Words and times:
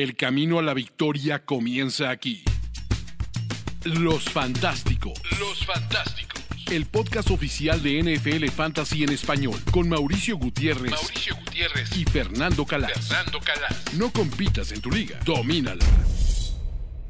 El 0.00 0.16
camino 0.16 0.58
a 0.58 0.62
la 0.62 0.72
victoria 0.72 1.44
comienza 1.44 2.08
aquí. 2.08 2.42
Los 3.84 4.24
Fantásticos. 4.24 5.20
Los 5.38 5.66
Fantásticos. 5.66 6.42
El 6.70 6.86
podcast 6.86 7.30
oficial 7.30 7.82
de 7.82 8.02
NFL 8.02 8.46
Fantasy 8.48 9.04
en 9.04 9.10
español 9.10 9.60
con 9.70 9.90
Mauricio 9.90 10.38
Gutiérrez, 10.38 10.92
Mauricio 10.92 11.36
Gutiérrez 11.36 11.94
y 11.98 12.06
Fernando 12.06 12.64
Calas. 12.64 13.08
Fernando 13.08 13.40
Calas. 13.40 13.92
No 13.92 14.10
compitas 14.10 14.72
en 14.72 14.80
tu 14.80 14.90
liga, 14.90 15.18
domínala. 15.26 15.84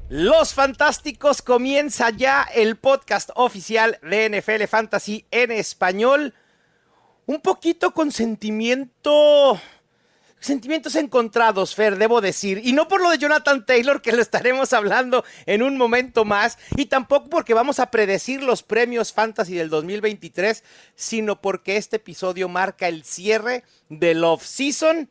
Los 0.09 0.53
Fantásticos 0.53 1.43
comienza 1.43 2.11
ya 2.11 2.43
el 2.43 2.75
podcast 2.75 3.31
oficial 3.37 4.01
de 4.03 4.31
NFL 4.31 4.65
Fantasy 4.65 5.27
en 5.31 5.53
español. 5.53 6.35
Un 7.27 7.41
poquito 7.41 7.95
con 7.95 8.11
sentimiento 8.11 9.61
Sentimientos 10.41 10.95
encontrados, 10.95 11.75
Fer, 11.75 11.99
debo 11.99 12.23
decir. 12.23 12.63
Y 12.65 12.73
no 12.73 12.89
por 12.89 13.03
lo 13.03 13.11
de 13.11 13.19
Jonathan 13.19 13.67
Taylor, 13.67 14.01
que 14.01 14.13
lo 14.13 14.23
estaremos 14.23 14.73
hablando 14.73 15.23
en 15.45 15.63
un 15.63 15.77
momento 15.77 16.25
más, 16.25 16.57
y 16.77 16.87
tampoco 16.87 17.29
porque 17.29 17.53
vamos 17.53 17.79
a 17.79 17.91
predecir 17.91 18.43
los 18.43 18.63
premios 18.63 19.13
Fantasy 19.13 19.55
del 19.55 19.69
2023, 19.69 20.65
sino 20.95 21.43
porque 21.43 21.77
este 21.77 21.97
episodio 21.97 22.49
marca 22.49 22.89
el 22.89 23.05
cierre 23.05 23.65
del 23.91 24.25
off-season. 24.25 25.11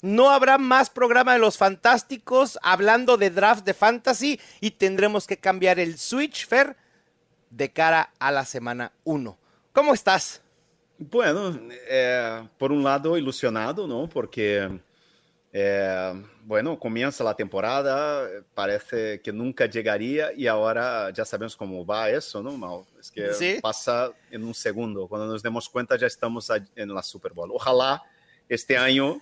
No 0.00 0.30
habrá 0.30 0.58
más 0.58 0.90
programa 0.90 1.34
de 1.34 1.38
los 1.38 1.58
fantásticos 1.58 2.58
hablando 2.62 3.18
de 3.18 3.30
draft 3.30 3.64
de 3.64 3.74
fantasy 3.74 4.40
y 4.60 4.72
tendremos 4.72 5.28
que 5.28 5.36
cambiar 5.36 5.78
el 5.78 5.96
switch, 5.96 6.48
Fer, 6.48 6.76
de 7.50 7.70
cara 7.72 8.10
a 8.18 8.32
la 8.32 8.44
semana 8.44 8.92
1. 9.04 9.38
¿Cómo 9.72 9.94
estás? 9.94 10.41
Bueno, 10.98 11.58
é, 11.86 12.44
por 12.58 12.70
um 12.70 12.82
lado 12.82 13.16
ilusionado, 13.18 13.86
não? 13.86 14.06
Porque, 14.06 14.70
é, 15.52 16.14
bueno, 16.44 16.76
começa 16.76 17.28
a 17.28 17.34
temporada, 17.34 18.44
parece 18.54 19.18
que 19.18 19.32
nunca 19.32 19.70
chegaria 19.70 20.32
e 20.36 20.46
agora 20.48 21.12
já 21.14 21.24
sabemos 21.24 21.54
como 21.54 21.84
vai 21.84 22.16
isso, 22.16 22.42
não? 22.42 22.56
Mal, 22.56 22.86
es 23.00 23.10
que 23.10 23.32
sí. 23.32 23.60
passa 23.60 24.12
em 24.30 24.42
um 24.42 24.54
segundo. 24.54 25.08
Quando 25.08 25.26
nos 25.26 25.42
demos 25.42 25.66
conta, 25.66 25.98
já 25.98 26.06
estamos 26.06 26.48
na 26.76 27.02
Super 27.02 27.32
Bowl. 27.32 27.50
Ojalá 27.52 28.00
este 28.48 28.76
ano 28.76 29.20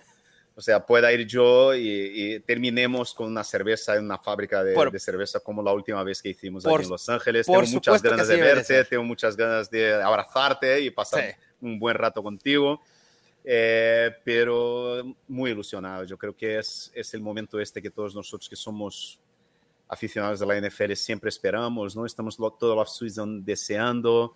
o 0.53 0.61
sea, 0.61 0.85
pueda 0.85 1.11
ir 1.13 1.25
yo 1.25 1.73
y, 1.73 2.35
y, 2.35 2.39
terminemos 2.41 3.13
con 3.13 3.27
una 3.27 3.43
cerveza 3.43 3.95
en 3.95 4.05
una 4.05 4.17
fábrica 4.17 4.63
de, 4.63 4.73
por, 4.73 4.91
de 4.91 4.99
cerveza 4.99 5.39
como 5.39 5.63
la 5.63 5.73
última 5.73 6.03
vez 6.03 6.21
que 6.21 6.29
hicimos 6.29 6.63
por, 6.63 6.73
aquí 6.73 6.83
en 6.83 6.89
Los 6.89 7.07
Ángeles. 7.09 7.45
Tengo 7.45 7.61
muchas 7.63 8.01
ganas 8.01 8.27
de 8.27 8.35
verte, 8.35 8.83
tengo 8.85 9.03
muchas 9.03 9.35
ganas 9.35 9.69
de 9.69 9.93
abrazarte 9.93 10.81
y 10.81 10.91
pasar 10.91 11.23
sí. 11.23 11.35
Un 11.61 11.79
buen 11.79 11.95
rato 11.95 12.21
contigo. 12.21 12.81
Eh, 13.43 14.11
pero 14.23 15.15
muy 15.27 15.51
ilusionado. 15.51 16.03
Yo 16.03 16.17
creo 16.17 16.35
que 16.35 16.59
es, 16.59 16.91
es 16.93 17.13
el 17.13 17.21
momento 17.21 17.59
este 17.59 17.81
que 17.81 17.89
todos 17.89 18.13
nosotros 18.15 18.47
que 18.47 18.55
somos 18.55 19.19
aficionados 19.87 20.39
de 20.39 20.45
la 20.45 20.59
NFL 20.59 20.93
siempre 20.93 21.29
esperamos, 21.29 21.95
¿no? 21.95 22.05
Estamos 22.05 22.37
todo 22.37 22.75
la 22.75 22.85
season 22.85 23.43
deseando. 23.43 24.35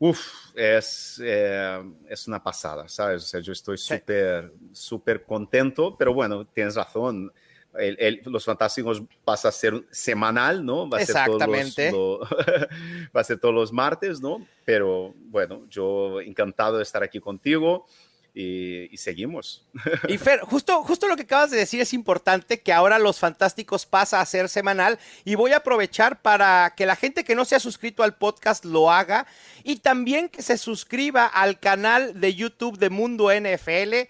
Uf, 0.00 0.20
es, 0.54 1.20
eh, 1.24 1.82
es 2.08 2.26
una 2.28 2.42
pasada, 2.42 2.88
¿sabes? 2.88 3.24
O 3.24 3.26
sea, 3.26 3.40
yo 3.40 3.52
estoy 3.52 3.78
súper, 3.78 4.52
súper 4.72 5.24
contento, 5.24 5.96
pero 5.96 6.14
bueno, 6.14 6.46
tienes 6.46 6.74
razón. 6.76 7.32
El, 7.74 7.96
el, 8.00 8.22
los 8.24 8.44
Fantásticos 8.44 9.02
pasa 9.24 9.48
a 9.48 9.52
ser 9.52 9.84
semanal, 9.90 10.64
¿no? 10.64 10.88
Va 10.88 10.98
a 10.98 11.02
Exactamente. 11.02 11.70
Ser 11.70 11.92
todos 11.92 12.20
los, 12.20 12.30
lo, 12.30 13.08
va 13.16 13.20
a 13.20 13.24
ser 13.24 13.38
todos 13.38 13.54
los 13.54 13.72
martes, 13.72 14.20
¿no? 14.20 14.46
Pero 14.64 15.14
bueno, 15.16 15.66
yo 15.68 16.20
encantado 16.20 16.78
de 16.78 16.82
estar 16.82 17.02
aquí 17.02 17.20
contigo. 17.20 17.86
Y, 18.34 18.92
y, 18.94 18.96
seguimos. 18.98 19.66
Y 20.06 20.16
Fer, 20.16 20.40
justo, 20.40 20.84
justo 20.84 21.08
lo 21.08 21.16
que 21.16 21.22
acabas 21.22 21.50
de 21.50 21.56
decir 21.56 21.80
es 21.80 21.92
importante, 21.92 22.60
que 22.60 22.72
ahora 22.72 23.00
Los 23.00 23.18
Fantásticos 23.18 23.84
pasa 23.84 24.20
a 24.20 24.26
ser 24.26 24.48
semanal 24.48 25.00
y 25.24 25.34
voy 25.34 25.52
a 25.52 25.56
aprovechar 25.56 26.22
para 26.22 26.72
que 26.76 26.86
la 26.86 26.94
gente 26.94 27.24
que 27.24 27.34
no 27.34 27.44
se 27.44 27.56
ha 27.56 27.60
suscrito 27.60 28.04
al 28.04 28.16
podcast 28.16 28.64
lo 28.64 28.92
haga 28.92 29.26
y 29.64 29.76
también 29.76 30.28
que 30.28 30.42
se 30.42 30.56
suscriba 30.56 31.26
al 31.26 31.58
canal 31.58 32.20
de 32.20 32.34
YouTube 32.34 32.78
de 32.78 32.90
Mundo 32.90 33.28
NFL 33.32 34.08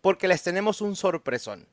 porque 0.00 0.28
les 0.28 0.42
tenemos 0.42 0.80
un 0.80 0.96
sorpresón. 0.96 1.66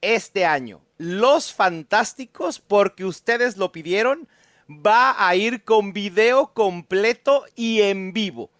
Este 0.00 0.44
año, 0.44 0.80
Los 0.96 1.52
Fantásticos, 1.52 2.58
porque 2.58 3.04
ustedes 3.04 3.56
lo 3.56 3.72
pidieron, 3.72 4.28
va 4.68 5.26
a 5.26 5.34
ir 5.36 5.64
con 5.64 5.92
video 5.92 6.52
completo 6.54 7.44
y 7.54 7.82
en 7.82 8.12
vivo. 8.12 8.50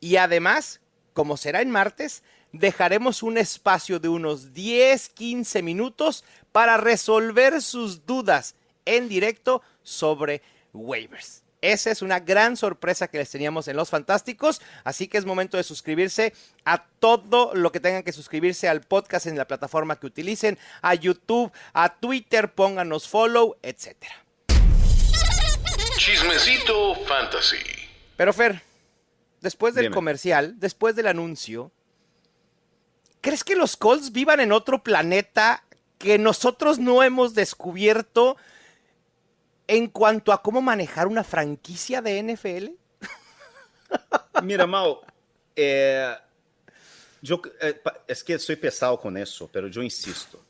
Y 0.00 0.16
además, 0.16 0.80
como 1.12 1.36
será 1.36 1.60
en 1.60 1.70
martes, 1.70 2.22
dejaremos 2.52 3.22
un 3.22 3.36
espacio 3.38 3.98
de 4.00 4.08
unos 4.08 4.52
10-15 4.52 5.62
minutos 5.62 6.24
para 6.52 6.76
resolver 6.76 7.60
sus 7.60 8.06
dudas 8.06 8.54
en 8.84 9.08
directo 9.08 9.62
sobre 9.82 10.42
waivers. 10.72 11.42
Esa 11.62 11.90
es 11.90 12.00
una 12.00 12.20
gran 12.20 12.56
sorpresa 12.56 13.08
que 13.08 13.18
les 13.18 13.30
teníamos 13.30 13.68
en 13.68 13.76
Los 13.76 13.90
Fantásticos, 13.90 14.62
así 14.82 15.08
que 15.08 15.18
es 15.18 15.26
momento 15.26 15.58
de 15.58 15.62
suscribirse 15.62 16.32
a 16.64 16.86
todo 17.00 17.54
lo 17.54 17.70
que 17.70 17.80
tengan 17.80 18.02
que 18.02 18.12
suscribirse 18.12 18.68
al 18.68 18.80
podcast 18.80 19.26
en 19.26 19.36
la 19.36 19.46
plataforma 19.46 19.96
que 19.96 20.06
utilicen, 20.06 20.58
a 20.80 20.94
YouTube, 20.94 21.52
a 21.74 21.96
Twitter, 21.96 22.52
pónganos 22.54 23.08
follow, 23.08 23.56
etc. 23.62 23.96
Chismecito 25.98 26.94
Fantasy. 27.06 27.58
Pero 28.16 28.32
Fer, 28.32 28.62
después 29.42 29.74
del 29.74 29.84
Dime. 29.84 29.94
comercial, 29.94 30.58
después 30.58 30.96
del 30.96 31.08
anuncio, 31.08 31.72
¿crees 33.20 33.44
que 33.44 33.54
los 33.54 33.76
Colts 33.76 34.12
vivan 34.12 34.40
en 34.40 34.52
otro 34.52 34.82
planeta 34.82 35.64
que 35.98 36.16
nosotros 36.16 36.78
no 36.78 37.02
hemos 37.02 37.34
descubierto 37.34 38.38
en 39.70 39.86
cuanto 39.86 40.32
a 40.32 40.42
cómo 40.42 40.60
manejar 40.60 41.06
una 41.06 41.22
franquicia 41.22 42.02
de 42.02 42.20
NFL? 42.20 42.70
Mira, 44.42 44.66
Mau, 44.66 45.00
eh, 45.54 46.12
yo, 47.22 47.40
eh, 47.60 47.80
es 48.08 48.24
que 48.24 48.36
soy 48.40 48.56
pesado 48.56 48.98
con 48.98 49.16
eso, 49.16 49.48
pero 49.52 49.68
yo 49.68 49.80
insisto 49.80 50.44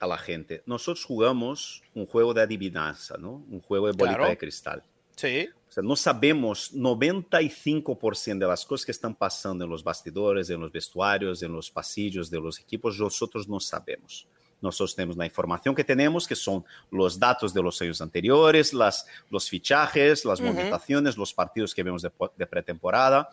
a 0.00 0.06
la 0.06 0.16
gente. 0.16 0.62
Nosotros 0.64 1.04
jugamos 1.04 1.82
un 1.94 2.06
juego 2.06 2.32
de 2.32 2.40
adivinanza, 2.40 3.18
¿no? 3.18 3.44
Un 3.50 3.60
juego 3.60 3.88
de 3.88 3.92
bolita 3.92 4.16
claro. 4.16 4.30
de 4.30 4.38
cristal. 4.38 4.82
Sí. 5.16 5.50
O 5.68 5.72
sea, 5.72 5.82
no 5.82 5.94
sabemos 5.94 6.72
95% 6.72 8.38
de 8.38 8.46
las 8.46 8.64
cosas 8.64 8.86
que 8.86 8.92
están 8.92 9.14
pasando 9.14 9.64
en 9.64 9.70
los 9.70 9.84
bastidores, 9.84 10.48
en 10.48 10.60
los 10.60 10.72
vestuarios, 10.72 11.42
en 11.42 11.52
los 11.52 11.70
pasillos 11.70 12.30
de 12.30 12.40
los 12.40 12.58
equipos, 12.58 12.98
nosotros 12.98 13.46
no 13.46 13.60
sabemos. 13.60 14.26
Nosotros 14.62 14.94
tenemos 14.94 15.16
la 15.16 15.26
información 15.26 15.74
que 15.74 15.84
tenemos, 15.84 16.26
que 16.26 16.36
son 16.36 16.64
los 16.90 17.18
datos 17.18 17.52
de 17.52 17.62
los 17.62 17.80
años 17.82 18.00
anteriores, 18.00 18.72
las, 18.72 19.06
los 19.28 19.48
fichajes, 19.48 20.24
las 20.24 20.40
uh 20.40 20.42
-huh. 20.42 20.46
movimentaciones, 20.46 21.16
los 21.16 21.34
partidos 21.34 21.74
que 21.74 21.82
vemos 21.82 22.02
de, 22.02 22.10
de, 22.36 22.46
pretemporada. 22.46 23.28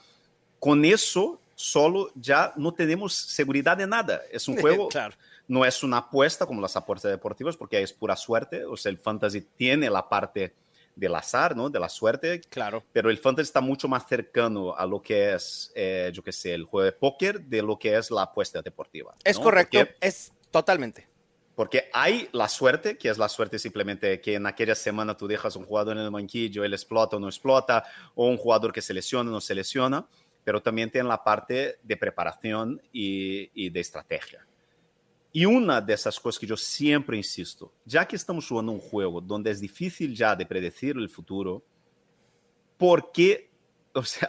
Con 0.59 0.83
eso 0.83 1.39
solo 1.55 2.11
ya 2.15 2.53
no 2.55 2.73
tenemos 2.73 3.13
seguridad 3.13 3.77
de 3.77 3.87
nada. 3.87 4.21
Es 4.31 4.47
un 4.47 4.57
juego, 4.61 4.89
claro. 4.89 5.15
no 5.47 5.63
es 5.65 5.83
una 5.83 5.97
apuesta 5.97 6.45
como 6.45 6.61
las 6.61 6.75
apuestas 6.75 7.11
deportivas, 7.11 7.55
porque 7.55 7.81
es 7.81 7.93
pura 7.93 8.15
suerte. 8.15 8.65
O 8.65 8.75
sea, 8.75 8.91
el 8.91 8.97
fantasy 8.97 9.41
tiene 9.55 9.89
la 9.89 10.07
parte 10.07 10.53
del 10.99 11.15
azar, 11.15 11.55
¿no? 11.55 11.69
De 11.69 11.79
la 11.79 11.89
suerte. 11.89 12.41
Claro. 12.41 12.83
Pero 12.91 13.09
el 13.09 13.17
fantasy 13.17 13.47
está 13.47 13.61
mucho 13.61 13.87
más 13.87 14.07
cercano 14.07 14.75
a 14.75 14.85
lo 14.85 15.01
que 15.01 15.33
es, 15.33 15.71
eh, 15.75 16.11
yo 16.13 16.23
qué 16.23 16.31
sé, 16.31 16.53
el 16.53 16.65
juego 16.65 16.85
de 16.85 16.91
póker 16.91 17.41
de 17.41 17.61
lo 17.61 17.79
que 17.79 17.95
es 17.97 18.11
la 18.11 18.23
apuesta 18.23 18.61
deportiva. 18.61 19.15
Es 19.23 19.37
¿no? 19.37 19.43
correcto, 19.43 19.79
Porque, 19.79 19.95
es 20.01 20.31
totalmente. 20.51 21.07
Porque 21.59 21.89
hay 21.91 22.29
la 22.31 22.47
suerte, 22.47 22.97
que 22.97 23.09
es 23.09 23.17
la 23.17 23.27
suerte 23.27 23.59
simplemente 23.59 24.21
que 24.21 24.35
en 24.35 24.45
aquella 24.45 24.75
semana 24.75 25.17
tú 25.17 25.27
dejas 25.27 25.57
un 25.57 25.65
jugador 25.65 25.97
en 25.97 26.05
el 26.05 26.09
banquillo, 26.09 26.63
él 26.63 26.71
explota 26.71 27.17
o 27.17 27.19
no 27.19 27.27
explota, 27.27 27.83
o 28.15 28.27
un 28.27 28.37
jugador 28.37 28.71
que 28.71 28.81
se 28.81 28.93
lesiona 28.93 29.29
o 29.29 29.33
no 29.33 29.41
se 29.41 29.53
lesiona, 29.53 30.07
pero 30.45 30.61
también 30.61 30.89
tiene 30.89 31.09
la 31.09 31.21
parte 31.21 31.77
de 31.83 31.97
preparación 31.97 32.81
y, 32.93 33.69
de 33.71 33.77
estrategia. 33.77 34.47
Y 35.33 35.43
una 35.43 35.81
de 35.81 35.95
esas 35.95 36.17
cosas 36.17 36.39
que 36.39 36.47
yo 36.47 36.55
siempre 36.55 37.17
insisto, 37.17 37.73
ya 37.83 38.07
que 38.07 38.15
estamos 38.15 38.47
jugando 38.47 38.71
un 38.71 38.79
juego 38.79 39.19
donde 39.19 39.51
es 39.51 39.59
difícil 39.59 40.15
ya 40.15 40.37
de 40.37 40.45
predecir 40.45 40.95
el 40.95 41.09
futuro, 41.09 41.61
¿por 42.77 43.11
qué 43.11 43.49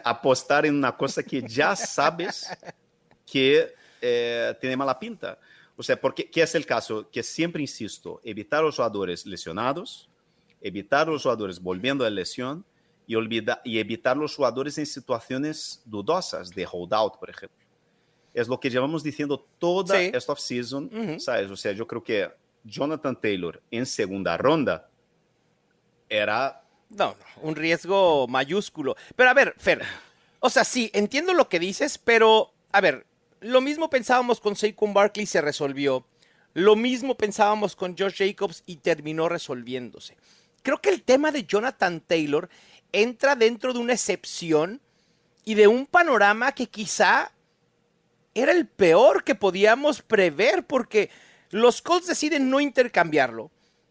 apostar 0.03 0.65
en 0.65 0.75
una 0.75 0.97
cosa 0.97 1.23
que 1.23 1.41
ya 1.43 1.77
sabes 1.77 2.49
que 3.25 3.73
eh, 4.01 4.53
tiene 4.59 4.75
mala 4.75 4.99
pinta? 4.99 5.39
O 5.81 5.83
sea, 5.83 5.99
porque, 5.99 6.29
¿qué 6.29 6.43
es 6.43 6.53
el 6.53 6.67
caso? 6.67 7.09
Que 7.09 7.23
siempre 7.23 7.59
insisto, 7.59 8.21
evitar 8.23 8.61
los 8.63 8.75
jugadores 8.75 9.25
lesionados, 9.25 10.07
evitar 10.61 11.07
los 11.07 11.23
jugadores 11.23 11.59
volviendo 11.59 12.05
a 12.05 12.09
lesión 12.11 12.63
y, 13.07 13.15
olvida, 13.15 13.63
y 13.65 13.79
evitar 13.79 14.15
los 14.15 14.35
jugadores 14.35 14.77
en 14.77 14.85
situaciones 14.85 15.81
dudosas 15.85 16.51
de 16.51 16.67
holdout, 16.71 17.17
por 17.17 17.31
ejemplo. 17.31 17.57
Es 18.31 18.47
lo 18.47 18.59
que 18.59 18.69
llevamos 18.69 19.01
diciendo 19.01 19.43
toda 19.57 19.97
Sí. 19.97 20.11
esta 20.13 20.33
offseason, 20.33 20.83
Ujú. 20.85 21.19
¿sabes? 21.19 21.49
O 21.49 21.55
sea, 21.57 21.71
yo 21.71 21.87
creo 21.87 22.03
que 22.03 22.29
Jonathan 22.63 23.19
Taylor 23.19 23.59
en 23.71 23.87
segunda 23.87 24.37
ronda 24.37 24.87
era 26.09 26.61
No, 26.89 27.07
no, 27.07 27.41
un 27.41 27.55
riesgo 27.55 28.27
mayúsculo. 28.27 28.95
Pero 29.15 29.31
a 29.31 29.33
ver, 29.33 29.55
Fer, 29.57 29.81
o 30.41 30.49
sea, 30.51 30.63
sí, 30.63 30.91
entiendo 30.93 31.33
lo 31.33 31.49
que 31.49 31.57
dices, 31.57 31.97
pero 31.97 32.53
a 32.71 32.81
ver, 32.81 33.07
lo 33.41 33.59
mismo 33.59 33.89
pensábamos 33.89 34.39
con 34.39 34.55
Saquon 34.55 34.93
Barkley, 34.93 35.25
se 35.25 35.41
resolvió. 35.41 36.05
Lo 36.53 36.75
mismo 36.75 37.17
pensábamos 37.17 37.75
con 37.75 37.97
Josh 37.97 38.17
Jacobs 38.17 38.63
y 38.65 38.77
terminó 38.77 39.27
resolviéndose. 39.29 40.15
Creo 40.63 40.79
que 40.79 40.89
el 40.89 41.01
tema 41.01 41.31
de 41.31 41.45
Jonathan 41.45 42.01
Taylor 42.01 42.49
entra 42.91 43.35
dentro 43.35 43.73
de 43.73 43.79
una 43.79 43.93
excepción 43.93 44.79
y 45.43 45.55
de 45.55 45.67
un 45.67 45.87
panorama 45.87 46.51
que 46.51 46.67
quizá 46.67 47.31
era 48.35 48.51
el 48.51 48.67
peor 48.67 49.23
que 49.23 49.33
podíamos 49.33 50.01
prever 50.01 50.65
porque 50.65 51.09
los 51.49 51.81
Colts 51.81 52.07
deciden 52.07 52.49
no 52.49 52.59
intercambiarlo, 52.59 53.49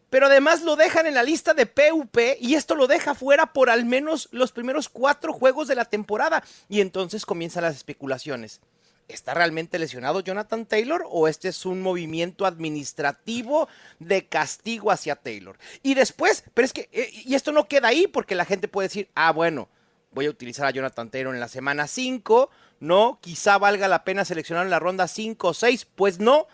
pero 0.09 0.27
además 0.27 0.61
lo 0.61 0.75
dejan 0.77 1.07
en 1.07 1.13
la 1.13 1.23
lista 1.23 1.53
de 1.53 1.65
PUP 1.65 2.17
y 2.39 2.55
esto 2.55 2.75
lo 2.75 2.87
deja 2.87 3.15
fuera 3.15 3.53
por 3.53 3.69
al 3.69 3.85
menos 3.85 4.29
los 4.31 4.51
primeros 4.51 4.87
cuatro 4.87 5.33
juegos 5.33 5.67
de 5.67 5.75
la 5.75 5.85
temporada 5.85 6.41
y 6.69 6.79
entonces 6.79 7.25
comienzan 7.25 7.63
las 7.63 7.75
especulaciones. 7.75 8.61
¿Está 9.07 9.33
realmente 9.33 9.77
lesionado 9.77 10.21
Jonathan 10.21 10.65
Taylor 10.65 11.03
o 11.09 11.27
este 11.27 11.49
es 11.49 11.65
un 11.65 11.81
movimiento 11.81 12.45
administrativo 12.45 13.67
de 13.99 14.27
castigo 14.27 14.91
hacia 14.91 15.15
Taylor? 15.15 15.57
Y 15.83 15.95
después, 15.95 16.43
pero 16.53 16.65
es 16.65 16.73
que, 16.73 16.89
eh, 16.91 17.09
y 17.11 17.35
esto 17.35 17.51
no 17.51 17.67
queda 17.67 17.89
ahí 17.89 18.07
porque 18.07 18.35
la 18.35 18.45
gente 18.45 18.67
puede 18.67 18.87
decir, 18.87 19.09
ah, 19.15 19.31
bueno, 19.31 19.69
voy 20.11 20.25
a 20.25 20.29
utilizar 20.29 20.65
a 20.65 20.71
Jonathan 20.71 21.09
Taylor 21.09 21.33
en 21.33 21.39
la 21.39 21.47
semana 21.47 21.87
5, 21.87 22.49
no, 22.79 23.19
quizá 23.21 23.57
valga 23.57 23.87
la 23.87 24.03
pena 24.03 24.25
seleccionar 24.25 24.65
en 24.65 24.71
la 24.71 24.79
ronda 24.79 25.07
5 25.07 25.47
o 25.47 25.53
6, 25.53 25.87
pues 25.95 26.19
no, 26.19 26.47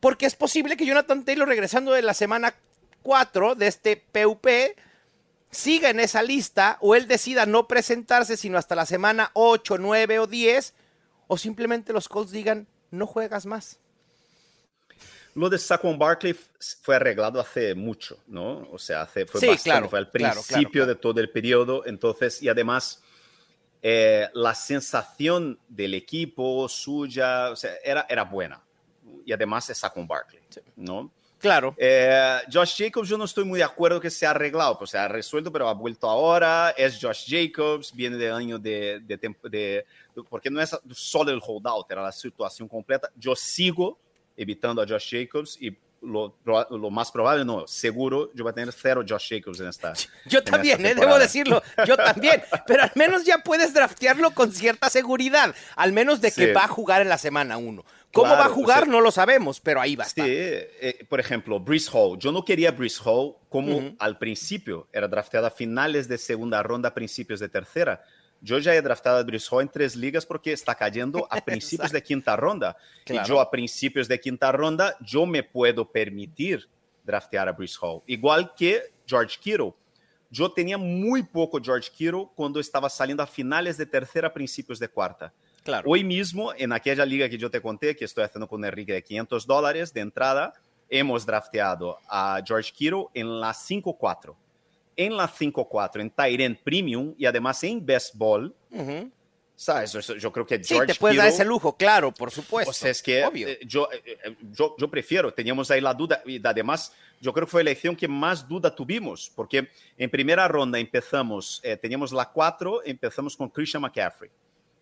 porque 0.00 0.26
es 0.26 0.36
posible 0.36 0.76
que 0.76 0.86
Jonathan 0.86 1.24
Taylor 1.24 1.48
regresando 1.48 1.92
de 1.92 2.02
la 2.02 2.14
semana 2.14 2.54
4 3.02 3.54
de 3.54 3.66
este 3.66 3.96
PUP 3.96 4.46
siga 5.50 5.90
en 5.90 6.00
esa 6.00 6.22
lista 6.22 6.78
o 6.80 6.94
él 6.94 7.08
decida 7.08 7.46
no 7.46 7.68
presentarse 7.68 8.36
sino 8.36 8.58
hasta 8.58 8.74
la 8.74 8.86
semana 8.86 9.30
8, 9.32 9.78
9 9.78 10.18
o 10.18 10.26
10 10.26 10.74
o 11.28 11.38
simplemente 11.38 11.92
los 11.92 12.08
Colts 12.08 12.32
digan, 12.32 12.66
no 12.90 13.06
juegas 13.06 13.46
más. 13.46 13.78
Lo 15.34 15.48
de 15.48 15.58
Saquon 15.58 15.96
Barkley 15.96 16.34
fue 16.82 16.96
arreglado 16.96 17.38
hace 17.38 17.74
mucho, 17.74 18.18
¿no? 18.26 18.68
O 18.72 18.78
sea, 18.78 19.02
hace, 19.02 19.24
fue 19.24 19.40
Sí, 19.40 19.46
bastante, 19.46 19.70
claro, 19.70 19.88
fue 19.88 19.98
al 20.00 20.10
principio 20.10 20.42
claro, 20.42 20.70
claro. 20.72 20.86
de 20.86 20.94
todo 20.96 21.20
el 21.20 21.30
periodo, 21.30 21.86
entonces, 21.86 22.42
y 22.42 22.48
además, 22.48 23.02
eh, 23.80 24.28
la 24.32 24.54
sensación 24.54 25.60
del 25.68 25.94
equipo 25.94 26.68
suya, 26.68 27.50
o 27.50 27.56
sea, 27.56 27.74
era, 27.84 28.04
era 28.08 28.24
buena. 28.24 28.60
Y 29.24 29.32
además 29.32 29.70
es 29.70 29.78
Saquon 29.78 30.08
Barkley, 30.08 30.42
¿no? 30.74 31.12
Claro. 31.38 31.74
Eh, 31.78 32.40
Josh 32.52 32.74
Jacobs, 32.82 33.08
yo 33.08 33.16
no 33.16 33.24
estoy 33.24 33.44
muy 33.44 33.58
de 33.58 33.64
acuerdo 33.64 34.00
que 34.00 34.10
se 34.10 34.26
ha 34.26 34.30
arreglado, 34.30 34.76
pues 34.76 34.90
se 34.90 34.98
ha 34.98 35.06
resuelto, 35.06 35.52
pero 35.52 35.68
ha 35.68 35.72
vuelto 35.74 36.08
ahora. 36.10 36.70
Es 36.76 36.98
Josh 37.00 37.26
Jacobs, 37.28 37.92
viene 37.94 38.16
de 38.16 38.30
año 38.30 38.58
de, 38.58 39.00
de, 39.00 39.16
de- 39.48 39.84
porque 40.28 40.50
no 40.50 40.60
es 40.60 40.76
solo 40.92 41.30
el 41.30 41.40
holdout, 41.44 41.88
era 41.90 42.02
la 42.02 42.10
situación 42.12 42.66
completa. 42.66 43.08
Yo 43.14 43.36
sigo 43.36 43.98
evitando 44.36 44.82
a 44.82 44.86
Josh 44.86 45.10
Jacobs 45.16 45.56
y 45.60 45.76
lo, 46.02 46.34
lo 46.44 46.90
más 46.90 47.10
probable, 47.10 47.44
no, 47.44 47.66
seguro, 47.66 48.30
yo 48.34 48.44
voy 48.44 48.50
a 48.50 48.54
tener 48.54 48.72
cero 48.72 49.02
Josh 49.08 49.28
Jacobs 49.30 49.60
en 49.60 49.68
esta. 49.68 49.92
Yo 50.26 50.38
en 50.38 50.44
esta 50.44 50.50
también, 50.52 50.84
eh, 50.86 50.94
debo 50.94 51.18
decirlo, 51.18 51.62
yo 51.86 51.96
también, 51.96 52.42
pero 52.66 52.82
al 52.84 52.92
menos 52.94 53.24
ya 53.24 53.38
puedes 53.38 53.74
draftearlo 53.74 54.30
con 54.32 54.52
cierta 54.52 54.88
seguridad, 54.90 55.54
al 55.76 55.92
menos 55.92 56.20
de 56.20 56.30
que 56.32 56.46
Sí. 56.46 56.52
va 56.52 56.64
a 56.64 56.68
jugar 56.68 57.02
en 57.02 57.08
la 57.08 57.18
semana 57.18 57.56
1. 57.58 57.84
¿Cómo 58.12 58.26
Claro, 58.26 58.40
va 58.40 58.46
a 58.46 58.48
jugar? 58.48 58.78
o 58.82 58.84
sea- 58.86 58.92
no 58.92 59.00
lo 59.02 59.10
sabemos, 59.10 59.60
pero 59.60 59.80
ahí 59.80 59.94
va 59.96 60.04
Sí, 60.06 60.22
eh, 60.24 61.04
por 61.10 61.20
ejemplo, 61.20 61.60
Brees 61.60 61.90
Hall. 61.92 62.18
Yo 62.18 62.32
no 62.32 62.42
quería 62.44 62.70
Brees 62.70 62.98
Hall 63.04 63.34
como 63.50 63.76
Ujú. 63.76 63.96
al 63.98 64.16
principio. 64.18 64.88
Era 64.92 65.08
drafteado 65.08 65.46
a 65.46 65.50
finales 65.50 66.08
de 66.08 66.16
segunda 66.16 66.62
ronda, 66.62 66.94
principios 66.94 67.38
de 67.40 67.48
tercera. 67.50 68.02
Yo 68.40 68.58
ya 68.58 68.74
he 68.74 68.82
draftado 68.82 69.18
a 69.18 69.22
Brees 69.22 69.50
Hall 69.50 69.62
en 69.62 69.68
tres 69.68 69.96
ligas 69.96 70.24
porque 70.24 70.52
está 70.52 70.74
cayendo 70.74 71.26
a 71.30 71.40
principios 71.44 71.92
de 71.92 72.02
quinta 72.02 72.36
ronda. 72.36 72.76
Claro. 73.04 73.26
Y 73.26 73.28
yo 73.28 73.40
a 73.40 73.50
principios 73.50 74.08
de 74.08 74.20
quinta 74.20 74.52
ronda, 74.52 74.96
yo 75.00 75.26
me 75.26 75.42
puedo 75.42 75.90
permitir 75.90 76.68
draftear 77.04 77.48
a 77.48 77.52
Brees 77.52 77.76
Hall. 77.80 78.02
Igual 78.06 78.54
que 78.54 78.92
George 79.06 79.38
Kittle. 79.40 79.74
Yo 80.30 80.52
tenía 80.52 80.76
muy 80.76 81.22
poco 81.22 81.58
George 81.62 81.90
Kittle 81.90 82.28
cuando 82.34 82.60
estaba 82.60 82.90
saliendo 82.90 83.22
a 83.22 83.26
finales 83.26 83.78
de 83.78 83.86
tercera, 83.86 84.32
principios 84.32 84.78
de 84.78 84.88
cuarta. 84.88 85.32
Claro. 85.64 85.90
Hoy 85.90 86.04
mismo, 86.04 86.52
en 86.54 86.72
aquella 86.72 87.04
liga 87.06 87.28
que 87.28 87.38
yo 87.38 87.50
te 87.50 87.62
conté, 87.62 87.96
que 87.96 88.04
estoy 88.04 88.24
haciendo 88.24 88.46
con 88.46 88.64
Enrique 88.64 88.92
de 88.92 89.02
500 89.02 89.46
dólares 89.46 89.92
de 89.92 90.00
entrada, 90.00 90.52
hemos 90.88 91.24
drafteado 91.24 91.98
a 92.08 92.40
George 92.46 92.72
Kittle 92.72 93.06
en 93.14 93.40
la 93.40 93.52
5-4. 93.52 94.36
En 94.98 95.16
la 95.16 95.28
5-4, 95.28 96.00
en 96.00 96.10
Tyrant 96.10 96.58
Premium 96.60 97.14
y 97.16 97.24
además 97.24 97.62
en 97.62 97.86
Best 97.86 98.16
Ball, 98.16 98.52
Ujú. 98.72 99.10
¿sabes? 99.54 99.94
Eso- 99.94 100.16
Yo 100.16 100.32
creo 100.32 100.44
que 100.44 100.56
Sí, 100.62 100.74
George 100.74 100.92
te 100.94 100.98
puedes 100.98 101.16
dar 101.16 101.26
Kittle- 101.28 101.34
ese 101.34 101.44
lujo, 101.44 101.76
claro, 101.76 102.12
por 102.12 102.32
supuesto. 102.32 102.70
o 102.70 102.74
sea, 102.74 102.90
es 102.90 103.00
que 103.00 103.24
obvio. 103.24 103.46
eh, 103.46 103.60
yo, 103.64 103.88
eh, 103.92 104.02
eh, 104.24 104.36
yo, 104.50 104.74
yo 104.76 104.90
prefiero, 104.90 105.32
teníamos 105.32 105.70
ahí 105.70 105.80
la 105.80 105.94
duda 105.94 106.20
y 106.26 106.44
además 106.44 106.92
yo 107.20 107.32
creo 107.32 107.46
que 107.46 107.50
fue 107.52 107.62
la 107.62 107.70
elección 107.70 107.94
que 107.94 108.08
más 108.08 108.46
duda 108.48 108.74
tuvimos, 108.74 109.30
porque 109.36 109.68
en 109.96 110.10
primera 110.10 110.48
ronda 110.48 110.80
empezamos, 110.80 111.60
eh, 111.62 111.76
teníamos 111.76 112.10
la 112.12 112.26
4, 112.28 112.82
empezamos 112.84 113.36
con 113.36 113.48
Christian 113.50 113.82
McCaffrey. 113.82 114.30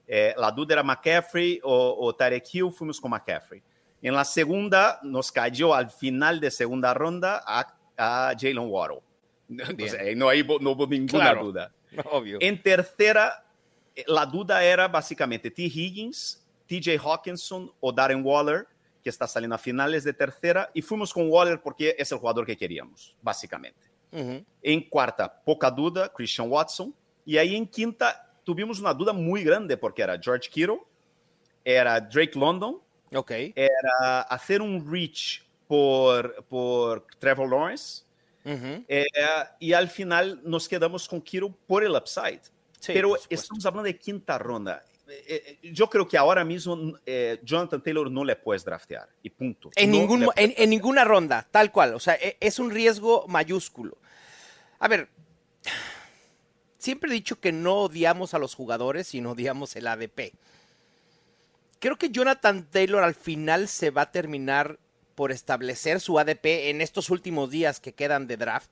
Eh, 0.09 0.33
la 0.39 0.51
duda 0.51 0.75
era 0.75 0.83
McCaffrey 0.83 1.61
o, 1.63 1.97
o 2.01 2.15
Tarek 2.15 2.45
Hill, 2.55 2.71
fuimos 2.73 2.99
con 2.99 3.11
McCaffrey. 3.11 3.63
En 4.01 4.15
la 4.15 4.25
segunda 4.25 4.99
nos 5.03 5.31
cayó 5.31 5.75
al 5.75 5.91
final 5.91 6.41
de 6.41 6.51
segunda 6.51 6.95
ronda 6.95 7.43
a, 7.47 7.67
a 7.99 8.33
Jalen 8.39 8.59
Waddle. 8.71 9.01
O 9.49 9.89
sea, 9.89 10.01
ahí 10.03 10.15
no, 10.17 10.29
hay, 10.29 10.43
no 10.61 10.71
hubo 10.73 10.87
ninguna 10.87 11.25
Claro. 11.25 11.45
duda. 11.45 11.73
obvio. 12.11 12.39
En 12.41 12.63
tercera, 12.63 13.45
la 14.07 14.27
duda 14.27 14.63
era 14.65 14.89
básicamente 14.89 15.51
T. 15.51 15.63
Higgins, 15.63 16.45
TJ 16.67 16.99
Hawkinson 16.99 17.73
o 17.81 17.93
Darren 17.93 18.23
Waller, 18.25 18.67
que 19.03 19.11
está 19.11 19.27
saliendo 19.29 19.55
a 19.55 19.59
finales 19.59 20.03
de 20.03 20.13
tercera, 20.13 20.69
y 20.75 20.83
fuimos 20.83 21.13
con 21.13 21.31
Waller 21.31 21.61
porque 21.63 21.95
es 21.97 22.11
el 22.11 22.19
jugador 22.19 22.45
que 22.45 22.57
queríamos, 22.57 23.15
básicamente. 23.23 23.89
Ujú. 24.11 24.45
En 24.63 24.89
cuarta, 24.89 25.33
poca 25.45 25.71
duda, 25.71 26.13
Christian 26.13 26.51
Watson. 26.51 26.93
Y 27.25 27.37
ahí 27.39 27.55
en 27.55 27.67
quinta 27.67 28.33
tuvimos 28.45 28.81
una 28.81 28.93
duda 28.93 29.13
muy 29.13 29.45
grande 29.45 29.77
porque 29.77 30.03
era 30.03 30.19
George 30.21 30.49
Kittle, 30.51 30.81
era 31.65 32.01
Drake 32.01 32.37
London, 32.39 32.81
Ok. 33.15 33.31
era 33.55 34.23
hacer 34.23 34.61
un 34.61 34.85
reach 34.91 35.45
por, 35.69 36.45
por 36.49 37.07
Trevor 37.19 37.49
Lawrence. 37.49 38.03
Ujú. 38.47 38.85
Eh, 38.89 39.75
al 39.75 39.89
final 39.89 40.41
nos 40.45 40.69
quedamos 40.69 41.09
con 41.09 41.21
Kittle 41.21 41.53
por 41.67 41.85
el 41.85 41.93
upside. 41.93 42.41
Sí, 42.79 42.93
Pero 42.93 43.17
estamos 43.29 43.67
hablando 43.67 43.85
de 43.87 43.99
quinta 43.99 44.39
ronda. 44.39 44.85
Eh, 45.09 45.59
eh, 45.63 45.71
yo 45.73 45.89
creo 45.89 46.07
que 46.07 46.17
ahora 46.19 46.45
mismo 46.45 46.99
eh, 47.07 47.39
Jonathan 47.43 47.81
Taylor 47.83 48.11
no 48.11 48.25
le 48.25 48.37
puedes 48.37 48.65
draftear 48.65 49.09
y 49.23 49.31
punto. 49.31 49.71
En, 49.77 49.91
No 49.91 49.99
ningún, 49.99 50.21
le 50.21 50.27
mo- 50.27 50.33
puedes. 50.33 50.51
en, 50.57 50.63
en 50.63 50.71
ninguna 50.71 51.05
ronda, 51.05 51.47
tal 51.51 51.71
cual. 51.73 51.95
O 51.95 52.01
sea, 52.01 52.15
e- 52.15 52.37
es 52.41 52.59
un 52.59 52.71
riesgo 52.71 53.25
mayúsculo. 53.29 53.99
A 54.79 54.89
ver, 54.89 55.09
siempre 56.79 57.11
he 57.11 57.15
dicho 57.15 57.41
que 57.41 57.53
no 57.53 57.75
odiamos 57.83 58.35
a 58.35 58.39
los 58.39 58.55
jugadores, 58.55 59.07
sino 59.09 59.33
odiamos 59.33 59.75
el 59.77 59.87
ADP. 59.87 60.33
Creo 61.79 61.97
que 61.97 62.11
Jonathan 62.11 62.69
Taylor 62.71 63.03
al 63.03 63.15
final 63.15 63.69
se 63.69 63.91
va 63.91 64.03
a 64.03 64.13
terminar 64.13 64.79
por 65.17 65.33
establecer 65.33 66.01
su 66.01 66.21
ADP 66.21 66.69
en 66.71 66.81
estos 66.81 67.11
últimos 67.11 67.51
días 67.51 67.81
que 67.81 67.93
quedan 67.93 68.29
de 68.29 68.37
draft. 68.37 68.71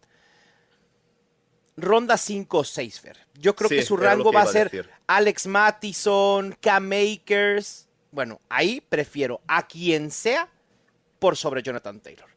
Ronda 1.77 2.17
5 2.17 2.59
o 2.59 2.63
6, 2.63 3.01
Fer. 3.01 3.27
Yo 3.35 3.57
creo 3.57 3.69
Sí, 3.69 3.77
que 3.77 3.83
su 3.83 3.97
rango 3.97 4.31
que 4.31 4.37
va 4.37 4.43
a 4.43 4.47
ser. 4.47 4.89
Alex 5.09 5.49
Mattison, 5.49 6.57
Cam 6.61 6.93
Akers. 6.93 7.89
Bueno, 8.13 8.41
ahí 8.49 8.81
prefiero 8.81 9.41
a 9.49 9.67
quien 9.67 10.13
sea 10.13 10.49
por 11.19 11.37
sobre 11.37 11.63
Jonathan 11.63 11.99
Taylor. 11.99 12.29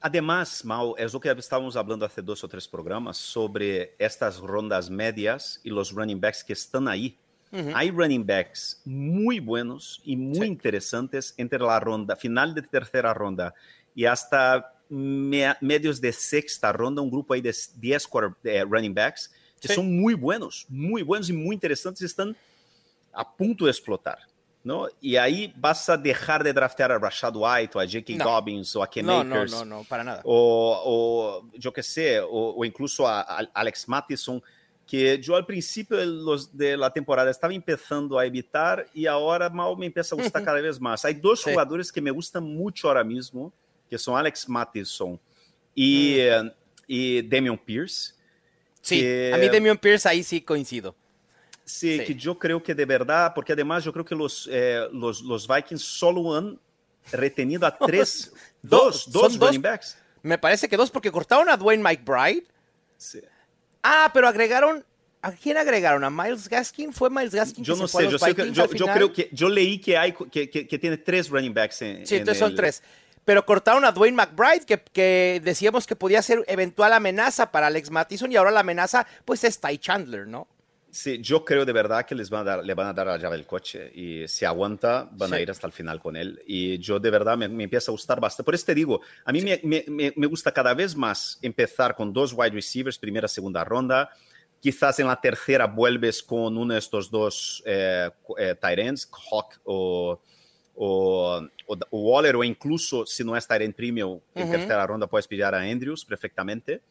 Además, 0.00 0.64
Mal, 0.64 0.94
es 0.98 1.12
lo 1.12 1.20
que 1.20 1.30
estábamos 1.30 1.76
hablando 1.76 2.04
hace 2.04 2.20
dos 2.20 2.42
o 2.42 2.48
tres 2.48 2.66
programas 2.66 3.16
sobre 3.16 3.94
estas 3.98 4.38
rondas 4.38 4.90
medias 4.90 5.60
y 5.62 5.70
los 5.70 5.92
running 5.92 6.20
backs 6.20 6.42
que 6.42 6.52
están 6.52 6.88
ahí. 7.52 7.72
Hay 7.74 7.90
running 7.90 8.24
backs 8.26 8.80
muy 8.84 9.38
buenos 9.40 10.00
y 10.04 10.16
muy 10.16 10.40
Sí. 10.40 10.44
interesantes 10.46 11.34
entre 11.36 11.58
la 11.58 11.78
ronda, 11.80 12.16
final 12.16 12.54
de 12.54 12.62
tercera 12.62 13.12
ronda 13.14 13.54
y 13.94 14.04
hasta 14.06 14.72
me- 14.88 15.54
medios 15.60 16.00
de 16.00 16.12
sexta 16.12 16.72
ronda, 16.72 17.00
un 17.02 17.10
grupo 17.10 17.34
ahí 17.34 17.40
de 17.40 17.54
10 17.76 18.06
quarter- 18.06 18.34
eh, 18.44 18.64
running 18.64 18.94
backs 18.94 19.30
que 19.60 19.68
Sí. 19.68 19.74
son 19.74 19.94
muy 20.00 20.14
buenos, 20.14 20.66
muy 20.68 21.02
buenos 21.02 21.28
y 21.30 21.32
muy 21.32 21.54
interesantes, 21.54 22.02
están 22.02 22.36
a 23.12 23.30
punto 23.36 23.64
de 23.66 23.70
explotar. 23.70 24.18
¿no? 24.64 24.86
Y 25.00 25.16
ahí 25.16 25.52
vas 25.56 25.88
a 25.88 25.96
dejar 25.96 26.44
de 26.44 26.52
draftear 26.52 26.92
a 26.92 26.98
Rashad 27.00 27.34
White 27.34 27.76
o 27.76 27.80
a 27.80 27.84
J.K. 27.84 28.12
No. 28.16 28.24
Dobbins 28.26 28.76
o 28.76 28.82
a 28.84 28.88
Ken 28.88 29.04
No, 29.04 29.24
no, 29.24 29.34
Akers 29.34 29.50
no, 29.50 29.64
no, 29.64 29.82
para 29.82 30.04
nada. 30.04 30.20
o, 30.24 30.80
o 30.84 31.58
yo 31.58 31.72
qué 31.72 31.82
sé, 31.82 32.20
o, 32.20 32.28
o 32.56 32.64
incluso 32.64 33.08
a, 33.08 33.22
a 33.22 33.38
Alex 33.54 33.88
Mattison, 33.88 34.40
que 34.86 35.18
yo 35.20 35.36
al 35.36 35.46
principio 35.46 35.96
de, 35.96 36.46
de 36.52 36.76
la 36.76 36.92
temporada 36.92 37.30
estaba 37.30 37.54
empezando 37.54 38.18
a 38.18 38.26
evitar 38.26 38.86
y 38.92 39.06
ahora 39.06 39.48
mal 39.48 39.76
me 39.76 39.86
empieza 39.86 40.14
a 40.14 40.18
gustar 40.18 40.44
cada 40.44 40.60
vez 40.60 40.80
más. 40.80 41.04
Hay 41.04 41.14
dos 41.14 41.40
Sí. 41.42 41.50
jugadores 41.50 41.90
que 41.90 42.00
me 42.00 42.10
gustan 42.10 42.42
mucho 42.44 42.88
ahora 42.88 43.04
mismo, 43.04 43.52
que 43.88 43.96
son 43.98 44.16
Alex 44.18 44.48
Mattison 44.48 45.18
y, 45.74 46.16
Mm. 46.16 46.46
eh, 46.46 46.52
y 46.86 47.22
Damian 47.22 47.56
Pierce. 47.58 48.14
Sí, 48.80 49.00
que- 49.00 49.32
a 49.32 49.38
mí 49.38 49.48
Demion 49.48 49.78
Pierce 49.78 50.08
ahí 50.08 50.22
sí 50.24 50.40
coincido. 50.40 50.94
Sí, 51.64 51.98
Sí. 51.98 52.04
que 52.04 52.14
yo 52.16 52.36
creo 52.36 52.60
que 52.60 52.74
de 52.74 52.84
verdad, 52.84 53.32
porque 53.34 53.52
además 53.52 53.84
yo 53.84 53.92
creo 53.92 54.04
que 54.04 54.16
los, 54.16 54.48
eh, 54.50 54.88
los, 54.92 55.22
los 55.22 55.46
Vikings 55.46 55.80
solo 55.82 56.34
han 56.36 56.58
retenido 57.12 57.64
a 57.66 57.78
tres, 57.78 58.32
Dos, 58.60 59.04
dos, 59.04 59.12
dos 59.12 59.22
son 59.32 59.38
dos. 59.38 59.48
running 59.50 59.62
backs. 59.62 59.96
Me 60.22 60.36
parece 60.36 60.68
que 60.68 60.76
dos, 60.76 60.90
porque 60.90 61.10
cortaron 61.12 61.48
a 61.48 61.56
Dwayne 61.56 61.82
McBride. 61.82 62.44
Sí. 62.96 63.20
Ah, 63.82 64.10
pero 64.12 64.28
agregaron. 64.28 64.84
¿A 65.24 65.30
quién 65.32 65.56
agregaron? 65.56 66.02
¿A 66.02 66.10
Miles 66.10 66.48
Gaskin? 66.48 66.92
¿Fue 66.92 67.08
Miles 67.08 67.32
Gaskin? 67.32 67.62
Yo 67.62 67.74
que 67.74 67.80
no 67.82 67.86
se 67.88 67.98
sé, 67.98 68.10
yo, 68.10 68.18
sé 68.18 68.34
que- 68.34 68.50
yo, 68.50 68.66
yo 68.72 68.86
creo 68.86 69.12
que 69.12 69.28
yo 69.32 69.48
leí 69.48 69.78
que 69.78 69.96
hay 69.96 70.12
que, 70.12 70.50
que- 70.50 70.78
tiene 70.80 70.96
tres 70.96 71.28
running 71.28 71.54
backs 71.54 71.80
en, 71.82 72.04
Sí, 72.06 72.16
en 72.16 72.20
entonces 72.22 72.40
son 72.40 72.56
tres. 72.56 72.82
Pero 73.24 73.46
cortaron 73.46 73.84
a 73.84 73.92
Dwayne 73.92 74.16
McBride, 74.16 74.66
que, 74.66 74.82
que 74.82 75.40
decíamos 75.44 75.86
que 75.86 75.94
podía 75.94 76.20
ser 76.22 76.44
eventual 76.48 76.92
amenaza 76.92 77.52
para 77.52 77.68
Alex 77.68 77.88
Mattison, 77.92 78.32
y 78.32 78.36
ahora 78.36 78.50
la 78.50 78.60
amenaza, 78.60 79.06
pues, 79.24 79.44
es 79.44 79.60
Ty 79.60 79.78
Chandler, 79.78 80.26
¿no? 80.26 80.48
Sí, 80.94 81.22
yo 81.22 81.42
creo 81.42 81.64
de 81.64 81.72
verdad 81.72 82.04
que 82.04 82.14
les 82.14 82.28
van 82.28 82.42
a 82.42 82.44
dar, 82.56 82.64
le 82.66 82.74
van 82.74 82.86
a 82.88 82.92
dar 82.92 83.06
la 83.06 83.16
llave 83.16 83.38
del 83.38 83.46
coche 83.46 83.90
y 83.94 84.28
si 84.28 84.44
aguanta 84.44 85.08
van 85.12 85.32
a 85.32 85.36
Sí. 85.38 85.42
ir 85.42 85.50
hasta 85.50 85.66
el 85.66 85.72
final 85.72 85.98
con 85.98 86.16
él. 86.16 86.42
Y 86.46 86.78
yo 86.80 87.00
de 87.00 87.08
verdad 87.10 87.38
me, 87.38 87.48
me 87.48 87.64
empieza 87.64 87.90
a 87.90 87.92
gustar 87.92 88.20
bastante. 88.20 88.44
Por 88.44 88.54
eso 88.54 88.66
te 88.66 88.74
digo, 88.74 89.00
a 89.24 89.32
mí 89.32 89.40
me, 89.40 89.58
me- 89.64 89.84
me- 89.88 90.12
me 90.14 90.26
gusta 90.26 90.52
cada 90.52 90.74
vez 90.74 90.94
más 90.94 91.38
empezar 91.40 91.96
con 91.96 92.12
dos 92.12 92.34
wide 92.34 92.50
receivers, 92.50 92.98
primera, 92.98 93.26
segunda 93.26 93.64
ronda. 93.64 94.10
Quizás 94.60 94.98
en 95.00 95.06
la 95.06 95.18
tercera 95.18 95.66
vuelves 95.66 96.22
con 96.22 96.58
uno 96.58 96.74
de 96.74 96.78
estos 96.78 97.10
dos 97.10 97.62
eh, 97.64 98.10
eh, 98.36 98.54
tight 98.60 98.78
ends, 98.78 99.10
Hawk 99.30 99.60
o, 99.64 100.20
o, 100.74 101.40
o- 101.68 101.78
Waller, 101.90 102.36
o 102.36 102.44
incluso 102.44 103.06
si 103.06 103.24
no 103.24 103.34
es 103.34 103.48
tight 103.48 103.62
end 103.62 103.74
premium, 103.74 104.20
en 104.34 104.42
Ujú. 104.42 104.52
tercera 104.52 104.86
ronda 104.86 105.06
puedes 105.06 105.26
pillar 105.26 105.54
a 105.54 105.62
Andrews 105.62 106.04
perfectamente. 106.04 106.82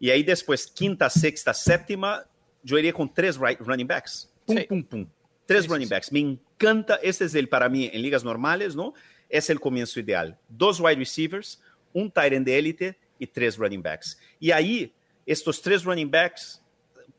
Y 0.00 0.10
ahí 0.10 0.24
después, 0.24 0.66
quinta, 0.66 1.08
sexta, 1.08 1.54
séptima, 1.54 2.24
yo 2.64 2.76
iría 2.78 2.92
con 2.92 3.12
tres 3.12 3.36
running 3.36 3.86
backs. 3.86 4.28
Pum, 4.46 4.56
Sí. 4.58 4.64
pum, 4.64 4.82
pum. 4.82 5.06
Tres 5.46 5.64
Sí, 5.64 5.68
running 5.70 5.88
backs. 5.88 6.10
Me 6.10 6.18
encanta. 6.20 6.96
Este 7.02 7.26
es 7.26 7.34
el, 7.34 7.48
para 7.48 7.68
mí, 7.68 7.88
en 7.92 8.02
ligas 8.02 8.24
normales, 8.24 8.74
¿no? 8.74 8.94
Es 9.28 9.48
el 9.50 9.60
comienzo 9.60 10.00
ideal. 10.00 10.36
Dos 10.48 10.80
wide 10.80 10.96
receivers, 10.96 11.60
un 11.92 12.10
tight 12.10 12.32
end 12.32 12.46
de 12.46 12.58
élite 12.58 12.98
y 13.18 13.26
tres 13.26 13.56
running 13.56 13.82
backs. 13.82 14.18
Y 14.40 14.50
ahí, 14.50 14.92
estos 15.26 15.60
tres 15.62 15.84
running 15.84 16.10
backs, 16.10 16.60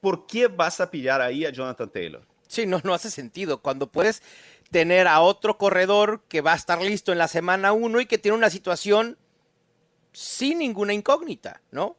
¿por 0.01 0.25
qué 0.27 0.47
vas 0.47 0.81
a 0.81 0.89
pillar 0.89 1.21
ahí 1.21 1.45
a 1.45 1.49
Jonathan 1.51 1.89
Taylor? 1.89 2.25
Sí, 2.47 2.65
no, 2.65 2.81
no 2.83 2.93
hace 2.93 3.09
sentido. 3.09 3.61
Cuando 3.61 3.87
puedes 3.91 4.21
tener 4.71 5.07
a 5.07 5.19
otro 5.21 5.57
corredor 5.57 6.23
que 6.27 6.41
va 6.41 6.53
a 6.53 6.55
estar 6.55 6.81
listo 6.81 7.11
en 7.11 7.17
la 7.19 7.27
semana 7.27 7.73
1 7.73 8.01
y 8.01 8.05
que 8.07 8.17
tiene 8.17 8.37
una 8.37 8.49
situación 8.49 9.17
sin 10.11 10.59
ninguna 10.59 10.93
incógnita, 10.93 11.61
¿no? 11.71 11.97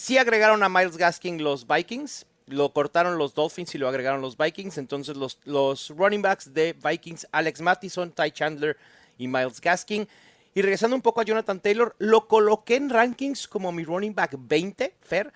Sí 0.00 0.16
agregaron 0.16 0.62
a 0.62 0.68
Miles 0.68 0.96
Gaskin 0.96 1.42
los 1.42 1.66
Vikings, 1.66 2.24
lo 2.46 2.72
cortaron 2.72 3.18
los 3.18 3.34
Dolphins 3.34 3.74
y 3.74 3.78
lo 3.78 3.88
agregaron 3.88 4.20
los 4.20 4.36
Vikings, 4.36 4.78
entonces 4.78 5.16
los, 5.16 5.40
los 5.44 5.88
running 5.90 6.22
backs 6.22 6.54
de 6.54 6.72
Vikings, 6.72 7.26
Alex 7.32 7.60
Mattison, 7.60 8.12
Ty 8.12 8.30
Chandler 8.30 8.76
y 9.18 9.26
Miles 9.26 9.60
Gaskin. 9.60 10.06
Y 10.54 10.62
regresando 10.62 10.94
un 10.94 11.02
poco 11.02 11.20
a 11.20 11.24
Jonathan 11.24 11.58
Taylor, 11.58 11.96
lo 11.98 12.28
coloqué 12.28 12.76
en 12.76 12.90
rankings 12.90 13.48
como 13.48 13.72
mi 13.72 13.82
running 13.82 14.14
back 14.14 14.36
20, 14.38 14.94
Fer, 15.00 15.32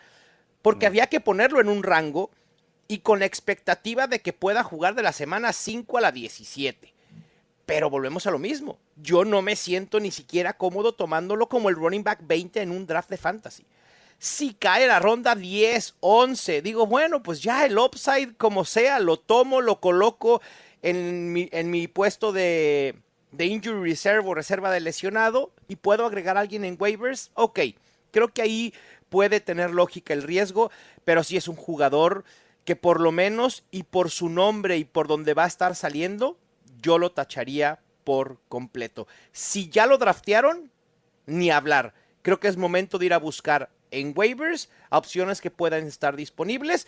porque 0.63 0.87
había 0.87 1.09
que 1.09 1.19
ponerlo 1.19 1.61
en 1.61 1.69
un 1.69 1.83
rango 1.83 2.31
y 2.87 2.99
con 2.99 3.19
la 3.19 3.27
expectativa 3.27 4.07
de 4.07 4.21
que 4.21 4.33
pueda 4.33 4.63
jugar 4.63 4.95
de 4.95 5.03
la 5.03 5.13
semana 5.13 5.53
5 5.53 5.99
a 5.99 6.03
la 6.03 6.13
17. 6.13 6.95
Pero 7.67 7.91
volvemos 7.91 8.29
a 8.29 8.31
lo 8.31 8.39
mismo. 8.39 8.79
Yo 8.95 9.25
no 9.25 9.43
me 9.43 9.57
siento 9.57 9.99
ni 9.99 10.13
siquiera 10.13 10.53
cómodo 10.53 10.93
tomándolo 10.95 11.49
como 11.49 11.69
el 11.69 11.75
running 11.75 12.05
back 12.05 12.21
20 12.23 12.63
en 12.63 12.71
un 12.71 12.87
draft 12.87 13.11
de 13.11 13.17
fantasy. 13.17 13.67
Si 14.23 14.55
cae 14.55 14.87
la 14.87 15.01
ronda 15.01 15.35
10, 15.35 15.97
11, 15.99 16.63
digo, 16.63 16.87
bueno, 16.87 17.25
pues 17.25 17.43
ya 17.43 17.67
el 17.67 17.77
upside, 17.77 18.37
como 18.37 18.65
sea, 18.65 19.01
lo 19.01 19.19
tomo, 19.19 19.61
lo 19.61 19.81
coloco 19.81 20.41
en 20.81 21.33
mi, 21.33 21.49
en 21.51 21.73
mi 21.73 21.89
puesto 21.89 22.31
de, 22.31 22.95
de 23.33 23.47
injury 23.47 23.91
reserve 23.91 24.29
o 24.29 24.33
reserva 24.33 24.71
de 24.71 24.79
lesionado 24.79 25.51
y 25.67 25.75
puedo 25.75 26.07
agregar 26.07 26.37
a 26.37 26.41
alguien 26.43 26.65
en 26.65 26.77
waivers. 26.79 27.33
Ok, 27.35 27.59
creo 28.13 28.33
que 28.33 28.43
ahí 28.43 28.75
puede 29.09 29.41
tener 29.41 29.73
lógica 29.73 30.15
el 30.15 30.23
riesgo, 30.23 30.71
pero 31.03 31.25
si 31.25 31.37
es 31.37 31.49
un 31.49 31.57
jugador 31.57 32.23
que 32.65 32.77
por 32.77 33.01
lo 33.01 33.11
menos 33.11 33.65
y 33.73 33.83
por 33.83 34.09
su 34.13 34.29
nombre 34.29 34.77
y 34.77 34.85
por 34.85 35.09
donde 35.09 35.35
va 35.35 35.47
a 35.47 35.49
estar 35.49 35.75
saliendo, 35.75 36.39
yo 36.81 36.97
lo 36.97 37.11
tacharía 37.11 37.81
por 38.05 38.39
completo. 38.49 39.09
Si 39.33 39.69
ya 39.69 39.87
lo 39.87 39.99
draftearon, 39.99 40.71
ni 41.27 41.51
hablar. 41.51 41.93
Creo 42.23 42.39
que 42.39 42.47
es 42.47 42.57
momento 42.57 42.99
de 42.99 43.07
ir 43.07 43.15
a 43.15 43.19
buscar 43.19 43.69
en 43.93 44.13
waivers 44.17 44.69
a 44.91 44.99
opciones 44.99 45.41
que 45.41 45.51
puedan 45.51 45.87
estar 45.87 46.17
disponibles. 46.17 46.87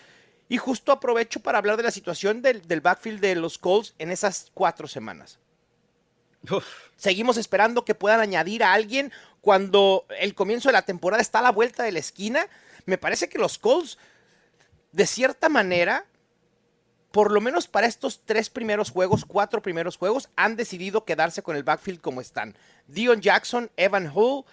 Y 0.49 0.59
justo 0.59 0.93
aprovecho 0.93 1.41
para 1.41 1.59
hablar 1.59 1.77
de 1.77 1.85
la 1.85 1.91
situación 1.91 2.43
del, 2.43 2.67
del 2.67 2.81
backfield 2.81 3.21
de 3.21 3.37
los 3.37 3.57
Colts 3.59 3.95
en 3.99 4.11
esas 4.11 4.51
cuatro 4.53 4.89
semanas. 4.89 5.39
Uf, 6.51 6.67
Seguimos 6.97 7.37
esperando 7.37 7.85
que 7.85 7.95
puedan 7.95 8.21
añadir 8.21 8.63
a 8.63 8.73
alguien 8.73 9.13
cuando 9.41 10.07
el 10.21 10.35
comienzo 10.35 10.69
de 10.69 10.75
la 10.75 10.83
temporada 10.83 11.23
está 11.23 11.41
a 11.41 11.43
la 11.43 11.53
vuelta 11.53 11.83
de 11.83 11.93
la 11.93 11.99
esquina. 11.99 12.47
Me 12.87 12.99
parece 12.99 13.29
que 13.29 13.39
los 13.39 13.59
Colts, 13.59 13.99
de 14.93 15.07
cierta 15.07 15.49
manera, 15.49 16.07
por 17.11 17.31
lo 17.31 17.41
menos 17.41 17.69
para 17.69 17.87
estos 17.87 18.23
tres 18.25 18.51
primeros 18.51 18.91
juegos, 18.91 19.25
cuatro 19.25 19.63
primeros 19.63 19.97
juegos, 19.97 20.29
han 20.37 20.57
decidido 20.57 21.05
quedarse 21.05 21.43
con 21.43 21.57
el 21.57 21.63
backfield 21.63 22.01
como 22.01 22.21
están. 22.21 22.57
Dion 22.87 23.21
Jackson, 23.21 23.71
Evan 23.77 24.11
Hull, 24.15 24.45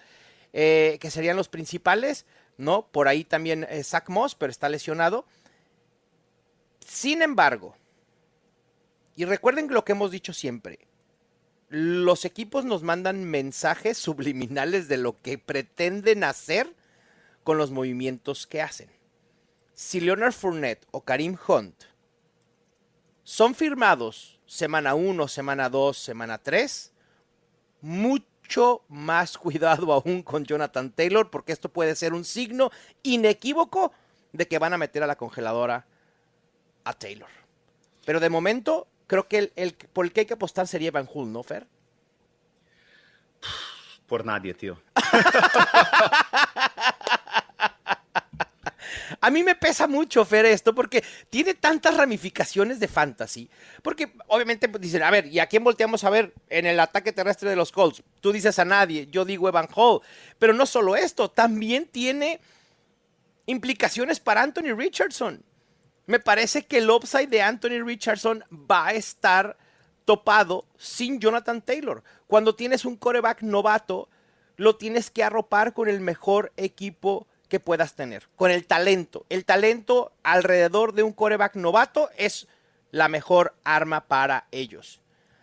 eh, 0.54 0.98
que 1.00 1.10
serían 1.12 1.38
los 1.38 1.50
principales, 1.50 2.26
¿no? 2.58 2.88
Por 2.88 3.08
ahí 3.08 3.24
también 3.24 3.66
eh, 3.70 3.84
Zach 3.84 4.10
Moss, 4.10 4.36
pero 4.36 4.52
está 4.52 4.70
lesionado. 4.70 5.26
Sin 6.86 7.22
embargo, 7.22 7.76
y 9.16 9.26
recuerden 9.26 9.68
lo 9.72 9.86
que 9.86 9.92
hemos 9.92 10.12
dicho 10.12 10.34
siempre, 10.34 10.80
los 11.70 12.26
equipos 12.26 12.66
nos 12.66 12.84
mandan 12.84 13.24
mensajes 13.24 13.98
subliminales 14.00 14.88
de 14.88 14.98
lo 14.98 15.22
que 15.22 15.38
pretenden 15.38 16.24
hacer 16.24 16.76
con 17.44 17.58
los 17.58 17.72
movimientos 17.72 18.48
que 18.48 18.62
hacen. 18.62 18.90
Si 19.74 20.00
Leonard 20.00 20.34
Fournette 20.34 20.86
o 20.92 21.02
Karim 21.02 21.38
Hunt 21.48 21.84
son 23.24 23.56
firmados 23.56 24.40
semana 24.46 24.94
1, 24.94 25.28
semana 25.28 25.70
2, 25.70 25.98
semana 25.98 26.38
3, 26.38 26.92
mucho 27.82 28.31
más 28.88 29.38
cuidado 29.38 29.94
aún 29.94 30.24
con 30.24 30.46
Jonathan 30.46 30.92
Taylor, 30.92 31.30
porque 31.30 31.52
esto 31.52 31.70
puede 31.70 31.96
ser 31.96 32.14
un 32.14 32.26
signo 32.26 32.72
inequívoco 33.04 33.92
de 34.34 34.48
que 34.48 34.60
van 34.60 34.74
a 34.74 34.78
meter 34.78 35.04
a 35.04 35.08
la 35.08 35.18
congeladora 35.18 35.86
a 36.84 36.94
Taylor. 36.94 37.30
Pero 38.06 38.20
de 38.20 38.30
momento, 38.30 38.88
creo 39.08 39.28
que 39.28 39.38
el, 39.38 39.54
el 39.56 39.74
por 39.74 40.06
el 40.06 40.12
que 40.12 40.22
hay 40.22 40.26
que 40.26 40.34
apostar 40.34 40.68
sería 40.68 40.92
Van 40.92 41.08
Hull, 41.12 41.32
¿no, 41.32 41.44
Fer? 41.44 41.68
por 44.12 44.26
nadie, 44.26 44.54
tío. 44.54 44.78
A 49.22 49.30
mí 49.30 49.44
me 49.44 49.54
pesa 49.54 49.86
mucho, 49.86 50.26
Fer, 50.26 50.46
esto, 50.48 50.74
porque 50.74 51.04
tiene 51.30 51.54
tantas 51.54 51.96
ramificaciones 51.96 52.80
de 52.80 52.88
fantasy. 52.88 53.50
Porque 53.84 54.12
obviamente 54.28 54.68
pues, 54.68 54.82
dicen, 54.82 55.04
a 55.04 55.12
ver, 55.12 55.28
¿y 55.28 55.38
a 55.38 55.46
quién 55.46 55.64
volteamos 55.64 56.04
a 56.04 56.10
ver 56.10 56.34
en 56.50 56.66
el 56.66 56.80
ataque 56.80 57.14
terrestre 57.14 57.50
de 57.50 57.56
los 57.56 57.72
Colts? 57.72 58.02
Tú 58.20 58.32
dices 58.32 58.58
a 58.58 58.66
nadie, 58.66 59.08
yo 59.12 59.24
digo 59.24 59.48
Evan 59.48 59.70
Hall. 59.76 60.02
Pero 60.40 60.54
no 60.54 60.66
solo 60.66 60.96
esto, 60.96 61.30
también 61.30 61.86
tiene 61.86 62.42
implicaciones 63.46 64.20
para 64.20 64.42
Anthony 64.42 64.76
Richardson. 64.76 65.44
Me 66.08 66.20
parece 66.20 66.66
que 66.66 66.80
el 66.80 66.90
upside 66.90 67.28
de 67.28 67.44
Anthony 67.44 67.84
Richardson 67.86 68.44
va 68.52 68.88
a 68.88 68.94
estar 68.94 69.56
topado 70.06 70.66
sin 70.78 71.20
Jonathan 71.20 71.62
Taylor. 71.62 72.04
Cuando 72.26 72.56
tienes 72.56 72.86
un 72.86 72.98
coreback 72.98 73.44
novato, 73.44 74.10
lo 74.56 74.78
tienes 74.78 75.12
que 75.12 75.24
arropar 75.24 75.74
con 75.74 75.90
el 75.90 76.02
mejor 76.02 76.52
equipo 76.58 77.28
que 77.52 77.60
puedas 77.60 77.96
tener, 77.96 78.30
con 78.38 78.50
el 78.50 78.66
talento. 78.66 79.26
El 79.28 79.44
talento 79.44 80.14
alrededor 80.24 80.94
de 80.94 81.04
un 81.04 81.12
coreback 81.12 81.56
novato 81.56 82.10
es 82.16 82.48
la 82.92 83.10
mejor 83.10 83.54
arma 83.66 84.08
para 84.08 84.48
ellos. 84.52 85.02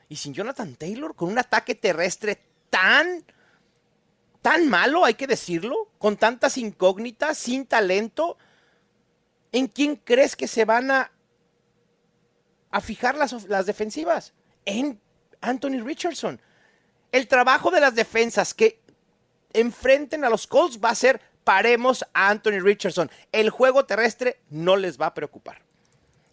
Y 0.09 0.17
sin 0.17 0.33
Jonathan 0.33 0.75
Taylor, 0.75 1.15
con 1.15 1.29
un 1.29 1.39
ataque 1.39 1.75
terrestre 1.75 2.41
tan, 2.71 3.25
tan 4.41 4.71
malo, 4.71 5.05
hay 5.05 5.15
que 5.15 5.27
decirlo, 5.27 5.91
con 5.99 6.17
tantas 6.17 6.57
incógnitas, 6.57 7.37
sin 7.37 7.67
talento, 7.67 8.39
¿en 9.53 9.67
quién 9.67 9.97
crees 9.97 10.35
que 10.35 10.49
se 10.49 10.65
van 10.65 10.91
a, 10.91 11.13
a 12.71 12.81
fijar 12.81 13.19
las, 13.19 13.45
las 13.45 13.67
defensivas? 13.67 14.33
En 14.65 14.99
Anthony 15.43 15.83
Richardson. 15.85 16.41
El 17.13 17.29
trabajo 17.29 17.71
de 17.71 17.81
las 17.81 17.95
defensas 17.95 18.55
que 18.55 18.81
enfrenten 19.53 20.25
a 20.25 20.31
los 20.31 20.47
Colts 20.47 20.81
va 20.83 20.89
a 20.89 20.95
ser 20.95 21.28
paremos 21.49 22.05
a 22.13 22.29
Anthony 22.29 22.61
Richardson. 22.61 23.11
El 23.33 23.49
juego 23.49 23.87
terrestre 23.87 24.43
no 24.51 24.77
les 24.77 25.01
va 25.01 25.07
a 25.07 25.15
preocupar. 25.15 25.63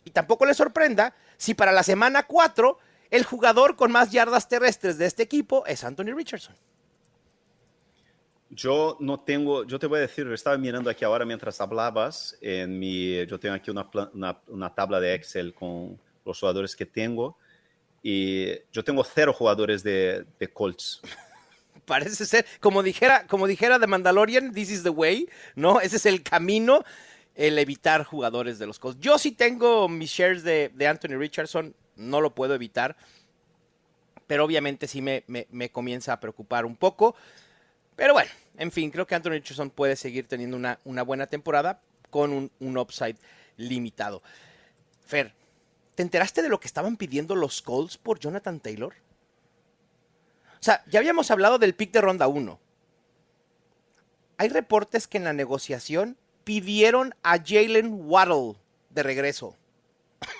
Y 0.04 0.12
tampoco 0.12 0.46
les 0.46 0.58
sorprenda 0.58 1.16
si 1.38 1.54
para 1.54 1.72
la 1.72 1.84
semana 1.84 2.24
4 2.24 2.78
el 3.12 3.24
jugador 3.24 3.78
con 3.78 3.94
más 3.94 4.12
yardas 4.12 4.50
terrestres 4.50 4.98
de 4.98 5.06
este 5.06 5.24
equipo 5.24 5.66
es 5.68 5.86
Anthony 5.86 6.14
Richardson. 6.14 6.54
Yo 8.50 8.98
no 9.00 9.22
tengo, 9.22 9.64
yo 9.64 9.80
te 9.80 9.88
voy 9.88 10.00
a 10.00 10.02
decir, 10.02 10.30
estaba 10.34 10.58
mirando 10.58 10.90
aquí 10.90 11.06
ahora 11.06 11.24
mientras 11.24 11.62
hablabas, 11.62 12.38
en 12.42 12.78
mi, 12.78 13.26
yo 13.26 13.40
tengo 13.40 13.56
aquí 13.56 13.72
una, 13.72 13.90
una, 14.14 14.38
una 14.48 14.76
tabla 14.76 15.00
de 15.00 15.14
Excel 15.14 15.54
con 15.54 15.98
los 16.26 16.38
jugadores 16.38 16.76
que 16.76 16.86
tengo 16.86 17.38
y 18.04 18.50
yo 18.70 18.84
tengo 18.84 19.02
cero 19.06 19.32
jugadores 19.32 19.82
de, 19.82 20.26
de 20.38 20.48
Colts. 20.50 21.02
Parece 21.86 22.26
ser, 22.26 22.46
como 22.60 22.82
dijera, 22.82 23.28
como 23.28 23.48
dijera 23.48 23.80
The 23.80 23.88
Mandalorian, 23.88 24.52
this 24.52 24.72
is 24.72 24.84
the 24.84 24.90
way, 24.90 25.30
¿no? 25.56 25.80
Ese 25.82 25.98
es 25.98 26.06
el 26.06 26.24
camino, 26.24 26.84
el 27.36 27.60
evitar 27.60 28.04
jugadores 28.04 28.58
de 28.58 28.66
los 28.66 28.80
Colts. 28.80 29.00
Yo 29.00 29.20
sí 29.20 29.32
tengo 29.32 29.88
mis 29.88 30.10
shares 30.10 30.44
de, 30.44 30.72
de 30.74 30.88
Anthony 30.88 31.18
Richardson, 31.18 31.76
no 31.96 32.22
lo 32.22 32.34
puedo 32.34 32.56
evitar, 32.56 32.98
pero 34.28 34.46
obviamente 34.46 34.88
sí 34.88 35.02
me, 35.02 35.24
me, 35.28 35.70
comienza 35.70 36.14
a 36.14 36.20
preocupar 36.20 36.66
un 36.66 36.76
poco. 36.76 37.16
Pero 37.96 38.14
bueno, 38.14 38.32
en 38.58 38.72
fin, 38.72 38.90
creo 38.90 39.06
que 39.06 39.16
Anthony 39.16 39.32
Richardson 39.32 39.70
puede 39.70 39.96
seguir 39.96 40.28
teniendo 40.28 40.58
una, 40.58 40.80
una 40.84 41.04
buena 41.04 41.28
temporada 41.28 41.80
con 42.10 42.32
un, 42.32 42.52
un, 42.60 42.78
upside 42.78 43.18
limitado. 43.58 44.24
Fer, 45.06 45.34
¿te 45.94 46.02
enteraste 46.02 46.42
de 46.42 46.50
lo 46.50 46.60
que 46.60 46.68
estaban 46.68 46.98
pidiendo 46.98 47.36
los 47.36 47.62
Colts 47.62 47.98
por 47.98 48.20
Jonathan 48.20 48.60
Taylor? 48.60 48.96
O 50.60 50.64
sea, 50.64 50.84
ya 50.88 51.00
habíamos 51.00 51.30
hablado 51.32 51.60
del 51.60 51.76
pick 51.76 51.92
de 51.92 52.02
ronda 52.02 52.28
1. 52.28 52.60
Hay 54.38 54.50
reportes 54.50 55.08
que 55.08 55.18
en 55.18 55.24
la 55.24 55.34
negociación 55.34 56.18
pidieron 56.44 57.16
a 57.24 57.38
Jalen 57.38 57.90
Waddle 58.06 58.56
de 58.90 59.04
regreso. 59.04 59.56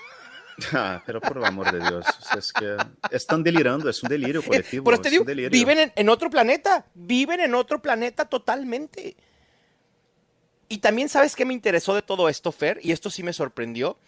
Ah, 0.72 1.02
pero 1.04 1.20
por 1.20 1.36
el 1.36 1.44
amor 1.44 1.70
de 1.70 1.80
Dios, 1.80 2.06
o 2.18 2.24
sea, 2.24 2.38
es 2.38 2.50
que 2.50 2.78
están 3.10 3.42
delirando, 3.42 3.90
es 3.90 4.02
un 4.02 4.08
delirio 4.08 4.42
colectivo. 4.42 4.84
Por 4.84 4.98
te 4.98 5.10
digo, 5.10 5.22
viven 5.22 5.78
en, 5.78 5.92
en, 5.94 6.08
otro 6.08 6.30
planeta, 6.30 6.86
viven 6.94 7.40
en 7.40 7.54
otro 7.54 7.82
planeta 7.82 8.24
totalmente. 8.24 9.16
Y 10.66 10.78
también 10.78 11.10
sabes 11.10 11.36
qué 11.36 11.44
me 11.44 11.52
interesó 11.52 11.94
de 11.94 12.00
todo 12.00 12.30
esto, 12.30 12.52
Fer, 12.52 12.80
y 12.82 12.92
esto 12.92 13.10
sí 13.10 13.22
me 13.22 13.34
sorprendió. 13.34 13.98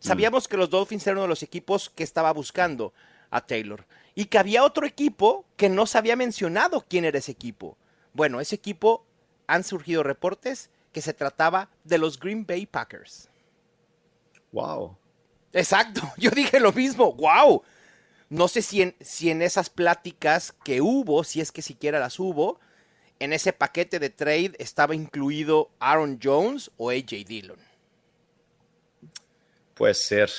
Sabíamos 0.00 0.48
mm. 0.48 0.50
que 0.50 0.56
los 0.56 0.70
Dolphins 0.70 1.06
eran 1.06 1.18
uno 1.18 1.22
de 1.22 1.28
los 1.28 1.44
equipos 1.44 1.88
que 1.88 2.02
estaba 2.02 2.32
buscando 2.32 2.92
a 3.30 3.40
Taylor 3.40 3.86
y 4.14 4.26
que 4.26 4.38
había 4.38 4.64
otro 4.64 4.86
equipo 4.86 5.44
que 5.56 5.68
no 5.68 5.86
se 5.86 5.98
había 5.98 6.16
mencionado 6.16 6.84
quién 6.88 7.04
era 7.04 7.18
ese 7.18 7.32
equipo. 7.32 7.76
Bueno, 8.12 8.40
ese 8.40 8.54
equipo 8.54 9.06
han 9.46 9.64
surgido 9.64 10.02
reportes 10.02 10.70
que 10.92 11.00
se 11.00 11.14
trataba 11.14 11.70
de 11.84 11.98
los 11.98 12.18
Green 12.18 12.46
Bay 12.46 12.66
Packers. 12.66 13.28
Wow. 14.52 14.96
Exacto, 15.52 16.02
yo 16.16 16.30
dije 16.30 16.60
lo 16.60 16.72
mismo, 16.72 17.12
wow. 17.14 17.62
No 18.28 18.48
sé 18.48 18.62
si 18.62 18.82
en, 18.82 18.96
si 19.00 19.30
en 19.30 19.42
esas 19.42 19.68
pláticas 19.68 20.54
que 20.64 20.80
hubo, 20.80 21.24
si 21.24 21.40
es 21.40 21.52
que 21.52 21.62
siquiera 21.62 21.98
las 21.98 22.18
hubo, 22.18 22.60
en 23.18 23.32
ese 23.32 23.52
paquete 23.52 23.98
de 23.98 24.10
trade 24.10 24.52
estaba 24.58 24.94
incluido 24.94 25.70
Aaron 25.78 26.18
Jones 26.22 26.70
o 26.76 26.90
AJ 26.90 27.24
Dillon. 27.26 27.58
Puede 29.74 29.94
ser. 29.94 30.30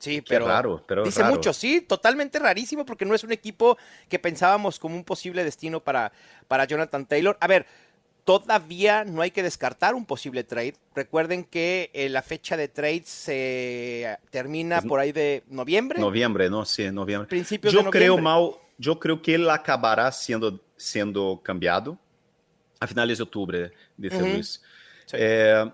Sí, 0.00 0.22
pero, 0.26 0.46
raro, 0.48 0.82
pero 0.88 1.04
dice 1.04 1.20
raro. 1.20 1.34
mucho, 1.34 1.52
sí, 1.52 1.82
totalmente 1.82 2.38
rarísimo 2.38 2.84
porque 2.84 3.04
no 3.04 3.14
es 3.14 3.22
un 3.22 3.30
equipo 3.32 3.76
que 4.08 4.18
pensábamos 4.18 4.78
como 4.80 4.96
un 4.96 5.04
posible 5.04 5.44
destino 5.44 5.78
para, 5.80 6.10
para 6.48 6.64
Jonathan 6.64 7.04
Taylor. 7.06 7.36
A 7.38 7.46
ver, 7.46 7.66
todavía 8.24 9.04
no 9.04 9.22
hay 9.22 9.30
que 9.30 9.42
descartar 9.42 9.94
un 9.94 10.06
posible 10.06 10.42
trade. 10.44 10.74
Recuerden 10.94 11.44
que 11.44 11.90
eh, 11.92 12.08
la 12.08 12.22
fecha 12.22 12.56
de 12.56 12.68
trade 12.68 13.02
se 13.04 14.18
termina 14.30 14.78
Es- 14.78 14.86
por 14.86 15.00
ahí 15.00 15.12
de 15.12 15.42
noviembre. 15.48 16.00
Noviembre, 16.00 16.48
¿no? 16.48 16.64
Sí, 16.64 16.90
noviembre. 16.90 17.28
Principios 17.28 17.72
yo 17.72 17.82
de 17.82 17.90
creo, 17.90 18.16
noviembre. 18.16 18.22
Mal, 18.22 18.50
yo 18.78 18.98
creo 18.98 19.20
que 19.20 19.34
él 19.34 19.48
acabará 19.50 20.10
siendo, 20.12 20.60
siendo 20.76 21.40
cambiado 21.42 21.98
a 22.78 22.86
finales 22.86 23.18
de 23.18 23.24
octubre, 23.24 23.72
dice 23.96 24.16
Ujú. 24.22 24.32
Luis. 24.32 24.62
Sí. 25.06 25.16
Eh, 25.18 25.70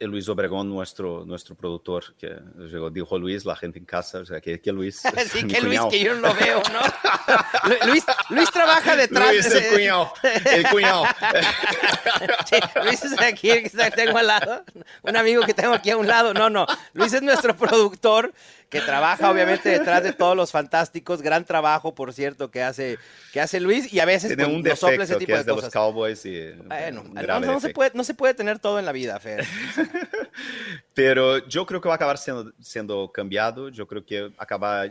Luis 0.00 0.28
Obregón, 0.28 0.68
nuestro, 0.70 1.24
nuestro 1.26 1.54
productor, 1.54 2.14
que 2.16 2.34
llegó, 2.56 2.90
dijo 2.90 3.18
Luis, 3.18 3.44
la 3.44 3.54
gente 3.54 3.78
en 3.78 3.84
casa, 3.84 4.20
o 4.20 4.24
sea, 4.24 4.40
que, 4.40 4.60
que 4.60 4.72
Luis. 4.72 5.02
Sí, 5.30 5.46
que 5.46 5.60
Luis, 5.60 5.80
que 5.90 6.00
yo 6.00 6.14
no 6.14 6.28
lo 6.28 6.34
veo, 6.34 6.62
¿no? 6.72 7.68
Lu- 7.68 7.76
Luis, 7.90 8.04
Luis 8.30 8.50
trabaja 8.50 8.96
detrás. 8.96 9.32
Luis, 9.32 9.46
el 9.46 9.72
cuñado, 9.72 10.12
el 10.46 10.66
cuñado. 10.68 11.04
Sí, 12.46 12.56
Luis 12.84 13.04
es 13.04 13.20
aquí 13.20 13.48
que 13.62 13.90
tengo 13.94 14.18
al 14.18 14.26
lado. 14.26 14.64
Un 15.02 15.16
amigo 15.16 15.42
que 15.44 15.54
tengo 15.54 15.74
aquí 15.74 15.90
a 15.90 15.96
un 15.96 16.06
lado. 16.06 16.34
No, 16.34 16.50
no. 16.50 16.66
Luis 16.92 17.12
es 17.12 17.22
nuestro 17.22 17.56
productor 17.56 18.32
que 18.70 18.80
trabaja 18.80 19.30
obviamente 19.30 19.68
detrás 19.68 20.04
de 20.04 20.12
todos 20.12 20.36
los 20.36 20.52
fantásticos. 20.52 21.20
Gran 21.20 21.44
trabajo, 21.44 21.92
por 21.94 22.12
cierto, 22.12 22.50
que 22.52 22.62
hace, 22.62 22.98
que 23.32 23.40
hace 23.40 23.58
Luis. 23.58 23.92
Y 23.92 23.98
a 23.98 24.04
veces 24.04 24.28
Tiene 24.28 24.44
pues, 24.44 24.56
un 24.56 24.62
nos 24.62 24.78
sopla 24.78 25.04
ese 25.04 25.16
tipo 25.16 25.26
que 25.26 25.32
de 25.34 25.40
es 25.40 25.46
de 25.46 25.50
los 25.52 25.56
cosas. 25.56 25.72
Cowboys 25.72 26.24
y 26.24 26.52
Bueno, 26.52 27.02
no, 27.02 27.20
grave 27.20 27.46
no 27.48 27.60
se 27.60 27.70
puede, 27.70 27.90
no 27.94 28.04
se 28.04 28.14
puede 28.14 28.32
tener 28.32 28.60
todo 28.60 28.78
en 28.78 28.86
la 28.86 28.92
vida, 28.92 29.18
Fer. 29.18 29.44
Pero 30.94 31.46
yo 31.48 31.66
creo 31.66 31.80
que 31.80 31.88
va 31.88 31.94
a 31.94 31.96
acabar 31.96 32.16
siendo, 32.16 32.52
siendo 32.60 33.10
cambiado. 33.10 33.70
Yo 33.70 33.88
creo 33.88 34.06
que 34.06 34.32
acaba 34.38 34.84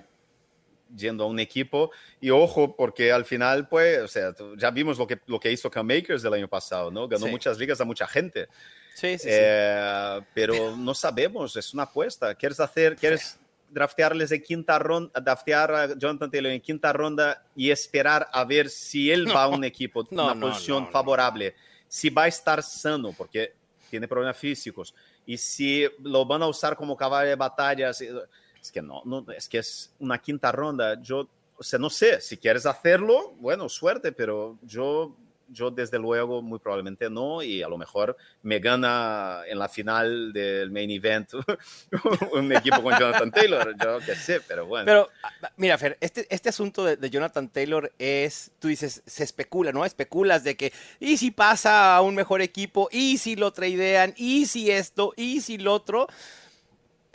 yendo 0.94 1.24
a 1.24 1.28
un 1.28 1.40
equipo. 1.40 1.92
Y 2.20 2.32
ojo, 2.32 2.76
porque 2.76 3.14
al 3.14 3.24
final, 3.24 3.70
pues, 3.70 4.00
o 4.00 4.08
sea, 4.10 4.34
ya 4.58 4.72
vimos 4.72 4.98
lo 4.98 5.08
que, 5.08 5.20
lo 5.26 5.40
que 5.40 5.52
hizo 5.52 5.72
Cam 5.72 5.88
Makers 5.88 6.24
el 6.26 6.34
año 6.34 6.50
pasado, 6.50 6.92
¿no? 6.92 7.08
Ganó 7.08 7.28
Sí. 7.28 7.32
muchas 7.32 7.58
ligas 7.58 7.80
a 7.80 7.86
mucha 7.86 8.08
gente. 8.08 8.48
Sí, 8.94 9.18
sí, 9.18 9.20
sí. 9.20 9.30
Eh, 9.32 10.22
pero 10.34 10.76
no 10.76 10.94
sabemos, 10.94 11.56
es 11.56 11.74
una 11.74 11.84
apuesta. 11.84 12.36
¿Quieres 12.36 12.60
hacer, 12.60 12.98
quieres 12.98 13.40
draftearles 13.70 14.32
en 14.32 14.42
quinta 14.42 14.80
ronda, 14.80 15.20
draftear 15.20 15.72
a 15.74 15.98
Jonathan 15.98 16.32
Taylor 16.32 16.52
en 16.52 16.62
quinta 16.62 16.92
ronda 16.94 17.44
y 17.56 17.72
esperar 17.72 18.28
a 18.32 18.44
ver 18.44 18.70
si 18.70 19.12
él 19.12 19.28
va 19.28 19.44
a 19.44 19.48
un 19.48 19.64
equipo, 19.66 20.08
No, 20.12 20.26
una 20.26 20.36
no, 20.36 20.48
posición 20.48 20.90
favorable, 20.92 21.56
si 21.88 22.10
va 22.10 22.24
a 22.24 22.28
estar 22.28 22.64
sano, 22.64 23.14
porque 23.18 23.54
tiene 23.90 24.08
problemas 24.08 24.38
físicos, 24.38 24.94
y 25.26 25.38
si 25.38 25.88
lo 26.02 26.26
van 26.26 26.44
a 26.44 26.48
usar 26.48 26.76
como 26.76 26.98
caballo 26.98 27.30
de 27.30 27.36
batalla, 27.36 27.90
es 27.90 28.72
que 28.72 28.82
no, 28.82 29.02
no, 29.06 29.26
es 29.32 29.48
que 29.48 29.60
es 29.60 29.94
una 30.00 30.18
quinta 30.20 30.52
ronda. 30.52 31.00
Yo, 31.02 31.28
o 31.58 31.64
sea, 31.64 31.80
no 31.80 31.90
sé, 31.90 32.20
si 32.22 32.38
quieres 32.38 32.66
hacerlo, 32.66 33.34
bueno, 33.40 33.70
suerte, 33.70 34.12
pero 34.12 34.58
yo, 34.62 35.16
yo 35.50 35.72
desde 35.72 36.00
luego 36.00 36.42
muy 36.42 36.60
probablemente 36.60 37.10
no, 37.10 37.42
y 37.42 37.62
a 37.62 37.68
lo 37.68 37.78
mejor 37.78 38.16
me 38.42 38.60
gana 38.60 39.42
en 39.48 39.60
la 39.60 39.70
final 39.70 40.32
del 40.34 40.72
main 40.72 40.90
event 40.92 41.34
un 42.34 42.52
equipo 42.52 42.82
con 42.82 42.98
Jonathan 42.98 43.32
Taylor, 43.32 43.76
yo 43.84 44.00
qué 44.06 44.16
sé, 44.16 44.42
pero 44.42 44.66
bueno. 44.66 44.86
Pero, 44.86 45.10
mira, 45.58 45.78
Fer, 45.78 45.98
este, 46.02 46.28
este 46.30 46.50
asunto 46.50 46.86
de, 46.86 46.96
de 46.98 47.10
Jonathan 47.10 47.50
Taylor 47.50 47.92
es, 47.98 48.52
tú 48.60 48.68
dices, 48.68 49.02
se 49.06 49.24
especula, 49.24 49.72
¿no? 49.72 49.86
Especulas 49.86 50.44
de 50.44 50.56
que, 50.56 50.74
¿y 51.00 51.18
si 51.18 51.32
pasa 51.32 51.96
a 51.96 52.02
un 52.02 52.16
mejor 52.16 52.42
equipo? 52.42 52.90
¿Y 52.92 53.18
si 53.18 53.36
lo 53.36 53.52
tradean? 53.52 54.14
¿Y 54.18 54.46
si 54.46 54.72
esto? 54.72 55.14
¿Y 55.16 55.42
si 55.42 55.58
lo 55.58 55.74
otro? 55.74 56.08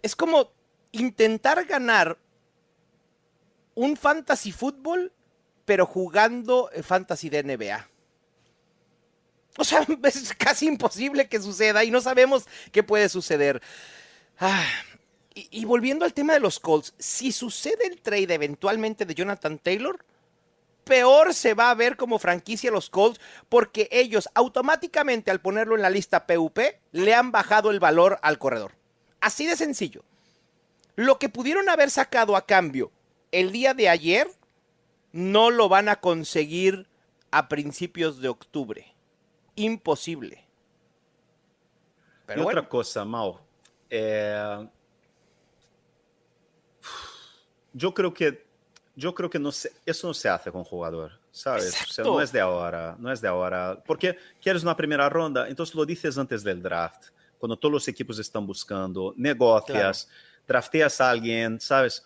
Es 0.03 0.15
como 0.17 0.51
intentar 0.93 1.65
ganar 1.65 2.19
un 3.75 3.97
fantasy 3.97 4.53
fútbol, 4.53 5.13
pero 5.65 5.87
jugando 5.87 6.71
eh, 6.73 6.83
fantasy 6.83 7.29
de 7.29 7.43
NBA. 7.43 7.89
O 9.59 9.65
sea, 9.65 9.87
es 10.03 10.35
casi 10.35 10.67
imposible 10.67 11.29
que 11.29 11.41
suceda 11.41 11.85
y 11.85 11.91
no 11.91 12.01
sabemos 12.01 12.45
qué 12.73 12.83
puede 12.83 13.09
suceder. 13.09 13.63
Ah, 14.41 14.67
y, 15.33 15.49
y 15.51 15.65
volviendo 15.65 16.05
al 16.05 16.13
tema 16.13 16.33
de 16.33 16.41
los 16.41 16.59
Colts, 16.59 16.93
si 16.99 17.31
sucede 17.31 17.87
el 17.87 18.01
trade 18.01 18.35
eventualmente 18.35 19.07
de 19.07 19.15
Jonathan 19.15 19.59
Taylor, 19.59 20.05
peor 20.85 21.35
se 21.35 21.55
va 21.55 21.71
a 21.71 21.75
ver 21.75 21.97
como 21.97 22.19
franquicia 22.19 22.71
los 22.71 22.91
Colts 22.91 23.21
porque 23.49 23.89
ellos 23.91 24.29
automáticamente 24.35 25.31
al 25.31 25.41
ponerlo 25.41 25.75
en 25.75 25.83
la 25.83 25.91
lista 25.91 26.27
PUP 26.27 26.59
le 26.93 27.15
han 27.15 27.33
bajado 27.33 27.71
el 27.71 27.81
valor 27.81 28.19
al 28.23 28.39
corredor. 28.39 28.73
Así 29.21 29.47
de 29.47 29.57
sencillo. 29.57 30.05
Lo 30.97 31.19
que 31.19 31.29
pudieron 31.29 31.69
haber 31.69 31.91
sacado 31.91 32.37
a 32.37 32.47
cambio 32.47 32.93
el 33.33 33.51
día 33.51 33.75
de 33.75 33.89
ayer 33.89 34.31
no 35.13 35.51
lo 35.51 35.69
van 35.69 35.89
a 35.89 35.97
conseguir 35.97 36.87
a 37.33 37.49
principios 37.49 38.21
de 38.21 38.29
octubre. 38.29 38.94
Imposible. 39.57 40.45
Pero 42.27 42.41
y 42.41 42.45
bueno, 42.45 42.61
otra 42.61 42.69
cosa, 42.69 43.05
Mau. 43.05 43.39
eh, 43.91 44.67
yo 47.73 47.93
creo 47.93 48.13
que 48.15 48.45
yo 48.97 49.13
creo 49.13 49.29
que 49.29 49.41
no 49.41 49.51
se- 49.51 49.73
eso 49.85 50.07
no 50.07 50.15
se 50.15 50.29
hace 50.29 50.53
con 50.53 50.63
jugador, 50.63 51.11
¿sabes? 51.33 51.67
O 51.67 51.71
sea, 51.73 51.81
Exacto. 51.83 52.13
no 52.13 52.21
es 52.21 52.31
de 52.31 52.41
ahora, 52.41 52.95
no 52.99 53.11
es 53.11 53.21
de 53.21 53.27
ahora. 53.27 53.83
Porque 53.85 54.17
quieres 54.41 54.63
una 54.63 54.77
primera 54.77 55.09
ronda, 55.09 55.49
entonces 55.49 55.75
lo 55.75 55.85
dices 55.85 56.17
antes 56.17 56.45
del 56.45 56.63
draft, 56.63 57.07
cuando 57.37 57.57
todos 57.57 57.73
los 57.73 57.89
equipos 57.89 58.21
están 58.21 58.47
buscando, 58.47 59.13
negocias, 59.17 60.09
drafteas 60.47 61.01
a 61.01 61.11
alguien, 61.11 61.59
¿sabes? 61.61 62.05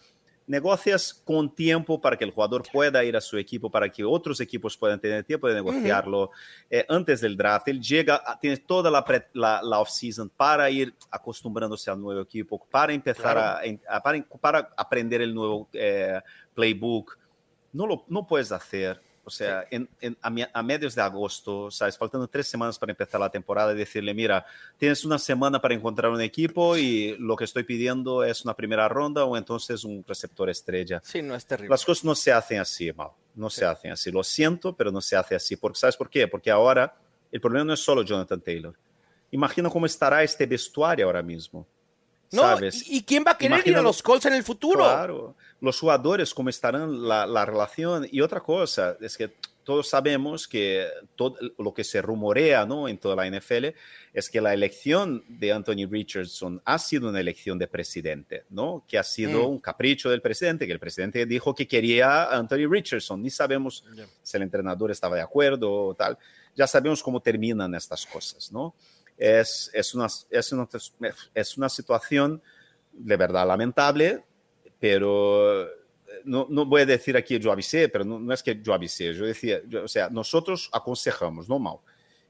Negocias 0.49 1.13
con 1.13 1.55
tiempo 1.55 2.01
para 2.01 2.17
que 2.17 2.25
el 2.25 2.31
jugador 2.33 2.63
pueda 2.73 3.05
ir 3.05 3.17
a 3.17 3.21
su 3.21 3.37
equipo, 3.39 3.71
para 3.71 3.89
que 3.91 4.03
otros 4.05 4.41
equipos 4.41 4.77
puedan 4.77 4.99
tener 4.99 5.23
tiempo 5.23 5.47
de 5.47 5.55
negociarlo 5.55 6.31
eh, 6.71 6.85
antes 6.89 7.21
del 7.21 7.37
draft. 7.37 7.69
Él 7.69 7.81
llega, 7.81 8.23
tiene 8.41 8.57
toda 8.57 8.91
la, 8.91 9.05
pre- 9.05 9.29
la, 9.35 9.61
la 9.63 9.79
off-season 9.79 10.31
para 10.31 10.69
ir 10.71 10.95
acostumbrándose 11.11 11.91
al 11.91 12.01
nuevo 12.01 12.23
equipo, 12.23 12.67
para 12.71 12.93
empezar 12.93 13.35
Claro. 13.35 13.81
a, 13.89 13.97
a- 13.97 14.03
para, 14.03 14.25
para 14.41 14.71
aprender 14.77 15.21
el 15.21 15.35
nuevo 15.35 15.69
eh, 15.75 16.19
playbook. 16.55 17.19
No 17.73 17.87
lo 17.87 18.05
no 18.09 18.27
puedes 18.27 18.51
hacer. 18.51 19.01
O 19.29 19.31
sea, 19.31 19.67
en, 19.71 19.89
en, 20.01 20.17
a, 20.21 20.31
a, 20.53 20.63
medios 20.63 20.95
de 20.95 21.03
agosto, 21.03 21.71
¿sabes? 21.71 21.97
Faltando 21.97 22.27
tres 22.27 22.49
semanas 22.49 22.79
para 22.79 22.93
empezar 22.93 23.21
la 23.21 23.31
temporada 23.31 23.73
y 23.73 23.77
decirle, 23.77 24.13
mira, 24.15 24.45
tienes 24.77 25.05
una 25.05 25.19
semana 25.19 25.61
para 25.61 25.75
encontrar 25.75 26.11
un 26.11 26.21
equipo 26.21 26.77
y 26.77 27.17
lo 27.19 27.37
que 27.37 27.45
estoy 27.45 27.65
pidiendo 27.65 28.25
es 28.25 28.45
una 28.45 28.55
primera 28.55 28.89
ronda 28.89 29.25
o 29.25 29.37
entonces 29.37 29.85
un 29.85 30.05
receptor 30.07 30.51
estrella. 30.51 31.01
Sí, 31.05 31.23
no 31.23 31.35
es 31.35 31.47
terrible. 31.47 31.71
Las 31.71 31.85
cosas 31.85 32.05
no 32.05 32.15
se 32.15 32.33
hacen 32.33 32.59
así, 32.59 32.93
mal. 32.93 33.11
No 33.35 33.51
sí. 33.51 33.61
se 33.61 33.67
hacen 33.67 33.93
así. 33.93 34.11
Lo 34.11 34.25
siento, 34.25 34.75
pero 34.75 34.91
no 34.91 35.01
se 35.01 35.15
hace 35.15 35.35
así. 35.35 35.57
Porque, 35.57 35.79
¿Sabes 35.79 35.97
por 35.97 36.11
qué? 36.11 36.27
Porque 36.27 36.51
ahora 36.51 36.97
el 37.31 37.41
problema 37.41 37.67
no 37.67 37.75
es 37.75 37.81
solo 37.81 38.03
Jonathan 38.03 38.41
Taylor. 38.41 38.75
Imagina 39.31 39.69
cómo 39.69 39.87
estará 39.87 40.23
este 40.23 40.47
vestuario 40.47 41.07
ahora 41.07 41.23
mismo. 41.23 41.67
No, 42.31 42.43
¿sabes? 42.43 42.85
¿y 42.89 43.03
quién 43.03 43.25
va 43.27 43.33
a 43.33 43.39
querer 43.39 43.53
Imagina 43.53 43.77
ir 43.77 43.79
a 43.79 43.83
los 43.83 44.03
Colts 44.03 44.27
en 44.27 44.35
el 44.35 44.45
futuro? 44.45 44.85
Claro, 44.85 45.35
los 45.61 45.81
jugadores, 45.81 46.35
cómo 46.35 46.51
estarán 46.51 47.07
la, 47.07 47.27
la, 47.27 47.47
relación. 47.47 48.07
Y 48.11 48.21
otra 48.21 48.41
cosa, 48.41 48.97
es 49.01 49.17
que 49.17 49.35
todos 49.69 49.87
sabemos 49.87 50.49
que 50.49 50.89
todo 51.15 51.37
lo 51.59 51.75
que 51.75 51.85
se 51.85 52.01
rumorea 52.01 52.65
¿no? 52.65 52.89
en 52.89 52.97
toda 52.97 53.15
la 53.15 53.29
NFL 53.29 53.67
es 54.15 54.31
que 54.31 54.41
la 54.41 54.55
elección 54.55 55.23
de 55.29 55.53
Anthony 55.53 55.87
Richardson 55.87 56.63
ha 56.65 56.79
sido 56.79 57.11
una 57.11 57.21
elección 57.21 57.59
de 57.59 57.69
presidente, 57.69 58.45
¿no? 58.49 58.83
que 58.89 58.97
ha 58.97 59.03
sido 59.03 59.43
mm. 59.43 59.51
un 59.51 59.59
capricho 59.59 60.09
del 60.09 60.23
presidente, 60.23 60.67
que 60.67 60.73
el 60.73 60.79
presidente 60.79 61.27
dijo 61.27 61.55
que 61.55 61.69
quería 61.69 62.23
a 62.23 62.39
Anthony 62.39 62.67
Richardson. 62.67 63.23
Ni 63.23 63.29
sabemos 63.29 63.85
yeah. 63.95 64.07
si 64.23 64.39
el 64.39 64.45
entrenador 64.45 64.91
estaba 64.91 65.17
de 65.17 65.23
acuerdo 65.23 65.71
o 65.71 65.95
tal. 65.95 66.17
Ya 66.57 66.67
sabemos 66.67 67.03
cómo 67.03 67.21
terminan 67.21 67.75
estas 67.75 68.07
cosas, 68.07 68.51
¿no? 68.51 68.75
Es, 69.19 69.71
es, 69.75 69.95
una, 69.95 70.07
es, 70.31 70.53
una, 70.53 70.69
es 71.35 71.59
una 71.59 71.69
situación 71.69 72.41
de 72.93 73.17
verdad 73.17 73.47
lamentable, 73.47 74.25
pero 74.79 75.69
no, 76.25 76.47
no, 76.49 76.67
voy 76.67 76.83
a 76.83 76.87
decir 76.87 77.17
aquí 77.17 77.39
yo 77.39 77.53
avisé, 77.53 77.89
pero 77.89 78.05
no, 78.05 78.19
no, 78.19 78.33
es 78.33 78.43
que 78.43 78.61
yo 78.61 78.73
avisé, 78.73 79.15
yo 79.15 79.27
decía, 79.27 79.61
yo, 79.67 79.85
o 79.85 79.89
sea, 79.89 80.09
nosotros 80.11 80.71
aconsejamos, 80.73 81.49
no 81.49 81.59
mal. 81.59 81.79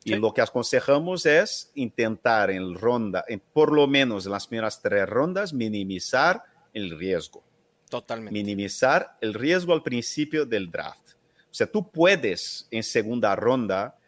Y 0.05 0.11
sí. 0.11 0.17
lo 0.17 0.33
que 0.33 0.41
aconsejamos 0.41 1.27
es 1.27 1.71
intentar 1.75 2.51
en 2.51 2.75
ronda, 2.75 3.25
en 3.29 3.41
por 3.41 3.73
lo 3.73 3.87
menos 3.87 4.27
en 4.27 4.33
las 4.33 4.47
primeras 4.47 4.81
tres 4.81 5.09
rondas, 5.09 5.53
minimizar 5.53 6.43
el 6.73 6.97
riesgo. 6.99 7.43
Totalmente. 7.91 8.33
Minimizar 8.33 9.17
el 9.21 9.35
riesgo 9.35 9.73
al 9.73 9.83
principio 9.83 10.47
del 10.47 10.71
draft. 10.71 11.15
O 11.51 11.55
sea, 11.55 11.67
tú 11.67 11.91
puedes 11.91 12.69
en 12.71 12.83
segunda 12.83 13.35
ronda 13.35 13.99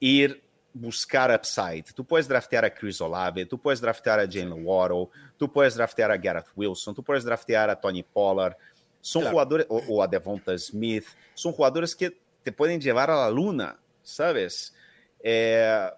ir 0.00 0.42
buscar 0.76 1.34
upside. 1.34 1.84
Tú 1.94 2.04
puedes 2.04 2.28
draftear 2.28 2.64
a 2.64 2.74
Chris 2.74 3.00
Olave, 3.00 3.46
tú 3.46 3.58
puedes 3.58 3.80
draftear 3.80 4.20
a 4.20 4.26
Jalen 4.26 4.64
Waddle, 4.64 5.08
tú 5.36 5.50
puedes 5.50 5.74
draftear 5.74 6.10
a 6.10 6.16
Garrett 6.16 6.46
Wilson, 6.54 6.94
tú 6.94 7.02
puedes 7.02 7.24
draftear 7.24 7.70
a 7.70 7.80
Tony 7.80 8.02
Pollard. 8.02 8.56
Son 9.00 9.22
claro. 9.22 9.32
jugadores, 9.32 9.66
o, 9.68 9.82
o, 9.88 10.02
a 10.02 10.06
Devonta 10.06 10.56
Smith, 10.58 11.06
son 11.34 11.52
jugadores 11.52 11.94
que 11.94 12.18
te 12.42 12.52
pueden 12.52 12.80
llevar 12.80 13.10
a 13.10 13.16
la 13.16 13.30
luna, 13.30 13.78
¿sabes? 14.02 14.74
Eh, 15.22 15.88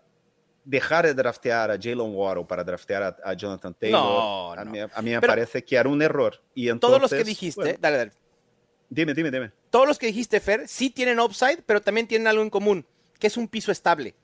dejar 0.64 1.06
de 1.06 1.14
draftear 1.14 1.70
a 1.70 1.78
Jalen 1.80 2.14
Waddle 2.14 2.44
para 2.44 2.62
draftear 2.62 3.02
a, 3.02 3.16
a 3.24 3.32
Jonathan 3.32 3.74
Taylor, 3.74 4.00
no, 4.00 4.54
no. 4.54 4.60
A, 4.60 4.64
mí, 4.64 4.78
a, 4.80 5.02
mí, 5.02 5.10
me 5.10 5.20
Pero 5.20 5.32
parece 5.32 5.64
que 5.64 5.76
era 5.76 5.88
un 5.88 6.00
error. 6.02 6.40
Y 6.54 6.68
entonces, 6.68 6.98
todos 6.98 7.00
los 7.00 7.18
que 7.18 7.24
dijiste, 7.24 7.60
bueno, 7.60 7.78
dale, 7.80 7.96
dale. 7.96 8.12
Dime, 8.90 9.12
dime, 9.12 9.30
dime. 9.30 9.52
Todos 9.70 9.86
los 9.86 9.98
que 9.98 10.06
dijiste, 10.06 10.40
Fer, 10.40 10.68
sí 10.68 10.90
tienen 10.90 11.20
upside, 11.20 11.62
pero 11.66 11.80
también 11.80 12.06
tienen 12.06 12.26
algo 12.26 12.42
en 12.42 12.50
común, 12.50 12.86
que 13.18 13.26
es 13.26 13.36
un 13.36 13.48
piso 13.48 13.72
estable 13.72 14.14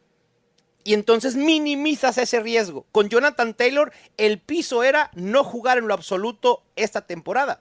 y 0.85 0.95
entonces 0.95 1.35
minimizas 1.35 2.19
ese 2.19 2.41
riesgo. 2.41 2.87
Con 2.93 3.09
Jonathan 3.09 3.55
Taylor, 3.55 3.93
el 4.19 4.39
piso 4.39 4.83
era 4.83 5.11
no 5.15 5.43
jugar 5.43 5.79
en 5.79 5.89
lo 5.89 5.95
absoluto 5.95 6.63
esta 6.77 7.07
temporada. 7.07 7.61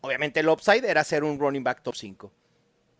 Obviamente 0.00 0.40
el 0.40 0.48
upside 0.48 0.84
era 0.84 1.04
ser 1.04 1.24
un 1.24 1.38
running 1.38 1.62
back 1.62 1.82
top 1.82 1.94
5. 1.94 2.32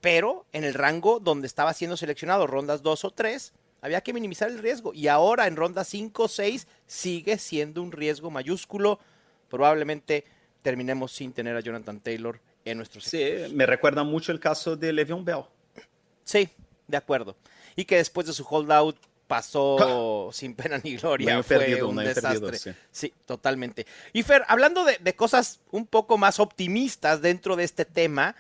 Pero 0.00 0.46
en 0.52 0.64
el 0.64 0.74
rango 0.74 1.18
donde 1.20 1.46
estaba 1.46 1.74
siendo 1.74 1.96
seleccionado, 1.96 2.46
rondas 2.46 2.82
2 2.82 3.04
o 3.04 3.10
3, 3.10 3.52
había 3.82 4.00
que 4.02 4.12
minimizar 4.12 4.48
el 4.50 4.58
riesgo. 4.58 4.94
Y 4.94 5.08
ahora 5.08 5.46
en 5.46 5.56
rondas 5.56 5.88
5 5.88 6.22
o 6.22 6.28
6 6.28 6.66
sigue 6.86 7.36
siendo 7.38 7.82
un 7.82 7.92
riesgo 7.92 8.30
mayúsculo. 8.30 9.00
Probablemente 9.48 10.24
terminemos 10.62 11.12
sin 11.12 11.32
tener 11.32 11.56
a 11.56 11.60
Jonathan 11.60 12.00
Taylor 12.00 12.40
en 12.64 12.76
nuestros 12.76 13.04
Sí, 13.04 13.22
equipos. 13.22 13.52
me 13.52 13.66
recuerda 13.66 14.04
mucho 14.04 14.30
el 14.32 14.38
caso 14.40 14.76
de 14.76 14.92
Le'Veon 14.92 15.24
Bell. 15.24 15.44
Sí, 16.24 16.48
de 16.86 16.96
acuerdo. 16.96 17.36
Y 17.76 17.84
que 17.84 17.96
después 17.96 18.26
de 18.26 18.32
su 18.32 18.44
holdout 18.48 18.96
pasó 19.30 20.30
sin 20.32 20.56
pena 20.56 20.80
ni 20.82 20.96
gloria. 20.96 21.36
No 21.36 21.44
fue 21.44 21.58
perdido, 21.58 21.88
un 21.88 21.96
desastre. 21.98 22.40
Perdido, 22.40 22.52
sí. 22.52 22.72
sí. 22.90 23.14
totalmente. 23.26 23.86
Y 24.12 24.24
Fer, 24.24 24.44
hablando 24.48 24.84
de, 24.84 24.98
de, 24.98 25.14
cosas 25.14 25.60
un 25.70 25.86
poco 25.86 26.18
más 26.18 26.40
optimistas 26.40 27.22
dentro 27.22 27.54
de 27.54 27.62
este 27.62 27.84
tema, 27.84 28.34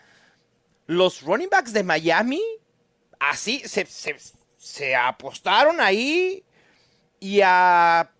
los 0.88 1.22
running 1.22 1.48
backs 1.48 1.72
de 1.72 1.84
Miami, 1.84 2.42
así 3.20 3.62
se, 3.64 3.86
se, 3.86 4.16
se 4.56 4.96
apostaron 4.96 5.80
ahí 5.80 6.42
y 7.20 7.40
a 7.44 8.10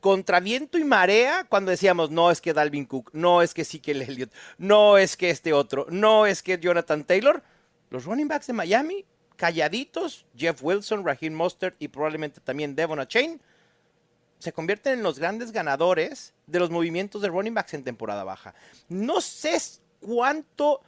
contraviento 0.00 0.78
y 0.78 0.84
marea 0.84 1.46
cuando 1.48 1.70
decíamos, 1.70 2.10
no 2.10 2.32
es 2.32 2.40
que 2.40 2.52
Dalvin 2.52 2.86
Cook, 2.86 3.10
no 3.12 3.40
es 3.40 3.54
que 3.54 3.62
Ezekiel 3.62 4.02
Elliott, 4.02 4.32
no 4.58 4.98
es 4.98 5.16
que 5.16 5.30
este 5.30 5.52
otro, 5.52 5.86
no 5.90 6.26
es 6.26 6.42
que 6.42 6.58
Jonathan 6.58 7.04
Taylor. 7.04 7.40
Los 7.88 8.04
running 8.04 8.26
backs 8.26 8.48
de 8.48 8.52
Miami 8.52 9.04
calladitos, 9.36 10.26
Jeff 10.36 10.62
Wilson, 10.62 11.04
Raheem 11.04 11.34
Mostert 11.34 11.76
y 11.80 11.88
probablemente 11.88 12.40
también 12.40 12.74
Devon 12.74 13.06
Chain, 13.06 13.40
se 14.38 14.52
convierten 14.52 14.94
en 14.94 15.02
los 15.02 15.18
grandes 15.18 15.52
ganadores 15.52 16.34
de 16.46 16.58
los 16.58 16.70
movimientos 16.70 17.22
de 17.22 17.28
running 17.28 17.54
backs 17.54 17.74
en 17.74 17.84
temporada 17.84 18.24
baja. 18.24 18.54
No 18.88 19.20
sé 19.20 19.58
cuánto 20.00 20.82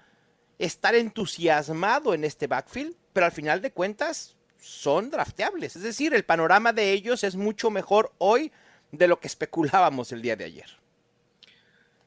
estar 0.58 0.94
entusiasmado 0.94 2.14
en 2.14 2.24
este 2.24 2.46
backfield, 2.46 2.94
pero 3.12 3.26
al 3.26 3.32
final 3.32 3.62
de 3.62 3.70
cuentas 3.70 4.37
son 4.61 5.11
drafteables. 5.11 5.76
Es 5.76 5.82
decir, 5.82 6.14
el 6.14 6.24
panorama 6.24 6.72
de 6.72 6.92
ellos 6.92 7.24
es 7.24 7.37
mucho 7.37 7.70
mejor 7.70 8.12
hoy 8.18 8.52
de 8.90 9.08
lo 9.08 9.20
que 9.20 9.28
especulábamos 9.28 10.12
el 10.12 10.22
día 10.22 10.37
de 10.37 10.44
ayer. 10.44 10.78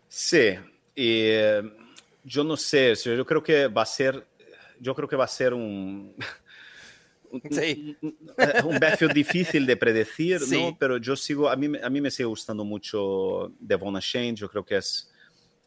Sí, 0.07 0.57
y 0.93 1.21
eh, 1.29 1.63
yo 2.23 2.43
no 2.43 2.57
sé, 2.57 2.95
yo 2.95 3.25
creo 3.25 3.41
que 3.41 3.67
va 3.67 3.83
a 3.83 3.85
ser 3.85 4.27
yo 4.81 4.95
creo 4.95 5.07
que 5.07 5.15
va 5.15 5.25
a 5.25 5.27
ser 5.27 5.53
un, 5.53 6.15
un, 7.31 7.41
sí. 7.51 7.95
un, 8.01 8.17
un 8.65 8.79
backfield 8.79 9.13
difícil 9.13 9.65
de 9.65 9.77
predecir, 9.77 10.39
sí. 10.39 10.61
¿no? 10.61 10.75
Pero 10.77 10.97
yo 10.97 11.15
sigo, 11.15 11.49
a 11.49 11.55
mí, 11.55 11.71
a 11.81 11.89
mí 11.89 12.01
me 12.01 12.09
sigue 12.09 12.25
gustando 12.25 12.65
mucho 12.65 13.53
Devon 13.59 13.97
Shane, 13.99 14.35
yo 14.35 14.49
creo 14.49 14.65
que 14.65 14.77
es, 14.77 15.09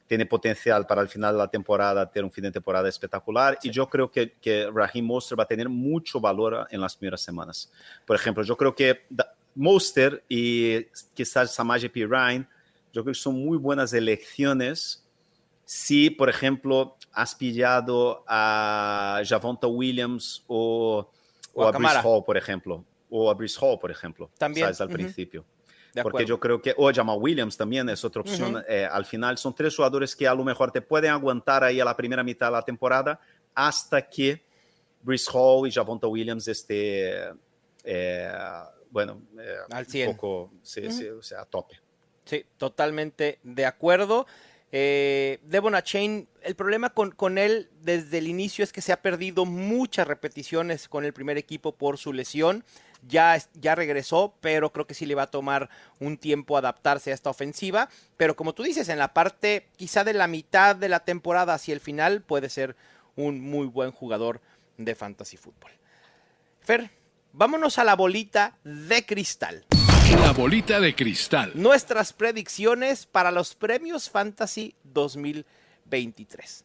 tiene 0.06 0.26
potencial 0.26 0.86
para 0.86 1.00
el 1.00 1.08
final 1.08 1.34
de 1.34 1.38
la 1.38 1.48
temporada 1.48 2.10
tener 2.10 2.24
un 2.24 2.32
fin 2.32 2.44
de 2.44 2.50
temporada 2.50 2.88
espectacular 2.88 3.56
sí. 3.62 3.68
y 3.68 3.70
yo 3.72 3.88
creo 3.88 4.10
que, 4.10 4.32
que 4.32 4.68
Raheem 4.72 5.06
Monster 5.06 5.38
va 5.38 5.44
a 5.44 5.48
tener 5.48 5.68
mucho 5.68 6.20
valor 6.20 6.66
en 6.70 6.80
las 6.80 6.96
primeras 6.96 7.22
semanas. 7.22 7.70
Por 8.04 8.16
ejemplo, 8.16 8.42
yo 8.42 8.56
creo 8.56 8.74
que 8.74 9.02
Monster 9.54 10.24
y 10.28 10.84
quizás 11.14 11.54
Samaje 11.54 11.88
P. 11.88 12.04
Ryan, 12.04 12.48
yo 12.92 13.02
creo 13.02 13.12
que 13.12 13.20
son 13.20 13.36
muy 13.44 13.56
buenas 13.56 13.92
elecciones 13.92 15.03
si, 15.64 16.10
por 16.10 16.28
ejemplo, 16.28 16.96
has 17.12 17.34
pillado 17.34 18.24
a 18.26 19.20
Javonta 19.26 19.66
Williams 19.66 20.44
o, 20.46 21.10
o, 21.54 21.62
o 21.62 21.64
a, 21.64 21.68
a 21.68 21.72
Brice 21.72 22.00
Hall, 22.02 22.24
por 22.24 22.36
ejemplo, 22.36 22.84
o 23.10 23.30
a 23.30 23.34
Brice 23.34 23.58
Hall, 23.60 23.78
por 23.78 23.90
ejemplo, 23.90 24.30
también 24.38 24.66
¿sabes? 24.66 24.80
al 24.80 24.88
uh 24.88 24.90
-huh. 24.90 24.94
principio. 24.94 25.44
De 25.94 26.02
Porque 26.02 26.26
yo 26.26 26.40
creo 26.40 26.60
que, 26.60 26.74
o 26.76 26.92
Jamal 26.92 27.18
Williams 27.20 27.56
también 27.56 27.88
es 27.88 28.04
otra 28.04 28.20
opción. 28.20 28.56
Uh 28.56 28.58
-huh. 28.58 28.64
eh, 28.68 28.84
al 28.84 29.04
final 29.04 29.38
son 29.38 29.54
tres 29.54 29.76
jugadores 29.76 30.16
que 30.16 30.26
a 30.26 30.34
lo 30.34 30.42
mejor 30.42 30.72
te 30.72 30.80
pueden 30.82 31.12
aguantar 31.12 31.62
ahí 31.62 31.78
a 31.78 31.84
la 31.84 31.96
primera 31.96 32.24
mitad 32.24 32.46
de 32.48 32.52
la 32.52 32.62
temporada 32.62 33.20
hasta 33.54 34.02
que 34.02 34.44
Brice 35.02 35.30
Hall 35.32 35.68
y 35.68 35.70
Javonta 35.70 36.08
Williams 36.08 36.48
esté, 36.48 37.28
eh, 37.84 38.32
bueno, 38.90 39.22
eh, 39.38 39.56
al 39.70 39.86
100. 39.86 40.08
un 40.08 40.16
poco, 40.16 40.50
sí, 40.62 40.80
uh 40.80 40.84
-huh. 40.84 40.90
sí, 40.90 41.08
o 41.08 41.22
sea, 41.22 41.42
a 41.42 41.44
tope. 41.44 41.78
Sí, 42.24 42.44
totalmente 42.56 43.38
de 43.44 43.64
acuerdo. 43.66 44.26
Eh, 44.76 45.38
Devon 45.44 45.80
Chain, 45.84 46.28
el 46.42 46.56
problema 46.56 46.90
con, 46.90 47.12
con, 47.12 47.38
él 47.38 47.70
desde 47.82 48.18
el 48.18 48.26
inicio 48.26 48.64
es 48.64 48.72
que 48.72 48.80
se 48.80 48.92
ha 48.92 49.02
perdido 49.02 49.44
muchas 49.44 50.04
repeticiones 50.04 50.88
con 50.88 51.04
el 51.04 51.12
primer 51.12 51.38
equipo 51.38 51.76
por 51.76 51.96
su 51.96 52.12
lesión. 52.12 52.64
Ya, 53.06 53.40
ya 53.52 53.76
regresó, 53.76 54.34
pero 54.40 54.72
creo 54.72 54.84
que 54.84 54.94
sí 54.94 55.06
le 55.06 55.14
va 55.14 55.22
a 55.22 55.30
tomar 55.30 55.70
un 56.00 56.18
tiempo 56.18 56.56
adaptarse 56.56 57.12
a 57.12 57.14
esta 57.14 57.30
ofensiva. 57.30 57.88
Pero 58.16 58.34
como 58.34 58.52
tú 58.52 58.64
dices, 58.64 58.88
en 58.88 58.98
la 58.98 59.14
parte 59.14 59.68
quizá 59.76 60.02
de 60.02 60.12
la 60.12 60.26
mitad 60.26 60.74
de 60.74 60.88
la 60.88 61.04
temporada 61.04 61.54
hacia 61.54 61.72
el 61.72 61.80
final 61.80 62.22
puede 62.22 62.48
ser 62.48 62.74
un 63.14 63.40
muy 63.40 63.68
buen 63.68 63.92
jugador 63.92 64.40
de 64.76 64.96
fantasy 64.96 65.36
fútbol. 65.36 65.70
Fer, 66.58 66.90
vámonos 67.32 67.78
a 67.78 67.84
la 67.84 67.94
bolita 67.94 68.58
de 68.64 69.06
cristal. 69.06 69.64
La 70.12 70.32
bolita 70.32 70.80
de 70.80 70.94
cristal. 70.94 71.52
Nuestras 71.54 72.12
predicciones 72.12 73.06
para 73.06 73.30
los 73.30 73.54
premios 73.54 74.10
Fantasy 74.10 74.74
2023. 74.84 76.64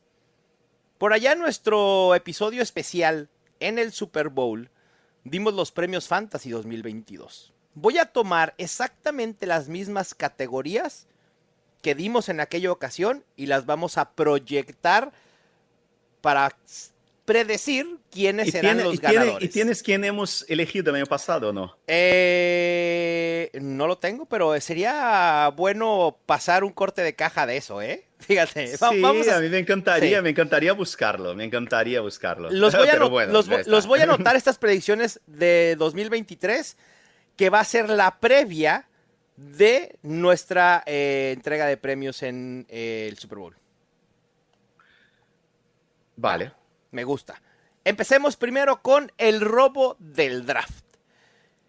Por 0.97 1.13
allá 1.13 1.31
en 1.31 1.39
nuestro 1.39 2.13
episodio 2.15 2.61
especial 2.61 3.29
en 3.59 3.79
el 3.79 3.93
Super 3.93 4.29
Bowl 4.29 4.69
dimos 5.23 5.53
los 5.53 5.71
premios 5.71 6.07
Fantasy 6.07 6.49
2022. 6.49 7.53
Voy 7.75 7.97
a 7.97 8.05
tomar 8.05 8.55
exactamente 8.57 9.45
las 9.45 9.69
mismas 9.69 10.13
categorías 10.13 11.07
que 11.81 11.95
dimos 11.95 12.27
en 12.27 12.41
aquella 12.41 12.71
ocasión 12.71 13.23
y 13.37 13.45
las 13.45 13.65
vamos 13.65 13.97
a 13.97 14.11
proyectar 14.11 15.13
para 16.21 16.57
predecir 17.33 17.97
quiénes 18.11 18.47
¿Y, 18.47 18.51
serán 18.51 18.77
tiene- 18.77 18.83
los 18.83 18.95
y 18.95 18.97
tiene- 18.97 19.15
ganadores. 19.15 19.45
¿Y 19.49 19.51
tienes 19.51 19.83
quién 19.83 20.03
hemos 20.03 20.43
elegido 20.49 20.89
el 20.89 20.95
año 20.95 21.05
pasado 21.05 21.49
o 21.49 21.53
no? 21.53 21.77
Eh, 21.87 23.51
no 23.61 23.85
lo 23.87 23.97
tengo, 23.99 24.25
pero 24.25 24.59
sería 24.59 25.51
bueno 25.55 26.17
pasar 26.25 26.63
un 26.63 26.71
corte 26.71 27.01
de 27.03 27.13
caja 27.15 27.45
de 27.45 27.57
eso, 27.57 27.81
¿eh? 27.81 28.05
Fíjate, 28.19 28.75
Sí, 28.77 28.99
vamos 28.99 29.27
a, 29.27 29.37
a 29.37 29.39
mí 29.41 29.49
me 29.49 29.59
encantaría, 29.59 30.17
sí. 30.17 30.23
me 30.23 30.29
encantaría 30.31 30.73
buscarlo, 30.73 31.35
me 31.35 31.43
encantaría 31.43 32.01
buscarlo. 32.01 32.49
los 32.51 32.73
voy, 32.75 32.87
a 32.87 32.91
Pero 32.91 33.03
ano- 33.05 33.09
bueno, 33.11 33.31
los, 33.33 33.45
ya 33.47 33.55
vo- 33.55 33.59
está. 33.59 33.71
los 33.71 33.85
voy 33.87 33.99
a 33.99 34.03
anotar 34.09 34.35
estas 34.35 34.57
predicciones 34.57 35.19
de 35.27 35.75
2023, 35.77 36.77
que 37.37 37.49
va 37.49 37.59
a 37.59 37.63
ser 37.65 37.89
la 37.89 38.19
previa 38.19 38.87
de 39.37 39.97
nuestra 40.01 40.83
eh, 40.85 41.31
entrega 41.35 41.65
de 41.67 41.77
premios 41.77 42.23
en 42.23 42.65
eh, 42.69 43.07
el 43.09 43.17
Super 43.17 43.37
Bowl. 43.37 43.55
Vale. 46.17 46.51
Me 46.91 47.03
gusta. 47.03 47.41
Empecemos 47.83 48.35
primero 48.35 48.81
con 48.81 49.11
el 49.17 49.41
robo 49.41 49.95
del 49.99 50.45
draft. 50.45 50.85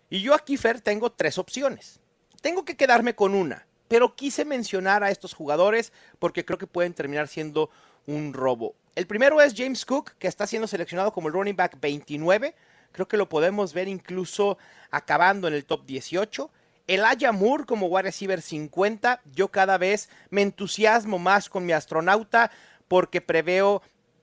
Y 0.09 0.23
yo 0.23 0.35
aquí, 0.35 0.57
Fer, 0.57 0.81
tengo 0.81 1.13
tres 1.13 1.39
opciones. 1.39 2.01
Tengo 2.41 2.65
que 2.65 2.77
quedarme 2.77 3.15
con 3.15 3.35
una, 3.35 3.67
pero 3.87 4.17
quise 4.17 4.45
mencionar 4.45 5.05
a 5.05 5.11
estos 5.11 5.35
jugadores 5.35 5.93
porque 6.19 6.45
creo 6.45 6.59
que 6.59 6.67
pueden 6.67 6.95
terminar 6.95 7.29
siendo 7.29 7.71
un 8.07 8.33
robo. 8.33 8.75
El 8.97 9.07
primero 9.07 9.41
es 9.41 9.55
James 9.57 9.85
Cook, 9.85 10.13
que 10.19 10.27
está 10.27 10.47
siendo 10.47 10.67
seleccionado 10.67 11.13
como 11.13 11.29
el 11.29 11.35
running 11.35 11.57
back 11.57 11.79
29. 11.81 12.55
Creo 12.93 13.07
que 13.07 13.17
lo 13.17 13.29
podemos 13.29 13.73
ver 13.73 13.89
incluso 13.89 14.59
acabando 14.91 15.47
en 15.47 15.55
el 15.55 15.65
top 15.65 15.87
18. 15.87 16.51
Elijah 16.89 17.31
Moore 17.31 17.65
como 17.67 17.87
wide 17.87 18.03
receiver 18.03 18.43
50. 18.43 19.21
Yo 19.33 19.49
cada 19.49 19.79
vez 19.79 20.09
me 20.31 20.43
entusiasmo 20.43 21.19
más 21.21 21.49
con 21.49 21.65
mi 21.65 21.73
astronauta 21.73 22.51
porque 22.89 23.21
preveo 23.21 23.83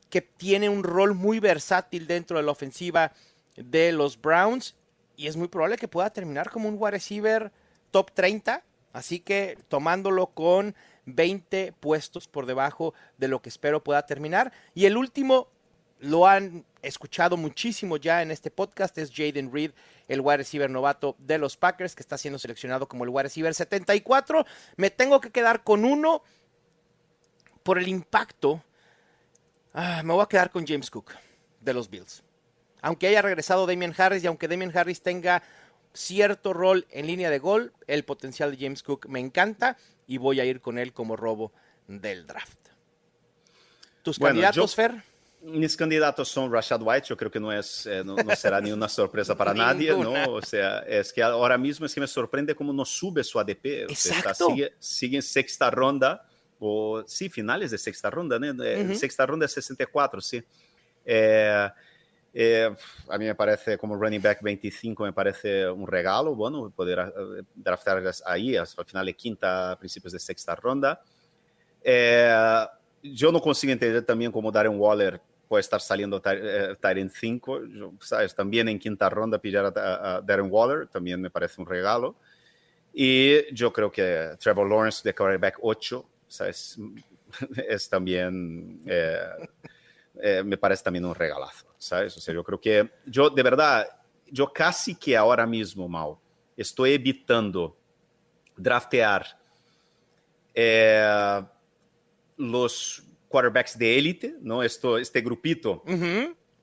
que 0.09 0.21
tiene 0.21 0.69
un 0.69 0.83
rol 0.83 1.13
muy 1.13 1.39
versátil 1.39 2.07
dentro 2.07 2.37
de 2.37 2.43
la 2.43 2.51
ofensiva 2.51 3.13
de 3.55 3.91
los 3.91 4.19
Browns 4.21 4.75
y 5.15 5.27
es 5.27 5.35
muy 5.35 5.47
probable 5.47 5.77
que 5.77 5.87
pueda 5.87 6.11
terminar 6.11 6.49
como 6.51 6.69
un 6.69 6.75
wide 6.77 6.91
receiver 6.91 7.51
top 7.91 8.11
30, 8.13 8.63
así 8.93 9.19
que 9.19 9.57
tomándolo 9.67 10.27
con 10.27 10.75
20 11.05 11.73
puestos 11.79 12.27
por 12.27 12.45
debajo 12.45 12.93
de 13.17 13.27
lo 13.27 13.41
que 13.41 13.49
espero 13.49 13.83
pueda 13.83 14.05
terminar. 14.05 14.53
Y 14.75 14.85
el 14.85 14.95
último 14.95 15.49
lo 15.99 16.27
han 16.27 16.65
escuchado 16.83 17.37
muchísimo 17.37 17.97
ya 17.97 18.21
en 18.21 18.29
este 18.29 18.51
podcast, 18.51 18.95
es 18.99 19.11
Jaden 19.11 19.51
Reed, 19.51 19.71
el 20.07 20.21
wide 20.21 20.37
receiver 20.37 20.69
novato 20.69 21.15
de 21.17 21.39
los 21.39 21.57
Packers, 21.57 21.95
que 21.95 22.03
está 22.03 22.17
siendo 22.17 22.37
seleccionado 22.37 22.87
como 22.87 23.03
el 23.03 23.09
wide 23.09 23.23
receiver 23.23 23.53
74. 23.53 24.45
Me 24.75 24.91
tengo 24.91 25.19
que 25.19 25.31
quedar 25.31 25.63
con 25.63 25.83
uno 25.83 26.21
por 27.63 27.79
el 27.79 27.87
impacto. 27.87 28.63
Ah, 29.79 30.01
me 30.03 30.11
voy 30.11 30.23
a 30.23 30.25
quedar 30.25 30.49
con 30.49 30.65
James 30.65 30.89
Cook 30.89 31.11
de 31.61 31.71
los 31.73 31.87
Bills. 31.87 32.23
Aunque 32.81 33.07
haya 33.07 33.21
regresado 33.21 33.67
Damian 33.67 33.93
Harris 33.95 34.23
y 34.23 34.27
aunque 34.27 34.47
Damian 34.47 34.75
Harris 34.75 35.01
tenga 35.03 35.43
cierto 35.93 36.51
rol 36.53 36.87
en 36.89 37.05
línea 37.05 37.29
de 37.29 37.37
gol, 37.37 37.73
el 37.85 38.03
potencial 38.03 38.49
de 38.51 38.57
James 38.57 38.81
Cook 38.81 39.07
me 39.07 39.19
encanta 39.19 39.77
y 40.07 40.17
voy 40.17 40.39
a 40.39 40.45
ir 40.45 40.61
con 40.61 40.79
él 40.79 40.93
como 40.93 41.15
robo 41.15 41.51
del 41.87 42.25
draft. 42.25 42.57
¿Tus 44.01 44.17
Bueno, 44.17 44.33
candidatos, 44.35 44.71
yo- 44.71 44.75
Fer? 44.75 45.03
Mis 45.43 45.77
candidatos 45.77 46.27
son 46.29 46.51
Rashad 46.51 46.81
White, 46.81 47.07
yo 47.09 47.15
creo 47.15 47.29
que 47.29 47.39
no, 47.39 47.53
es, 47.53 47.85
eh, 47.85 48.03
no, 48.03 48.15
no 48.15 48.35
será 48.35 48.59
ni 48.59 48.71
una 48.71 48.89
sorpresa 48.89 49.37
para 49.37 49.53
nadie, 49.53 49.91
Ninguna. 49.91 50.25
¿no? 50.25 50.33
O 50.33 50.41
sea, 50.41 50.79
es 50.79 51.13
que 51.13 51.21
ahora 51.21 51.59
mismo 51.59 51.85
es 51.85 51.93
que 51.93 52.01
me 52.01 52.07
sorprende 52.07 52.55
cómo 52.55 52.73
no 52.73 52.83
sube 52.83 53.23
su 53.23 53.39
ADP. 53.39 53.85
O 53.91 53.95
sea, 53.95 54.17
está- 54.17 54.33
sigue, 54.33 54.73
sigue 54.79 55.17
en 55.17 55.21
sexta 55.21 55.69
ronda, 55.69 56.27
o 56.59 57.03
sí, 57.07 57.29
finales 57.29 57.71
de 57.71 57.77
sexta 57.77 58.09
ronda, 58.09 58.39
¿no? 58.39 58.63
Eh, 58.63 58.83
Ujú. 58.85 58.95
Sexta 58.95 59.25
ronda 59.25 59.45
es 59.45 59.51
64, 59.53 60.21
sí. 60.21 60.43
Eh, 61.05 61.69
eh, 62.33 62.69
a 63.09 63.17
mí 63.17 63.25
me 63.25 63.35
parece 63.35 63.77
como 63.77 63.95
running 63.95 64.21
back 64.21 64.41
25, 64.41 65.03
me 65.05 65.13
parece 65.13 65.69
un 65.69 65.87
regalo, 65.87 66.35
bueno, 66.35 66.69
poder 66.75 66.99
eh, 66.99 67.43
draftar 67.55 68.03
ahí, 68.25 68.55
al 68.55 68.67
final 68.85 69.05
de 69.05 69.13
quinta, 69.15 69.75
principios 69.79 70.13
de 70.13 70.19
sexta 70.19 70.53
ronda. 70.55 71.01
Eh, 71.81 72.65
yo 73.03 73.31
no 73.31 73.39
consigo 73.39 73.71
entender 73.73 74.03
también 74.03 74.31
cómo 74.31 74.51
Darren 74.51 74.77
Waller 74.79 75.21
puede 75.47 75.61
estar 75.61 75.79
saliendo 75.79 76.21
Tyrant 76.21 77.11
5, 77.13 77.65
yo, 77.67 77.93
¿sabes? 78.01 78.35
También 78.35 78.67
en 78.67 78.77
quinta 78.79 79.09
ronda 79.09 79.39
pillar 79.39 79.65
a, 79.65 79.69
a- 79.79 80.15
a 80.17 80.21
Darren 80.21 80.49
Waller 80.51 80.87
también 80.87 81.21
me 81.21 81.29
parece 81.29 81.61
un 81.61 81.67
regalo. 81.67 82.15
Y 82.93 83.53
yo 83.53 83.71
creo 83.71 83.91
que 83.91 84.31
Trevor 84.39 84.67
Lawrence 84.67 85.01
de 85.03 85.13
quarterback 85.15 85.59
8, 85.61 86.05
Es 87.67 87.89
también, 87.89 88.81
eh, 88.85 89.19
eh, 90.21 90.43
me 90.43 90.57
parece 90.57 90.83
también 90.83 91.05
un 91.05 91.15
regalazo, 91.15 91.67
¿sabes? 91.77 92.15
O 92.17 92.19
sea, 92.21 92.33
yo 92.33 92.43
creo 92.43 92.59
que, 92.59 92.89
yo 93.05 93.29
de 93.29 93.43
verdad, 93.43 93.87
yo 94.29 94.51
casi 94.51 94.95
que 94.95 95.15
ahora 95.17 95.45
mismo, 95.45 95.87
Mal, 95.87 96.15
estoy 96.55 96.93
evitando 96.93 97.77
draftear 98.55 99.25
eh, 100.53 101.41
los 102.37 103.03
quarterbacks 103.27 103.77
de 103.77 103.97
élite, 103.97 104.35
¿no? 104.41 104.63
Esto, 104.63 104.97
este 104.97 105.21
grupito 105.21 105.83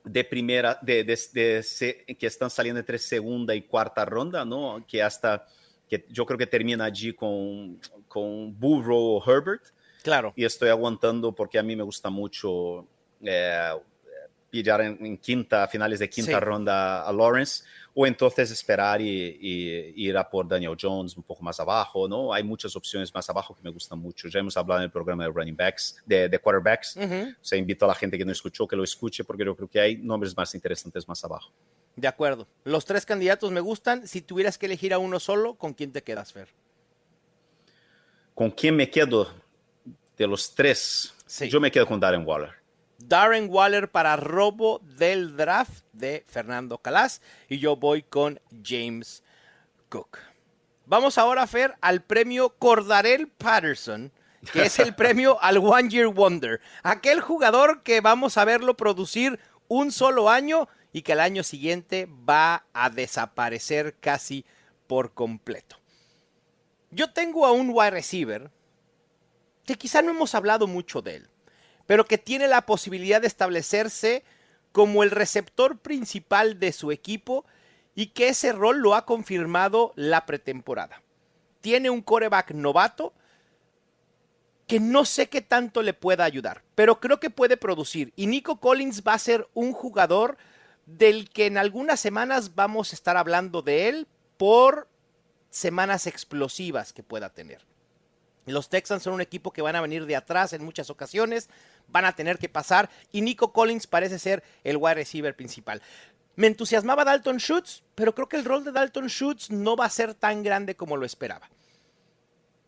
de 0.03 0.23
primera, 0.23 0.77
de, 0.81 1.03
de- 1.03 2.05
que 2.17 2.27
están 2.27 2.49
saliendo 2.49 2.79
entre 2.79 2.97
segunda 2.97 3.55
y 3.55 3.61
cuarta 3.63 4.03
ronda, 4.05 4.43
¿no? 4.45 4.83
Que 4.87 5.01
hasta, 5.01 5.45
que 5.89 6.05
yo 6.09 6.25
creo 6.25 6.37
que 6.37 6.47
termina 6.47 6.85
allí 6.85 7.13
con, 7.13 7.79
con 8.07 8.57
Burrow 8.59 9.21
Herbert, 9.25 9.63
Claro. 10.03 10.33
y 10.35 10.45
estoy 10.45 10.69
aguantando 10.69 11.33
porque 11.33 11.57
a 11.59 11.63
mí 11.63 11.75
me 11.75 11.83
gusta 11.83 12.09
mucho 12.09 12.87
eh, 13.21 13.71
pillar 14.49 14.81
en, 14.81 15.05
en 15.05 15.17
quinta, 15.17 15.67
finales 15.67 15.99
de 15.99 16.09
quinta 16.09 16.31
Sí. 16.39 16.39
ronda 16.39 17.03
a 17.05 17.11
Lawrence, 17.11 17.63
o 17.93 18.05
entonces 18.05 18.51
esperar 18.51 18.99
y, 19.01 19.37
y 19.41 20.07
ir 20.07 20.17
a 20.17 20.29
por 20.29 20.47
Daniel 20.47 20.75
Jones 20.79 21.15
un 21.17 21.23
poco 21.23 21.41
más 21.43 21.59
abajo, 21.59 22.07
¿no? 22.07 22.33
Hay 22.33 22.43
muchas 22.43 22.75
opciones 22.75 23.13
más 23.13 23.29
abajo 23.29 23.55
que 23.55 23.61
me 23.63 23.69
gustan 23.69 23.99
mucho. 23.99 24.27
Ya 24.27 24.39
hemos 24.39 24.55
hablado 24.57 24.81
en 24.81 24.85
el 24.85 24.91
programa 24.91 25.23
de 25.23 25.29
running 25.31 25.55
backs, 25.55 25.97
de, 26.05 26.27
de 26.29 26.39
quarterbacks. 26.39 26.97
Ujú. 26.97 27.29
O 27.31 27.43
sea, 27.43 27.57
invito 27.57 27.85
a 27.85 27.87
la 27.89 27.95
gente 27.95 28.17
que 28.17 28.25
no 28.25 28.31
escuchó 28.31 28.67
que 28.67 28.75
lo 28.75 28.83
escuche 28.83 29.23
porque 29.23 29.45
yo 29.45 29.55
creo 29.55 29.67
que 29.69 29.79
hay 29.79 29.97
nombres 29.97 30.35
más 30.35 30.53
interesantes 30.55 31.07
más 31.07 31.23
abajo. 31.23 31.51
De 31.95 32.07
acuerdo. 32.07 32.47
Los 32.63 32.85
tres 32.85 33.05
candidatos 33.05 33.51
me 33.51 33.61
gustan. 33.61 34.07
Si 34.07 34.21
tuvieras 34.21 34.57
que 34.57 34.65
elegir 34.65 34.93
a 34.93 34.97
uno 34.97 35.19
solo, 35.19 35.55
¿con 35.55 35.73
quién 35.73 35.91
te 35.91 36.03
quedas, 36.03 36.33
Fer? 36.33 36.49
¿Con 38.33 38.51
quién 38.51 38.75
me 38.75 38.89
quedo 38.89 39.31
de 40.17 40.27
los 40.27 40.53
tres? 40.53 41.13
Sí. 41.25 41.49
Yo 41.49 41.61
me 41.61 41.71
quedo 41.71 41.87
con 41.87 41.99
Darren 41.99 42.25
Waller. 42.27 42.51
Darren 42.97 43.47
Waller 43.49 43.89
para 43.89 44.15
robo 44.17 44.79
del 44.97 45.37
draft 45.37 45.85
de 45.93 46.23
Fernando 46.27 46.77
Calas 46.77 47.21
y 47.47 47.59
yo 47.59 47.75
voy 47.75 48.03
con 48.03 48.39
James 48.63 49.23
Cook. 49.89 50.17
Vamos 50.85 51.17
ahora, 51.17 51.47
Fer, 51.47 51.75
al 51.81 52.03
premio 52.03 52.49
Cordarel 52.57 53.27
Patterson, 53.27 54.11
que 54.53 54.65
es 54.65 54.79
el 54.79 54.93
premio 54.95 55.41
al 55.41 55.57
One 55.57 55.89
Year 55.89 56.07
Wonder. 56.07 56.61
Aquel 56.83 57.21
jugador 57.21 57.83
que 57.83 58.01
vamos 58.01 58.37
a 58.37 58.45
verlo 58.45 58.77
producir 58.77 59.39
un 59.67 59.91
solo 59.91 60.29
año 60.29 60.67
y 60.95 61.01
que 61.01 61.11
al 61.11 61.19
año 61.19 61.43
siguiente 61.43 62.07
va 62.07 62.65
a 62.71 62.89
desaparecer 62.89 63.95
casi 63.99 64.45
por 64.87 65.13
completo. 65.13 65.75
Yo 66.89 67.11
tengo 67.11 67.45
a 67.45 67.51
un 67.51 67.69
wide 67.69 67.91
receiver 67.91 68.49
que 69.65 69.75
quizá 69.75 70.01
no 70.01 70.11
hemos 70.11 70.33
hablado 70.33 70.67
mucho 70.67 71.01
de 71.01 71.17
él 71.17 71.29
pero 71.85 72.05
que 72.05 72.17
tiene 72.17 72.47
la 72.47 72.65
posibilidad 72.65 73.21
de 73.21 73.27
establecerse 73.27 74.23
como 74.71 75.03
el 75.03 75.11
receptor 75.11 75.77
principal 75.79 76.59
de 76.59 76.71
su 76.71 76.91
equipo 76.91 77.45
y 77.93 78.07
que 78.07 78.29
ese 78.29 78.51
rol 78.51 78.79
lo 78.79 78.95
ha 78.95 79.05
confirmado 79.05 79.93
la 79.95 80.25
pretemporada. 80.25 81.01
Tiene 81.61 81.89
un 81.89 82.01
coreback 82.01 82.51
novato 82.51 83.13
que 84.67 84.79
no 84.79 85.05
sé 85.05 85.29
qué 85.29 85.41
tanto 85.41 85.83
le 85.83 85.93
pueda 85.93 86.23
ayudar, 86.23 86.63
pero 86.73 86.99
creo 86.99 87.19
que 87.19 87.29
puede 87.29 87.55
producir. 87.55 88.11
Y 88.15 88.27
Nico 88.27 88.59
Collins 88.59 89.03
va 89.07 89.13
a 89.13 89.19
ser 89.19 89.47
un 89.53 89.71
jugador 89.71 90.37
del 90.85 91.29
que 91.29 91.47
en 91.47 91.57
algunas 91.57 91.99
semanas 91.99 92.55
vamos 92.55 92.91
a 92.91 92.95
estar 92.95 93.17
hablando 93.17 93.61
de 93.61 93.89
él 93.89 94.07
por 94.37 94.87
semanas 95.49 96.07
explosivas 96.07 96.93
que 96.93 97.03
pueda 97.03 97.29
tener. 97.29 97.61
Los 98.45 98.69
Texans 98.69 99.01
son 99.01 99.13
un 99.13 99.21
equipo 99.21 99.51
que 99.51 99.63
van 99.63 99.75
a 99.75 99.81
venir 99.81 100.05
de 100.05 100.15
atrás 100.15 100.53
en 100.53 100.63
muchas 100.63 100.89
ocasiones, 100.89 101.49
van 101.87 102.05
a 102.05 102.15
tener 102.15 102.37
que 102.37 102.49
pasar 102.49 102.89
y 103.11 103.21
Nico 103.21 103.51
Collins 103.51 103.87
parece 103.87 104.19
ser 104.19 104.43
el 104.63 104.77
wide 104.77 104.95
receiver 104.95 105.35
principal. 105.35 105.81
Me 106.35 106.47
entusiasmaba 106.47 107.05
Dalton 107.05 107.37
Schutz, 107.37 107.81
pero 107.95 108.13
creo 108.13 108.27
que 108.27 108.37
el 108.37 108.45
rol 108.45 108.63
de 108.63 108.71
Dalton 108.71 109.07
Schutz 109.07 109.49
no 109.49 109.75
va 109.75 109.85
a 109.85 109.89
ser 109.89 110.13
tan 110.13 110.43
grande 110.43 110.75
como 110.75 110.97
lo 110.97 111.05
esperaba. 111.05 111.49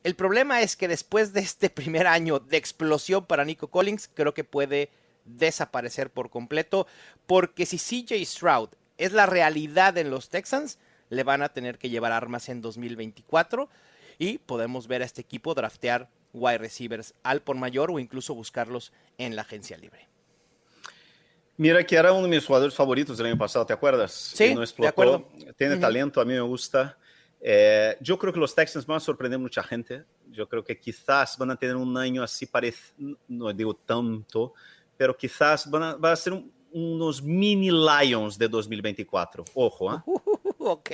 El 0.04 0.16
problema 0.16 0.62
es 0.62 0.78
que 0.78 0.88
después 0.88 1.34
de 1.34 1.42
este 1.42 1.70
primer 1.70 2.08
año 2.08 2.40
de 2.40 2.58
explosión 2.58 3.26
para 3.26 3.44
Nico 3.46 3.68
Collins, 3.68 4.10
creo 4.14 4.34
que 4.34 4.46
puede 4.46 4.90
desaparecer 5.28 6.10
por 6.10 6.30
completo, 6.30 6.88
porque 7.26 7.66
si 7.66 7.78
CJ 7.78 8.26
Stroud 8.26 8.70
es 8.98 9.12
la 9.12 9.26
realidad 9.26 9.98
en 9.98 10.10
los 10.10 10.30
Texans, 10.30 10.80
le 11.10 11.24
van 11.24 11.42
a 11.42 11.50
tener 11.50 11.78
que 11.78 11.90
llevar 11.90 12.12
armas 12.12 12.50
en 12.50 12.62
2024 12.62 13.70
y 14.18 14.40
podemos 14.40 14.88
ver 14.88 15.02
a 15.02 15.06
este 15.06 15.22
equipo 15.22 15.54
draftear 15.54 16.10
wide 16.34 16.58
receivers 16.58 17.14
al 17.24 17.42
por 17.42 17.56
mayor 17.56 17.92
o 17.92 18.00
incluso 18.00 18.34
buscarlos 18.34 18.92
en 19.18 19.36
la 19.36 19.44
agencia 19.44 19.78
libre. 19.78 20.08
Mira 21.58 21.84
que 21.84 21.96
era 21.96 22.12
uno 22.12 22.24
de 22.24 22.36
mis 22.36 22.46
jugadores 22.46 22.76
favoritos 22.76 23.18
del 23.18 23.28
año 23.28 23.38
pasado, 23.38 23.66
¿te 23.66 23.74
acuerdas? 23.74 24.12
Sí, 24.12 24.54
no 24.54 24.62
explotó. 24.62 24.84
de 24.84 24.90
acuerdo. 24.90 25.30
Tiene 25.56 25.78
talento, 25.78 26.22
a 26.22 26.26
mí 26.26 26.34
me 26.34 26.42
gusta. 26.42 26.98
Eh, 27.40 27.98
yo 28.00 28.18
creo 28.18 28.32
que 28.32 28.40
los 28.40 28.54
Texans 28.54 28.86
van 28.86 28.98
a 28.98 29.00
sorprender 29.00 29.40
mucha 29.40 29.64
gente. 29.64 30.04
Yo 30.30 30.48
creo 30.48 30.64
que 30.64 30.80
quizás 30.80 31.36
van 31.38 31.52
a 31.52 31.56
tener 31.56 31.76
un 31.76 31.98
año 31.98 32.22
así 32.22 32.46
parecido, 32.46 33.18
no 33.28 33.52
digo 33.54 33.76
tanto, 33.76 34.54
pero 34.98 35.16
quizás 35.16 35.70
van 35.70 35.84
a, 35.84 35.96
van 35.96 36.14
a 36.14 36.16
ser 36.16 36.34
un- 36.34 36.52
unos 36.72 37.22
mini 37.22 37.70
Lions 37.72 38.38
de 38.38 38.48
2024. 38.48 39.46
Ojo, 39.54 39.90
¿ah? 39.90 40.04
Uh, 40.06 40.20
ok. 40.60 40.92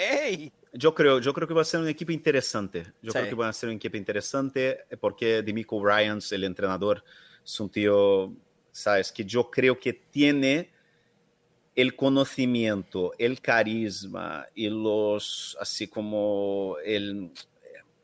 Yo 0.74 0.94
creo, 0.94 1.20
yo 1.20 1.34
creo 1.34 1.48
que 1.48 1.54
va 1.54 1.62
a 1.62 1.66
ser 1.66 1.80
un 1.80 1.88
equipo 1.88 2.12
interesante. 2.12 2.84
Yo 3.02 3.12
Sí. 3.12 3.18
creo 3.18 3.30
que 3.30 3.36
va 3.36 3.50
a 3.50 3.54
ser 3.54 3.70
un 3.70 3.76
equipo 3.76 3.98
interesante 3.98 4.86
eh, 4.90 4.98
porque 4.98 5.42
Demico 5.42 5.84
Ryans, 5.84 6.32
el 6.32 6.44
entrenador, 6.44 7.04
es 7.44 7.60
un 7.60 7.70
tío, 7.70 8.34
sabes, 8.72 9.12
que 9.12 9.26
yo 9.26 9.50
creo 9.50 9.80
que 9.80 9.94
tiene 9.94 10.72
el 11.76 11.96
conocimiento, 11.96 13.14
el 13.18 13.42
carisma 13.42 14.46
y 14.54 14.70
los, 14.70 15.58
así 15.60 15.88
como 15.88 16.76
el, 16.86 17.32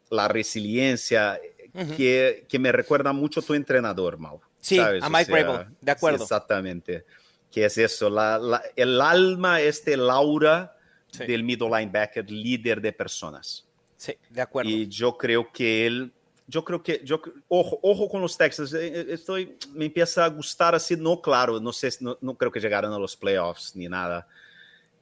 la 0.09 0.27
resiliencia 0.27 1.39
Ujú. 1.73 1.95
que, 1.95 2.45
que 2.49 2.57
me 2.59 2.71
recuerda 2.71 3.13
mucho 3.13 3.39
a 3.41 3.43
tu 3.43 3.53
entrenador, 3.53 4.17
Mau. 4.17 4.41
Sí, 4.60 4.78
¿sabes? 4.78 5.04
a 5.04 5.08
O 5.08 5.10
Mike 5.10 5.26
sea, 5.26 5.36
Vrabel, 5.43 5.67
de 5.82 5.91
acuerdo. 5.91 6.24
Exactamente. 6.24 7.06
Que 7.52 7.65
es 7.65 7.78
eso, 7.78 8.10
la, 8.10 8.38
la- 8.38 8.62
el 8.76 9.00
alma, 9.02 9.62
este 9.62 9.98
Laura 9.98 10.76
Sí. 11.12 11.26
del 11.26 11.43
middle 11.43 11.69
linebacker, 11.69 12.30
líder 12.30 12.80
de 12.80 12.93
personas. 12.93 13.65
Sí, 13.98 14.13
de 14.30 14.41
acuerdo. 14.41 14.69
Y 14.69 14.88
yo 14.88 15.17
creo 15.17 15.52
que 15.52 15.88
él, 15.88 16.12
yo 16.45 16.63
creo 16.63 16.84
que, 16.84 17.02
yo, 17.04 17.19
ojo, 17.48 17.80
ojo 17.82 18.08
con 18.08 18.22
los 18.22 18.38
Texans, 18.38 18.74
eh, 18.76 18.88
eh, 18.93 19.06
estoy, 19.10 19.58
me 19.74 19.86
empieza 19.86 20.24
a 20.24 20.28
gustar 20.30 20.76
así, 20.76 20.95
no 20.95 21.19
claro, 21.19 21.60
no 21.60 21.74
sé, 21.74 21.89
no, 22.02 22.15
no 22.22 22.36
creo 22.38 22.52
que 22.52 22.60
llegaran 22.60 22.93
a 22.93 23.00
los 23.00 23.15
playoffs 23.17 23.76
ni 23.76 23.88
nada, 23.89 24.28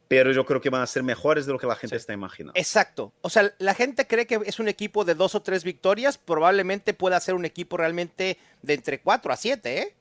pero 0.08 0.32
yo 0.32 0.46
creo 0.46 0.62
que 0.62 0.70
van 0.70 0.82
a 0.82 0.88
ser 0.88 1.04
mejores 1.04 1.46
de 1.46 1.54
lo 1.54 1.60
que 1.60 1.68
la 1.68 1.76
gente 1.76 1.96
está 1.96 2.14
imaginando. 2.14 2.58
Exacto. 2.60 3.12
O 3.22 3.30
sea, 3.30 3.54
la 3.60 3.74
gente 3.74 4.08
cree 4.08 4.26
que 4.26 4.40
es 4.46 4.60
un 4.60 4.68
equipo 4.68 5.04
de 5.06 5.16
dos 5.16 5.36
o 5.36 5.42
tres 5.42 5.64
victorias, 5.64 6.18
probablemente 6.18 6.94
pueda 6.94 7.20
ser 7.20 7.36
un 7.36 7.46
equipo 7.46 7.78
realmente 7.78 8.38
de 8.62 8.74
entre 8.74 9.02
cuatro 9.02 9.34
a 9.34 9.36
siete, 9.38 9.80
¿eh? 9.80 9.96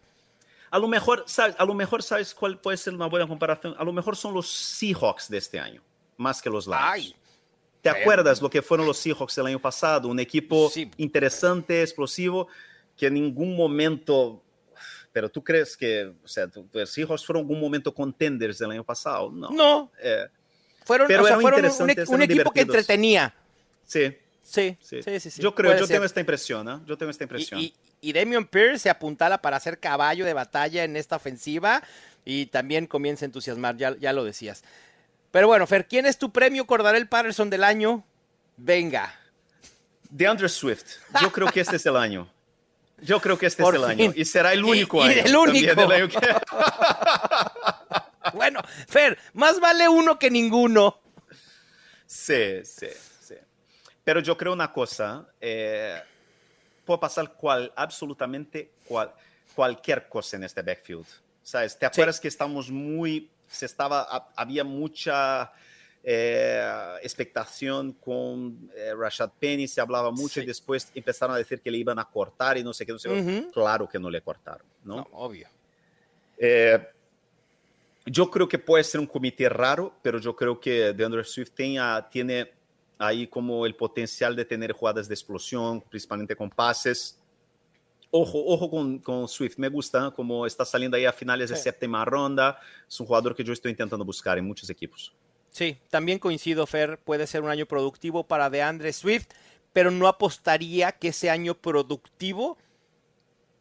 A 0.71 0.79
lo 0.79 0.89
mejor, 0.89 1.25
¿sabes? 1.27 1.55
A 1.59 1.65
lo 1.65 1.75
mejor, 1.75 2.03
¿sabes 2.03 2.35
cuál 2.35 2.61
puede 2.61 2.77
ser 2.77 2.95
una 2.95 3.07
buena 3.07 3.27
comparación? 3.27 3.75
A 3.79 3.85
lo 3.85 3.93
mejor 3.93 4.17
son 4.17 4.35
los 4.35 4.49
Seahawks 4.51 5.29
de 5.29 5.39
este 5.39 5.59
año, 5.59 5.83
más 6.17 6.43
que 6.43 6.51
los 6.51 6.67
Lions. 6.67 7.15
¿Te 7.83 7.91
acuerdas 7.91 8.43
lo 8.43 8.51
que 8.51 8.63
fueron 8.63 8.85
los 8.87 8.99
Seahawks 8.99 9.39
el 9.39 9.47
año 9.47 9.61
pasado? 9.61 10.09
Un 10.09 10.19
equipo 10.19 10.69
Sí. 10.71 10.91
interesante, 10.97 11.83
explosivo, 11.83 12.49
que 12.97 13.07
en 13.07 13.15
ningún 13.15 13.57
momento. 13.57 14.43
Pero 15.17 15.31
tú 15.31 15.43
crees 15.43 15.79
que, 15.79 16.13
o 16.23 16.29
sea, 16.29 16.47
los 16.75 16.91
Seahawks 16.91 17.25
fueron 17.25 17.45
algún 17.45 17.59
momento 17.59 17.95
contenders 17.95 18.59
del 18.59 18.73
año 18.73 18.85
pasado? 18.85 19.31
No. 19.33 19.49
no, 19.49 19.91
Eh, 19.99 20.27
fueron, 20.85 21.09
Pero 21.09 21.23
o 21.23 21.27
sea, 21.27 21.41
fueron 21.41 21.65
un, 21.65 22.21
equipo 22.21 22.51
que 22.51 22.61
entretenía. 22.61 23.35
sí, 23.87 24.15
Sí, 24.43 24.77
sí, 24.83 25.03
sí, 25.03 25.21
sí. 25.21 25.31
sí, 25.31 25.41
Yo 25.41 25.55
creo, 25.55 25.71
puede 25.71 25.81
yo 25.81 25.87
ser. 25.87 25.95
tengo 25.95 26.05
esta 26.05 26.21
impresión, 26.21 26.69
¿eh? 26.69 26.81
Yo 26.85 26.99
tengo 26.99 27.11
esta 27.11 27.25
impresión. 27.25 27.59
Y, 27.59 27.73
y, 28.03 28.11
y 28.11 28.13
Damian 28.13 28.45
Pierce 28.45 28.81
se 28.81 28.91
apuntala 28.91 29.41
para 29.41 29.59
ser 29.59 29.79
caballo 29.79 30.27
de 30.27 30.35
batalla 30.35 30.85
en 30.85 30.99
esta 30.99 31.17
ofensiva 31.17 31.83
y 32.27 32.45
también 32.45 32.87
comienza 32.87 33.25
a 33.25 33.27
entusiasmar, 33.27 33.79
ya, 33.79 33.97
ya 33.97 34.13
lo 34.13 34.23
decías. 34.23 34.65
Pero 35.31 35.47
bueno, 35.47 35.67
Fer, 35.67 35.89
¿quién 35.89 36.05
es 36.05 36.19
tu 36.19 36.31
premio 36.31 36.67
Cordarel 36.67 37.09
Patterson 37.09 37.49
del 37.49 37.65
año? 37.65 38.05
Venga. 38.59 39.19
DeAndre 40.11 40.51
Swift, 40.51 40.99
yo 41.23 41.33
creo 41.33 41.51
que 41.51 41.61
este 41.61 41.77
es 41.77 41.87
el 41.87 41.97
año. 41.97 42.31
Yo 42.99 43.21
creo 43.21 43.39
que 43.39 43.47
este 43.47 43.63
Por 43.63 43.77
es 43.77 43.83
el 43.83 43.89
fin. 43.97 44.01
año. 44.07 44.13
Y 44.17 44.25
será 44.25 44.53
el 44.53 44.61
Y- 44.61 44.63
único 44.63 44.99
y 44.99 45.03
año. 45.03 45.11
el 45.13 45.33
también 45.33 45.49
único. 45.71 45.75
del 45.81 45.93
año 45.93 46.09
que- 46.09 46.19
Bueno, 48.35 48.61
Fer, 48.89 49.19
más 49.35 49.61
vale 49.61 49.89
uno 49.89 50.19
que 50.19 50.31
ninguno. 50.31 51.01
Sí, 52.07 52.65
sí, 52.65 52.89
sí. 53.21 53.35
Pero 54.05 54.21
yo 54.21 54.37
creo 54.37 54.53
una 54.53 54.73
cosa, 54.73 55.27
eh, 55.41 56.01
puede 56.85 57.01
pasar 57.01 57.33
cual, 57.35 57.73
absolutamente 57.77 58.73
cual, 58.87 59.13
cualquier 59.55 60.09
cosa 60.09 60.37
en 60.37 60.45
este 60.45 60.63
backfield. 60.63 61.07
¿Sabes? 61.43 61.79
¿Te 61.79 61.87
acuerdas 61.87 62.21
que 62.21 62.29
estamos 62.29 62.71
muy, 62.71 63.31
se 63.49 63.67
estaba, 63.67 64.03
ha- 64.03 64.29
había 64.37 64.65
mucha 64.65 65.53
eh, 66.09 66.99
expectación 67.03 67.93
con 67.95 68.71
eh, 68.77 68.95
Rashad 68.97 69.31
Penny, 69.41 69.67
se 69.67 69.81
hablaba 69.81 70.13
mucho 70.13 70.35
Sí. 70.35 70.43
y 70.43 70.47
después 70.47 70.89
empezaron 70.95 71.35
a 71.35 71.39
decir 71.39 71.61
que 71.61 71.69
le 71.69 71.79
iban 71.79 71.99
a 71.99 72.05
cortar 72.05 72.57
y 72.57 72.63
no 72.63 72.73
sé 72.73 72.87
qué, 72.87 72.93
no 72.93 72.99
sé 73.01 73.09
qué. 73.09 73.21
Ujú. 73.21 73.51
Claro 73.51 73.89
que 73.89 73.99
no 73.99 74.09
le 74.09 74.21
cortaron, 74.23 74.65
¿no? 74.85 74.97
No, 74.99 75.09
obvio. 75.13 75.49
Eh, 76.39 76.79
yo 78.05 78.31
creo 78.31 78.47
que 78.49 78.59
puede 78.59 78.85
ser 78.85 79.01
un 79.01 79.07
comité 79.07 79.49
raro, 79.49 79.93
pero 80.01 80.21
yo 80.21 80.37
creo 80.37 80.61
que 80.61 80.93
DeAndre 80.93 81.25
Swift 81.25 81.51
tenha- 81.57 82.09
tiene 82.09 82.53
ahí 82.99 83.27
como 83.27 83.67
el 83.67 83.75
potencial 83.75 84.37
de 84.37 84.45
tener 84.45 84.71
jugadas 84.73 85.09
de 85.09 85.15
explosión, 85.15 85.81
principalmente 85.81 86.37
con 86.37 86.49
pases. 86.51 87.19
Ojo, 88.13 88.45
ojo 88.47 88.71
con, 88.71 88.99
con 89.01 89.27
Swift, 89.27 89.59
me 89.59 89.69
gusta 89.69 90.13
como 90.13 90.47
está 90.47 90.65
saliendo 90.65 90.97
ahí 90.97 91.05
a 91.05 91.13
finales 91.13 91.51
de 91.51 91.57
Sí. 91.57 91.65
séptima 91.65 92.05
ronda. 92.05 92.61
Es 92.89 93.01
un 93.01 93.07
jugador 93.07 93.35
que 93.35 93.43
yo 93.43 93.53
estoy 93.53 93.73
intentando 93.73 94.05
buscar 94.05 94.39
en 94.39 94.45
muchos 94.45 94.71
equipos. 94.71 95.13
Sí, 95.57 95.79
también 95.89 96.19
coincido, 96.19 96.67
Fer, 96.67 96.99
puede 96.99 97.27
ser 97.27 97.41
un 97.41 97.49
año 97.49 97.65
productivo 97.65 98.25
para 98.25 98.51
DeAndre 98.51 98.93
Swift, 98.93 99.29
pero 99.73 99.91
no 99.91 100.07
apostaría 100.07 100.93
que 100.93 101.09
ese 101.09 101.31
año 101.31 101.55
productivo 101.55 102.59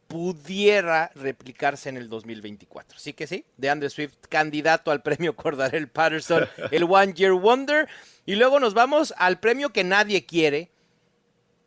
pudiera 0.09 1.09
replicarse 1.15 1.87
en 1.87 1.95
el 1.95 2.09
2024. 2.09 2.99
Sí 2.99 3.13
que 3.13 3.27
sí, 3.27 3.45
DeAndre 3.55 3.89
Swift, 3.89 4.15
candidato 4.27 4.91
al 4.91 5.03
premio 5.03 5.37
Cordarel 5.37 5.87
Patterson, 5.87 6.45
el 6.71 6.83
One 6.83 7.13
Year 7.13 7.31
Wonder. 7.31 7.87
Y 8.25 8.35
luego 8.35 8.59
nos 8.59 8.73
vamos 8.73 9.13
al 9.15 9.39
premio 9.39 9.69
que 9.69 9.85
nadie 9.85 10.25
quiere, 10.25 10.71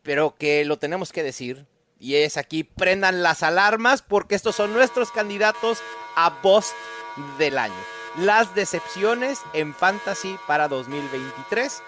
pero 0.03 0.35
que 0.37 0.63
lo 0.63 0.77
tenemos 0.77 1.11
que 1.11 1.23
decir. 1.23 1.65
Y 1.99 2.17
es 2.17 2.37
aquí, 2.37 2.63
prendan 2.63 3.23
las 3.23 3.41
alarmas 3.41 4.03
porque 4.03 4.35
estos 4.35 4.55
son 4.55 4.73
nuestros 4.73 5.11
candidatos 5.11 5.79
a 6.15 6.39
Bust 6.43 6.75
del 7.39 7.57
año. 7.57 7.98
Las 8.17 8.53
decepciones 8.55 9.39
en 9.53 9.73
Fantasy 9.73 10.37
para 10.47 10.67
2023. 10.67 11.81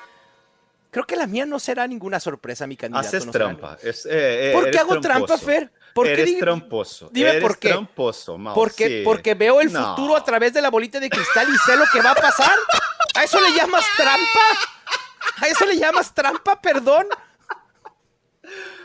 Creo 0.91 1.05
que 1.05 1.15
la 1.15 1.25
mía 1.25 1.45
no 1.45 1.59
será 1.59 1.87
ninguna 1.87 2.19
sorpresa, 2.19 2.67
mi 2.67 2.75
candidato. 2.77 3.07
Haces 3.07 3.25
no 3.25 3.31
trampa. 3.31 3.77
Es, 3.81 4.05
eh, 4.05 4.49
eh, 4.49 4.51
¿Por 4.53 4.69
qué 4.69 4.77
hago 4.79 4.99
trampa. 4.99 5.37
Fer? 5.37 5.71
¿Por 5.93 6.05
qué 6.05 6.13
eres 6.13 6.37
tramposo. 6.39 7.09
Dime 7.11 7.29
eres 7.31 7.41
por 7.41 7.57
qué. 7.57 7.69
tramposo, 7.69 8.37
Mau, 8.37 8.53
Porque, 8.53 8.87
sí. 8.87 9.01
porque 9.03 9.33
veo 9.33 9.59
el 9.61 9.71
No. 9.73 9.89
futuro 9.95 10.15
a 10.15 10.23
través 10.23 10.53
de 10.53 10.61
la 10.61 10.69
bolita 10.69 10.99
de 10.99 11.09
cristal 11.09 11.47
y 11.53 11.57
sé 11.59 11.75
lo 11.75 11.85
que 11.91 12.01
va 12.01 12.11
a 12.11 12.15
pasar. 12.15 12.53
¿A 13.15 13.23
eso 13.23 13.39
le 13.41 13.51
llamas 13.53 13.83
trampa? 13.97 14.39
¿A 15.41 15.47
eso 15.47 15.65
le 15.65 15.77
llamas 15.77 16.13
trampa, 16.13 16.61
perdón? 16.61 17.07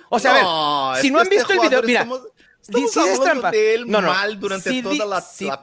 O 0.09 0.18
sea, 0.18 0.31
a 0.33 0.92
ver, 0.92 1.03
si 1.03 1.11
no 1.11 1.18
han 1.18 1.25
este 1.25 1.37
visto 1.37 1.53
el 1.53 1.61
video, 1.61 1.83
mira, 1.83 2.01
estamos- 2.03 2.22
estamos 2.68 2.92
si 2.92 3.00
dices 3.00 3.20
trampa. 3.20 3.50
de 3.50 3.74
él 3.74 3.90
No, 3.90 4.00
no, 4.00 4.09
mal 4.09 4.38
durante 4.40 4.70
si 4.70 4.76
di- 4.76 4.98
toda 4.98 5.07
la, 5.07 5.20
si- 5.20 5.46
la 5.46 5.57
no. 5.57 5.61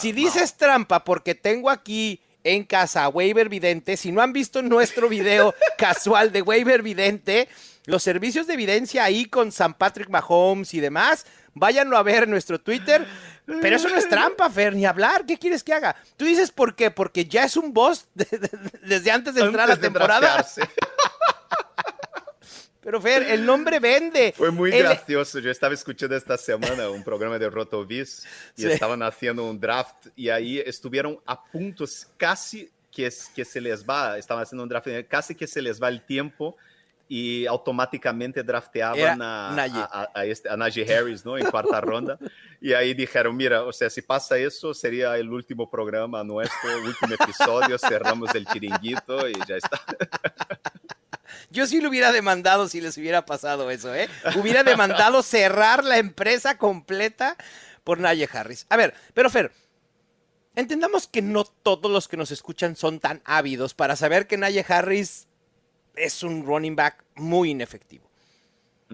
Si 0.00 0.12
dices 0.12 0.54
trampa 0.56 1.04
porque 1.04 1.34
tengo 1.34 1.70
aquí 1.70 2.20
en 2.44 2.64
casa 2.64 3.04
a 3.04 3.08
Waiver 3.08 3.48
Vidente, 3.48 3.96
si 3.96 4.10
no 4.12 4.20
han 4.20 4.32
visto 4.32 4.62
nuestro 4.62 5.08
video 5.08 5.54
casual 5.78 6.32
de 6.32 6.42
Waiver 6.42 6.82
Vidente, 6.82 7.48
los 7.86 8.02
servicios 8.02 8.46
de 8.46 8.54
evidencia 8.54 9.04
ahí 9.04 9.26
con 9.26 9.52
San 9.52 9.74
Patrick 9.74 10.08
Mahomes 10.08 10.74
y 10.74 10.80
demás, 10.80 11.24
váyanlo 11.54 11.96
a 11.96 12.02
ver 12.02 12.24
en 12.24 12.30
nuestro 12.30 12.60
Twitter. 12.60 13.06
Pero 13.60 13.74
eso 13.76 13.88
no 13.88 13.96
es 13.96 14.08
trampa, 14.08 14.48
Fer, 14.50 14.72
ni 14.74 14.86
hablar. 14.86 15.26
¿Qué 15.26 15.36
quieres 15.36 15.64
que 15.64 15.72
haga? 15.74 15.96
Tú 16.16 16.24
dices 16.24 16.52
por 16.52 16.76
qué, 16.76 16.92
porque 16.92 17.26
ya 17.26 17.42
es 17.42 17.56
un 17.56 17.72
boss 17.72 18.06
de- 18.14 18.24
de- 18.30 18.38
de- 18.38 18.78
desde 18.86 19.10
antes 19.10 19.34
de 19.34 19.40
entrar 19.42 19.64
a 19.68 19.74
la 19.74 19.80
temporada. 19.80 20.46
Pero 22.82 23.00
Fer, 23.00 23.22
el 23.22 23.46
nombre 23.46 23.78
vende. 23.78 24.32
Fue 24.36 24.50
muy 24.50 24.72
El- 24.72 24.82
gracioso. 24.82 25.38
Yo 25.38 25.50
estaba 25.50 25.72
escuchando 25.72 26.16
esta 26.16 26.36
semana 26.36 26.88
un 26.90 27.04
programa 27.04 27.38
de 27.38 27.48
Rotoviz 27.48 28.24
y 28.56 28.62
Sí. 28.62 28.70
estaban 28.72 29.02
haciendo 29.02 29.44
un 29.48 29.58
draft 29.60 30.08
y 30.16 30.28
ahí 30.30 30.58
estuvieron 30.58 31.18
a 31.24 31.42
puntos 31.44 32.08
casi 32.16 32.70
que, 32.90 33.06
es- 33.06 33.30
que 33.34 33.44
se 33.44 33.60
les 33.60 33.84
va, 33.86 34.18
estaban 34.18 34.42
haciendo 34.42 34.64
un 34.64 34.68
draft, 34.68 34.88
casi 35.08 35.34
que 35.34 35.46
se 35.46 35.62
les 35.62 35.80
va 35.80 35.88
el 35.88 36.04
tiempo 36.04 36.56
y 37.08 37.46
automáticamente 37.46 38.42
drafteaban 38.42 39.22
a, 39.22 39.50
a- 39.54 40.10
a 40.14 40.24
este, 40.24 40.48
a 40.48 40.56
Najee 40.56 40.92
Harris, 40.92 41.24
¿no? 41.24 41.38
En 41.38 41.48
cuarta 41.50 41.80
ronda. 41.80 42.18
Y 42.60 42.72
ahí 42.72 42.94
dijeron, 42.94 43.36
mira, 43.36 43.62
o 43.64 43.72
sea, 43.72 43.90
si 43.90 44.02
pasa 44.02 44.36
eso, 44.38 44.74
sería 44.74 45.16
el 45.16 45.30
último 45.30 45.70
programa 45.70 46.24
nuestro, 46.24 46.70
el 46.78 46.84
último 46.86 47.14
episodio, 47.14 47.78
cerramos 47.78 48.34
el 48.34 48.44
chiringuito 48.46 49.28
y 49.28 49.34
ya 49.46 49.56
está. 49.56 49.80
Yo 51.50 51.66
sí 51.66 51.80
lo 51.80 51.88
hubiera 51.88 52.12
demandado 52.12 52.68
si 52.68 52.80
les 52.80 52.96
hubiera 52.96 53.24
pasado 53.26 53.70
eso, 53.70 53.94
¿eh? 53.94 54.08
Hubiera 54.36 54.64
demandado 54.64 55.22
cerrar 55.22 55.84
la 55.84 55.98
empresa 55.98 56.58
completa 56.58 57.36
por 57.84 57.98
Naye 57.98 58.28
Harris. 58.32 58.66
A 58.68 58.76
ver, 58.76 58.94
pero 59.14 59.30
Fer, 59.30 59.52
entendamos 60.54 61.06
que 61.06 61.22
no 61.22 61.44
todos 61.44 61.90
los 61.90 62.08
que 62.08 62.16
nos 62.16 62.30
escuchan 62.30 62.76
son 62.76 63.00
tan 63.00 63.22
ávidos 63.24 63.74
para 63.74 63.96
saber 63.96 64.26
que 64.26 64.36
Naye 64.36 64.64
Harris 64.66 65.26
es 65.96 66.22
un 66.22 66.46
running 66.46 66.76
back 66.76 67.04
muy 67.14 67.50
inefectivo. 67.50 68.10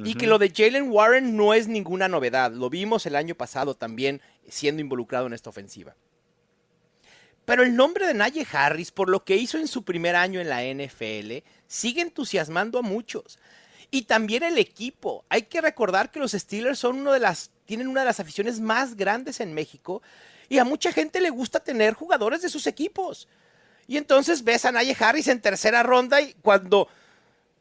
Y 0.04 0.14
que 0.14 0.28
lo 0.28 0.38
de 0.38 0.52
Jalen 0.54 0.92
Warren 0.92 1.36
no 1.36 1.54
es 1.54 1.66
ninguna 1.66 2.06
novedad. 2.06 2.52
Lo 2.52 2.70
vimos 2.70 3.04
el 3.06 3.16
año 3.16 3.34
pasado 3.34 3.74
también 3.74 4.22
siendo 4.48 4.80
involucrado 4.80 5.26
en 5.26 5.32
esta 5.32 5.50
ofensiva. 5.50 5.96
Pero 7.48 7.62
el 7.62 7.74
nombre 7.74 8.06
de 8.06 8.12
Najee 8.12 8.46
Harris, 8.52 8.90
por 8.90 9.08
lo 9.08 9.24
que 9.24 9.36
hizo 9.36 9.56
en 9.56 9.68
su 9.68 9.82
primer 9.82 10.16
año 10.16 10.38
en 10.38 10.50
la 10.50 10.62
NFL, 10.62 11.38
sigue 11.66 12.02
entusiasmando 12.02 12.78
a 12.78 12.82
muchos. 12.82 13.38
Y 13.90 14.02
también 14.02 14.42
el 14.42 14.58
equipo. 14.58 15.24
Hay 15.30 15.44
que 15.44 15.62
recordar 15.62 16.10
que 16.10 16.18
los 16.18 16.32
Steelers 16.32 16.78
son 16.78 16.96
uno 16.96 17.10
de 17.10 17.20
las, 17.20 17.50
tienen 17.64 17.88
una 17.88 18.00
de 18.00 18.06
las 18.06 18.20
aficiones 18.20 18.60
más 18.60 18.98
grandes 18.98 19.40
en 19.40 19.54
México. 19.54 20.02
Y 20.50 20.58
a 20.58 20.64
mucha 20.64 20.92
gente 20.92 21.22
le 21.22 21.30
gusta 21.30 21.60
tener 21.60 21.94
jugadores 21.94 22.42
de 22.42 22.50
sus 22.50 22.66
equipos. 22.66 23.28
Y 23.86 23.96
entonces 23.96 24.44
ves 24.44 24.66
a 24.66 24.72
Najee 24.72 25.02
Harris 25.02 25.28
en 25.28 25.40
tercera 25.40 25.82
ronda 25.82 26.20
y 26.20 26.34
cuando 26.42 26.86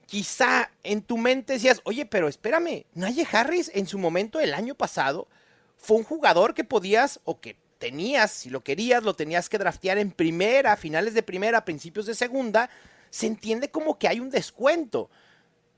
quizá 0.05 0.69
en 0.83 1.01
tu 1.01 1.17
mente 1.17 1.53
decías, 1.53 1.79
oye, 1.85 2.05
pero 2.05 2.27
espérame, 2.27 2.83
Najee 2.93 3.27
Harris 3.31 3.71
en 3.73 3.87
su 3.87 3.97
momento 3.99 4.41
el 4.41 4.53
año 4.53 4.75
pasado 4.75 5.29
fue 5.77 5.95
un 5.95 6.03
jugador 6.03 6.53
que 6.53 6.65
podías 6.65 7.21
o 7.23 7.39
que 7.39 7.55
tenías, 7.77 8.31
si 8.31 8.49
lo 8.49 8.63
querías, 8.63 9.03
lo 9.03 9.15
tenías 9.15 9.49
que 9.49 9.57
draftear 9.57 9.97
en 9.97 10.11
primera, 10.11 10.77
finales 10.77 11.13
de 11.13 11.23
primera, 11.23 11.65
principios 11.65 12.05
de 12.05 12.15
segunda, 12.15 12.69
se 13.09 13.27
entiende 13.27 13.69
como 13.69 13.97
que 13.97 14.07
hay 14.07 14.19
un 14.19 14.29
descuento 14.29 15.09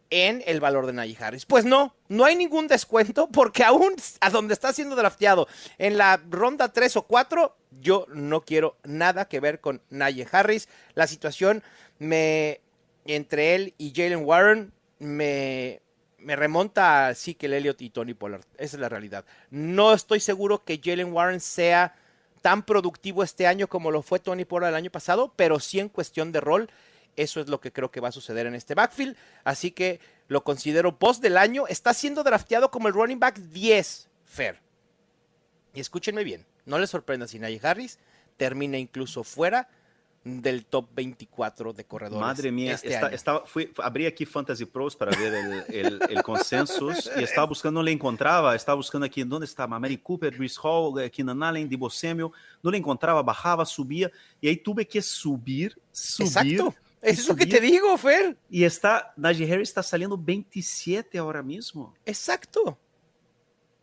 en 0.09 0.43
el 0.47 0.59
valor 0.59 0.85
de 0.85 0.93
Najee 0.93 1.17
Harris. 1.19 1.45
Pues 1.45 1.65
no, 1.65 1.95
no 2.07 2.25
hay 2.25 2.35
ningún 2.35 2.67
descuento 2.67 3.27
porque 3.27 3.63
aún 3.63 3.95
a 4.21 4.29
donde 4.29 4.53
está 4.53 4.73
siendo 4.73 4.95
drafteado 4.95 5.47
en 5.77 5.97
la 5.97 6.21
ronda 6.29 6.73
3 6.73 6.97
o 6.97 7.03
4, 7.03 7.55
yo 7.79 8.05
no 8.09 8.41
quiero 8.41 8.77
nada 8.83 9.27
que 9.27 9.39
ver 9.39 9.59
con 9.59 9.81
Najee 9.89 10.27
Harris. 10.31 10.67
La 10.95 11.07
situación 11.07 11.63
me 11.99 12.61
entre 13.05 13.55
él 13.55 13.73
y 13.77 13.93
Jalen 13.95 14.25
Warren 14.25 14.73
me, 14.99 15.81
me 16.21 16.35
remonta 16.35 17.07
a 17.07 17.11
Ezekiel 17.11 17.53
Elliott 17.53 17.81
y 17.81 17.89
Tony 17.89 18.13
Pollard. 18.13 18.43
Esa 18.57 18.77
es 18.77 18.81
la 18.81 18.89
realidad. 18.89 19.25
No 19.49 19.93
estoy 19.93 20.19
seguro 20.19 20.63
que 20.63 20.79
Jalen 20.83 21.13
Warren 21.13 21.39
sea 21.39 21.95
tan 22.41 22.63
productivo 22.63 23.23
este 23.23 23.47
año 23.47 23.67
como 23.67 23.91
lo 23.91 24.01
fue 24.01 24.19
Tony 24.19 24.45
Pollard 24.45 24.69
el 24.69 24.75
año 24.75 24.91
pasado, 24.91 25.33
pero 25.35 25.59
sí 25.59 25.79
en 25.79 25.89
cuestión 25.89 26.31
de 26.31 26.41
rol 26.41 26.69
eso 27.15 27.41
es 27.41 27.49
lo 27.49 27.59
que 27.59 27.73
creo 27.73 27.91
que 27.91 27.99
va 27.99 28.09
a 28.09 28.13
suceder 28.13 28.45
en 28.47 28.55
este 28.55 28.75
backfield. 28.75 29.17
Así 29.43 29.71
que 29.71 29.99
lo 30.29 30.43
considero 30.45 30.97
post 30.97 31.21
del 31.21 31.37
año. 31.37 31.67
Está 31.67 31.93
siendo 31.93 32.23
drafteado 32.23 32.71
como 32.71 32.87
el 32.87 32.93
running 32.93 33.19
back 33.19 33.37
10, 33.37 34.07
Fair. 34.23 34.59
Y 35.73 35.81
escúchenme 35.81 36.23
bien, 36.23 36.45
no 36.65 36.79
les 36.79 36.89
sorprenda 36.89 37.27
si 37.27 37.37
Najee 37.37 37.59
Harris 37.61 37.99
termina 38.37 38.77
incluso 38.77 39.23
fuera 39.23 39.67
del 40.23 40.65
top 40.65 40.89
24 40.93 41.73
de 41.73 41.85
corredores. 41.85 42.19
Madre 42.19 42.51
mía, 42.51 42.73
este 42.73 42.93
está, 42.93 43.07
estaba, 43.09 43.45
fui, 43.45 43.71
abrí 43.77 44.05
aquí 44.05 44.25
Fantasy 44.25 44.65
Pros 44.65 44.95
para 44.95 45.17
ver 45.17 45.33
el, 45.33 45.63
el, 45.69 45.99
el 46.09 46.23
consensus 46.23 47.09
y 47.17 47.23
estaba 47.23 47.47
buscando, 47.47 47.79
no 47.79 47.83
le 47.83 47.91
encontraba, 47.91 48.55
estaba 48.55 48.75
buscando 48.75 49.05
aquí, 49.05 49.23
¿dónde 49.23 49.45
está? 49.45 49.65
Mary 49.65 49.97
Cooper, 49.97 50.35
Bruce 50.35 50.59
Hall, 50.61 51.09
Keenan 51.09 51.41
Allen, 51.41 51.69
Debo 51.69 51.89
Samuel, 51.89 52.29
no 52.61 52.71
le 52.71 52.77
encontraba, 52.77 53.23
bajaba, 53.23 53.65
subía 53.65 54.11
y 54.41 54.49
ahí 54.49 54.57
tuve 54.57 54.85
que 54.85 55.01
subir, 55.01 55.79
subir. 55.91 56.27
Exacto. 56.27 56.75
Eso 57.01 57.21
es 57.21 57.27
lo 57.29 57.35
que 57.35 57.45
te 57.45 57.61
digo, 57.61 57.97
Fer. 57.97 58.37
Y 58.49 58.65
está, 58.65 59.13
Najee 59.15 59.51
Harris 59.51 59.69
está 59.69 59.81
saliendo 59.81 60.17
27 60.17 61.17
ahora 61.17 61.41
mismo. 61.41 61.93
Exacto. 62.05 62.77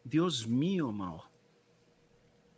Dios 0.04 0.46
mío, 0.46 0.92
Mau. 0.92 1.22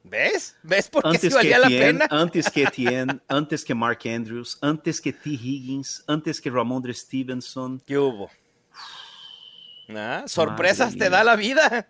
¿Ves? 0.08 0.56
¿Ves 0.62 0.88
por 0.88 1.02
qué 1.04 1.18
sí 1.18 1.26
Antes 1.26 1.30
que, 1.30 1.34
valía 1.36 1.58
la 1.58 1.66
Etienne, 1.66 1.98
pena? 2.00 2.06
antes 2.10 2.50
que 2.50 2.62
Etienne, 2.64 3.20
antes 3.28 3.64
que 3.64 3.74
Mark 3.74 4.00
Andrews, 4.06 4.58
antes 4.60 5.00
que 5.00 5.12
T. 5.12 5.30
Higgins, 5.30 6.04
antes 6.06 6.40
que 6.40 6.50
Ramondre 6.50 6.94
Stevenson. 6.94 7.80
¿Qué 7.86 7.98
hubo? 7.98 8.30
Ah, 9.90 10.24
sorpresas 10.26 10.88
Madre 10.88 10.98
te 10.98 11.04
mía. 11.10 11.18
da 11.18 11.24
la 11.24 11.36
vida. 11.36 11.88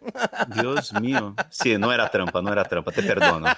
Dios 0.54 0.92
mío. 1.00 1.34
Sí, 1.50 1.76
no 1.78 1.92
era 1.92 2.08
trampa, 2.08 2.40
no 2.40 2.52
era 2.52 2.64
trampa, 2.64 2.92
te 2.92 3.02
perdono. 3.02 3.46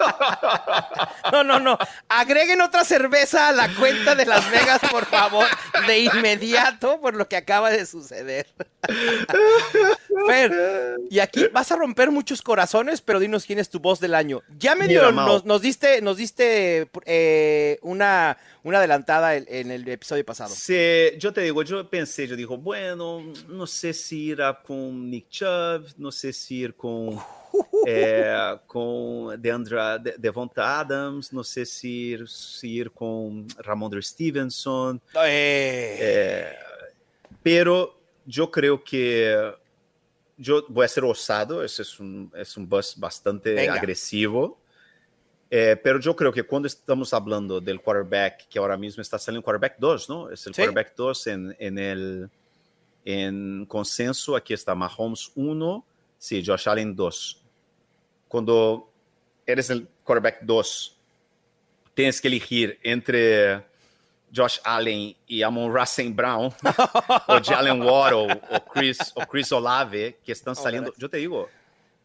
No, 1.32 1.44
no, 1.44 1.60
no. 1.60 1.78
Agreguen 2.08 2.60
otra 2.60 2.84
cerveza 2.84 3.48
a 3.48 3.52
la 3.52 3.72
cuenta 3.74 4.14
de 4.14 4.26
Las 4.26 4.50
Vegas, 4.50 4.80
por 4.90 5.06
favor, 5.06 5.46
de 5.86 6.00
inmediato, 6.00 7.00
por 7.00 7.14
lo 7.14 7.28
que 7.28 7.36
acaba 7.36 7.70
de 7.70 7.86
suceder. 7.86 8.46
Fer, 10.26 10.96
y 11.08 11.20
aquí 11.20 11.46
vas 11.52 11.70
a 11.70 11.76
romper 11.76 12.10
muchos 12.10 12.42
corazones, 12.42 13.00
pero 13.00 13.20
dinos 13.20 13.46
quién 13.46 13.58
es 13.58 13.70
tu 13.70 13.78
voz 13.78 14.00
del 14.00 14.14
año. 14.14 14.42
Ya 14.58 14.74
Mao. 14.74 15.26
nos, 15.26 15.44
nos 15.44 15.62
diste, 15.62 16.00
nos 16.02 16.16
diste 16.16 16.88
eh, 17.04 17.78
una, 17.82 18.36
una 18.64 18.78
adelantada 18.78 19.36
en, 19.36 19.46
en 19.48 19.70
el 19.70 19.88
episodio 19.88 20.24
pasado. 20.24 20.54
Sí, 20.54 21.16
yo 21.18 21.32
te 21.32 21.42
digo, 21.42 21.62
yo 21.62 21.88
pensé, 21.88 22.26
yo 22.26 22.36
digo, 22.36 22.58
bueno, 22.58 23.22
no 23.48 23.66
sé 23.66 23.92
si 23.92 24.26
ir 24.26 24.42
a 24.42 24.60
con 24.62 25.10
Nick 25.10 25.28
Chubb, 25.28 25.94
no 25.96 26.10
sé 26.10 26.32
si 26.32 26.56
ir 26.56 26.74
con, 26.74 27.18
con 28.66 29.40
Deandra, 29.40 29.98
De- 29.98 30.14
Devonta 30.18 30.80
Adams, 30.80 31.32
no 31.32 31.42
sé 31.42 31.64
si 31.66 32.08
ir, 32.10 32.28
si 32.28 32.68
ir 32.76 32.90
con 32.90 33.46
Ramondre 33.58 34.02
Stevenson. 34.02 35.00
Pero 37.42 37.98
yo 38.26 38.50
creo 38.50 38.82
que 38.82 39.54
yo 40.36 40.64
voy 40.68 40.84
a 40.84 40.88
ser 40.88 41.04
osado, 41.04 41.62
ese 41.64 41.82
es 41.82 41.98
un, 42.00 42.30
es 42.34 42.56
un 42.56 42.68
bus 42.68 42.94
bastante 42.96 43.54
Venga. 43.54 43.74
agresivo. 43.74 44.58
Eh, 45.52 45.76
pero 45.82 45.98
yo 45.98 46.14
creo 46.14 46.32
que 46.32 46.44
cuando 46.44 46.68
estamos 46.68 47.12
hablando 47.12 47.60
del 47.60 47.80
quarterback, 47.80 48.46
que 48.48 48.58
ahora 48.58 48.76
mismo 48.76 49.00
está 49.02 49.18
saliendo 49.18 49.44
quarterback 49.44 49.76
2, 49.78 50.08
¿no? 50.08 50.30
Es 50.30 50.46
el 50.46 50.54
Sí. 50.54 50.62
quarterback 50.62 50.94
2 50.96 51.26
en, 51.26 51.56
en 51.58 51.78
el 51.78 52.30
en 53.04 53.64
consenso. 53.66 54.36
Aquí 54.36 54.54
está 54.54 54.74
Mahomes 54.74 55.32
1, 55.34 55.84
sí, 56.18 56.42
Josh 56.46 56.68
Allen 56.68 56.94
2. 56.94 57.39
Cuando 58.30 58.88
eres 59.44 59.68
el 59.70 59.88
quarterback 60.04 60.42
2, 60.42 60.96
tienes 61.94 62.20
que 62.20 62.28
elegir 62.28 62.78
entre 62.84 63.66
Josh 64.32 64.58
Allen 64.62 65.16
y 65.26 65.42
Amon 65.42 65.74
Russell 65.76 66.12
Brown, 66.12 66.52
o 67.26 67.40
Jalen 67.42 67.82
Waddle, 67.82 68.40
o 68.52 68.64
Chris, 68.72 68.98
o 69.16 69.26
Chris 69.26 69.50
Olave, 69.50 70.20
que 70.24 70.30
están 70.30 70.54
saliendo. 70.54 70.94
Yo 70.96 71.10
te 71.10 71.16
digo, 71.16 71.40
o 71.42 71.48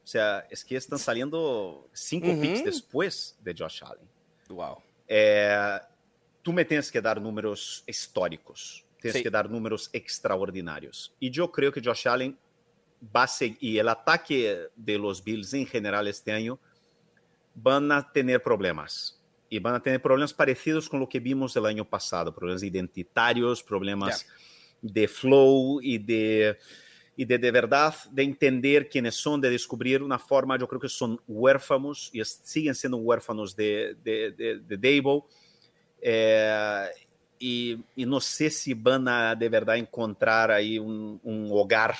sea, 0.07 0.47
es 0.49 0.65
que 0.65 0.75
están 0.77 0.97
saliendo 0.97 1.87
cinco 1.93 2.29
Ujú. 2.31 2.41
picks 2.41 2.63
después 2.65 3.37
de 3.41 3.53
Josh 3.55 3.83
Allen. 3.83 4.09
wow. 4.49 4.77
Eh, 5.07 5.79
tú 6.41 6.51
me 6.51 6.65
tienes 6.65 6.91
que 6.91 6.99
dar 6.99 7.21
números 7.21 7.83
históricos, 7.85 8.83
tienes 8.99 9.17
Sí. 9.17 9.21
que 9.23 9.29
dar 9.29 9.47
números 9.47 9.91
extraordinarios. 9.93 11.13
Y 11.19 11.29
yo 11.29 11.51
creo 11.51 11.71
que 11.71 11.79
Josh 11.85 12.07
Allen 12.07 12.35
va 13.15 13.23
a 13.23 13.27
seguir, 13.27 13.57
y 13.59 13.77
el 13.77 13.89
ataque 13.89 14.67
de 14.75 14.97
los 14.97 15.23
Bills 15.23 15.53
en 15.53 15.65
general 15.65 16.07
este 16.07 16.31
año 16.31 16.59
van 17.53 17.91
a 17.91 18.11
tener 18.11 18.41
problemas. 18.41 19.19
Y 19.47 19.59
van 19.59 19.75
a 19.75 19.79
tener 19.81 20.01
problemas 20.01 20.33
parecidos 20.33 20.89
con 20.89 20.99
lo 20.99 21.07
que 21.07 21.19
vimos 21.19 21.55
el 21.55 21.65
año 21.67 21.85
pasado, 21.87 22.33
problemas 22.33 22.63
identitarios, 22.63 23.61
problemas 23.61 24.25
de 24.81 25.07
flow 25.07 25.79
y 25.81 25.97
de, 25.99 26.57
y 27.15 27.25
de 27.25 27.37
de 27.37 27.51
verdad 27.51 27.93
de 28.11 28.23
entender 28.23 28.89
quiénes 28.89 29.15
son, 29.15 29.39
de 29.39 29.49
descubrir 29.51 30.01
una 30.01 30.17
forma, 30.17 30.57
yo 30.57 30.67
creo 30.67 30.81
que 30.81 30.89
son 30.89 31.21
huérfanos 31.27 32.09
y 32.11 32.19
es- 32.21 32.41
siguen 32.43 32.73
siendo 32.75 32.97
huérfanos 32.97 33.55
de, 33.55 33.95
de, 34.03 34.31
de, 34.31 34.59
de 34.59 34.77
Dable. 34.77 35.23
Eh, 36.01 36.87
y, 37.37 37.77
y 37.95 38.05
no 38.05 38.19
sé 38.19 38.49
si 38.49 38.73
van 38.73 39.07
a 39.07 39.35
de 39.35 39.47
verdad 39.47 39.77
encontrar 39.77 40.51
ahí 40.51 40.79
un, 40.79 41.19
un 41.23 41.49
hogar, 41.51 41.95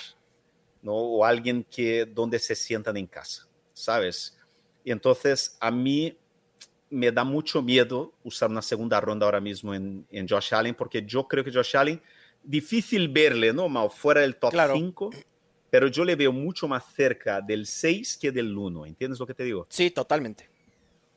¿no? 0.86 0.94
O 0.94 1.26
alguien 1.26 1.66
que 1.70 2.06
donde 2.06 2.38
se 2.40 2.56
sientan 2.56 2.96
en 2.96 3.08
casa, 3.08 3.48
¿sabes? 3.74 4.38
Y 4.84 4.92
entonces 4.92 5.58
a 5.60 5.72
mí 5.72 6.16
me 6.92 7.12
da 7.12 7.24
mucho 7.24 7.64
miedo 7.64 8.14
usar 8.24 8.50
una 8.52 8.62
segunda 8.62 9.02
ronda 9.02 9.26
ahora 9.26 9.42
mismo 9.42 9.74
en, 9.74 10.06
en 10.12 10.28
Josh 10.28 10.54
Allen, 10.54 10.76
porque 10.76 11.04
yo 11.04 11.28
creo 11.28 11.44
que 11.44 11.52
Josh 11.52 11.76
Allen, 11.76 12.00
difícil 12.44 13.10
verle, 13.10 13.52
¿no? 13.52 13.68
Mal 13.68 13.90
fuera 13.90 14.22
del 14.22 14.36
top 14.36 14.52
Claro. 14.52 14.76
5, 14.76 15.10
pero 15.72 15.88
yo 15.88 16.06
le 16.06 16.16
veo 16.16 16.32
mucho 16.32 16.68
más 16.68 16.84
cerca 16.94 17.42
del 17.42 17.66
6 17.66 18.18
que 18.22 18.32
del 18.32 18.56
1, 18.56 18.86
¿entiendes 18.86 19.20
lo 19.20 19.26
que 19.26 19.34
te 19.34 19.44
digo? 19.44 19.66
Sí, 19.70 19.90
totalmente. 19.90 20.48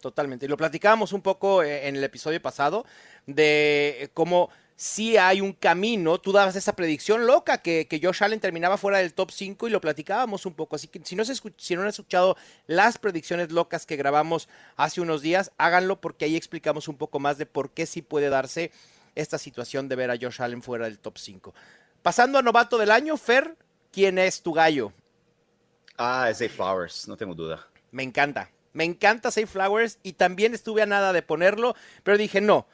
Totalmente. 0.00 0.46
Y 0.46 0.48
lo 0.48 0.56
platicábamos 0.56 1.12
un 1.12 1.20
poco 1.20 1.62
eh, 1.62 1.88
en 1.88 1.96
el 1.96 2.04
episodio 2.04 2.40
pasado 2.40 2.86
de 3.26 4.10
cómo 4.14 4.48
si 4.80 5.16
hay 5.16 5.40
un 5.40 5.54
camino, 5.54 6.20
tú 6.20 6.30
dabas 6.30 6.54
esa 6.54 6.76
predicción 6.76 7.26
loca 7.26 7.58
que, 7.58 7.88
que 7.88 7.98
Josh 8.00 8.22
Allen 8.22 8.38
terminaba 8.38 8.78
fuera 8.78 8.98
del 8.98 9.12
top 9.12 9.32
5 9.32 9.66
y 9.66 9.70
lo 9.72 9.80
platicábamos 9.80 10.46
un 10.46 10.54
poco. 10.54 10.76
Así 10.76 10.86
que 10.86 11.00
si 11.02 11.16
no, 11.16 11.24
se 11.24 11.34
si 11.56 11.74
no 11.74 11.82
han 11.82 11.88
escuchado 11.88 12.36
las 12.68 12.96
predicciones 12.96 13.50
locas 13.50 13.86
que 13.86 13.96
grabamos 13.96 14.48
hace 14.76 15.00
unos 15.00 15.20
días, 15.20 15.50
háganlo 15.58 16.00
porque 16.00 16.26
ahí 16.26 16.36
explicamos 16.36 16.86
un 16.86 16.96
poco 16.96 17.18
más 17.18 17.38
de 17.38 17.46
por 17.46 17.70
qué 17.70 17.86
sí 17.86 18.02
puede 18.02 18.28
darse 18.28 18.70
esta 19.16 19.36
situación 19.36 19.88
de 19.88 19.96
ver 19.96 20.12
a 20.12 20.16
Josh 20.16 20.40
Allen 20.40 20.62
fuera 20.62 20.84
del 20.84 21.00
top 21.00 21.18
5. 21.18 21.52
Pasando 22.00 22.38
a 22.38 22.42
novato 22.42 22.78
del 22.78 22.92
año, 22.92 23.16
Fer, 23.16 23.56
¿quién 23.90 24.16
es 24.16 24.42
tu 24.42 24.52
gallo? 24.52 24.92
Ah, 25.96 26.30
es 26.30 26.38
Zay 26.38 26.48
Flowers, 26.48 27.08
no 27.08 27.16
tengo 27.16 27.34
duda. 27.34 27.66
Me 27.90 28.04
encanta. 28.04 28.48
Me 28.72 28.84
encanta 28.84 29.32
Safe 29.32 29.48
Flowers 29.48 29.98
y 30.04 30.12
también 30.12 30.54
estuve 30.54 30.82
a 30.82 30.86
nada 30.86 31.12
de 31.12 31.22
ponerlo, 31.22 31.74
pero 32.04 32.16
dije 32.16 32.40
no. 32.40 32.68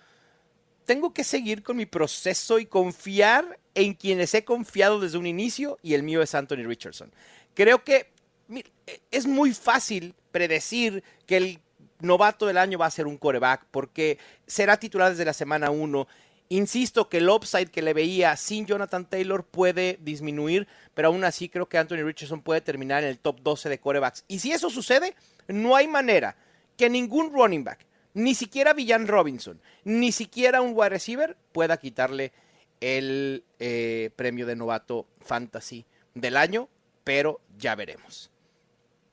Tengo 0.85 1.13
que 1.13 1.25
seguir 1.25 1.63
con 1.63 1.77
mi 1.77 1.87
proceso 1.87 2.59
y 2.59 2.67
confiar 2.67 3.59
en 3.75 3.95
quienes 3.95 4.35
he 4.35 4.45
confiado 4.45 5.01
desde 5.01 5.19
un 5.19 5.27
inicio 5.27 5.79
y 5.83 5.95
el 5.95 6.03
mío 6.03 6.23
es 6.23 6.35
Anthony 6.35 6.65
Richardson. 6.67 7.13
Creo 7.55 7.85
que 7.85 8.09
mira, 8.49 8.69
es 9.11 9.27
muy 9.27 9.53
fácil 9.53 10.15
predecir 10.31 11.03
que 11.27 11.37
el 11.37 11.61
novato 12.01 12.47
del 12.47 12.59
año 12.59 12.79
va 12.79 12.87
a 12.87 12.91
ser 12.91 13.07
un 13.07 13.17
coreback 13.17 13.67
porque 13.71 14.19
será 14.47 14.77
titular 14.79 15.11
desde 15.11 15.25
la 15.25 15.33
semana 15.33 15.71
1. 15.71 16.07
Insisto 16.51 17.09
que 17.09 17.19
el 17.19 17.29
upside 17.29 17.71
que 17.71 17.83
le 17.83 17.95
veía 17.95 18.37
sin 18.37 18.67
Jonathan 18.67 19.09
Taylor 19.09 19.45
puede 19.45 19.99
disminuir, 20.03 20.69
pero 20.93 21.09
aún 21.09 21.25
así 21.25 21.49
creo 21.49 21.67
que 21.67 21.79
Anthony 21.79 22.05
Richardson 22.05 22.43
puede 22.43 22.61
terminar 22.61 23.03
en 23.03 23.11
el 23.11 23.19
top 23.19 23.41
12 23.41 23.71
de 23.71 23.79
corebacks. 23.79 24.25
Y 24.29 24.39
si 24.41 24.53
eso 24.53 24.69
sucede, 24.69 25.15
no 25.49 25.75
hay 25.75 25.89
manera 25.89 26.37
que 26.77 26.91
ningún 26.91 27.33
running 27.33 27.65
back, 27.65 27.87
ni 28.15 28.35
siquiera 28.35 28.73
Villan 28.73 29.07
Robinson, 29.07 29.61
ni 29.85 30.13
siquiera 30.13 30.63
un 30.63 30.73
wide 30.75 30.91
receiver 30.91 31.37
pueda 31.53 31.77
quitarle 31.77 32.33
el 32.81 33.45
eh, 33.59 34.11
premio 34.17 34.47
de 34.47 34.57
novato 34.57 35.07
fantasy 35.21 35.85
del 36.15 36.37
año, 36.37 36.69
pero 37.03 37.41
ya 37.59 37.75
veremos. 37.75 38.31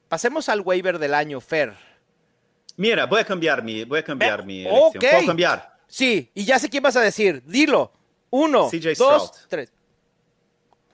Pasemos 0.08 0.50
al 0.50 0.62
waiver 0.62 1.00
del 1.00 1.14
año, 1.14 1.42
Fer. 1.42 1.74
Mira, 2.78 3.06
voy 3.06 3.22
a 3.22 3.26
cambiar 3.26 3.64
mi, 3.64 3.84
voy 3.84 4.00
a 4.00 4.04
cambiar 4.04 4.46
mi 4.46 4.66
elección. 4.66 4.92
¿Puedo 5.00 5.26
cambiar? 5.26 5.80
Sí, 5.88 6.30
y 6.34 6.46
ya 6.46 6.60
sé 6.60 6.70
quién 6.70 6.84
vas 6.84 6.96
a 6.96 7.02
decir. 7.02 7.44
Dilo. 7.46 7.92
Uno, 8.30 8.70
CJ 8.70 8.96
dos, 8.98 9.28
Stroud. 9.28 9.48
tres. 9.50 9.74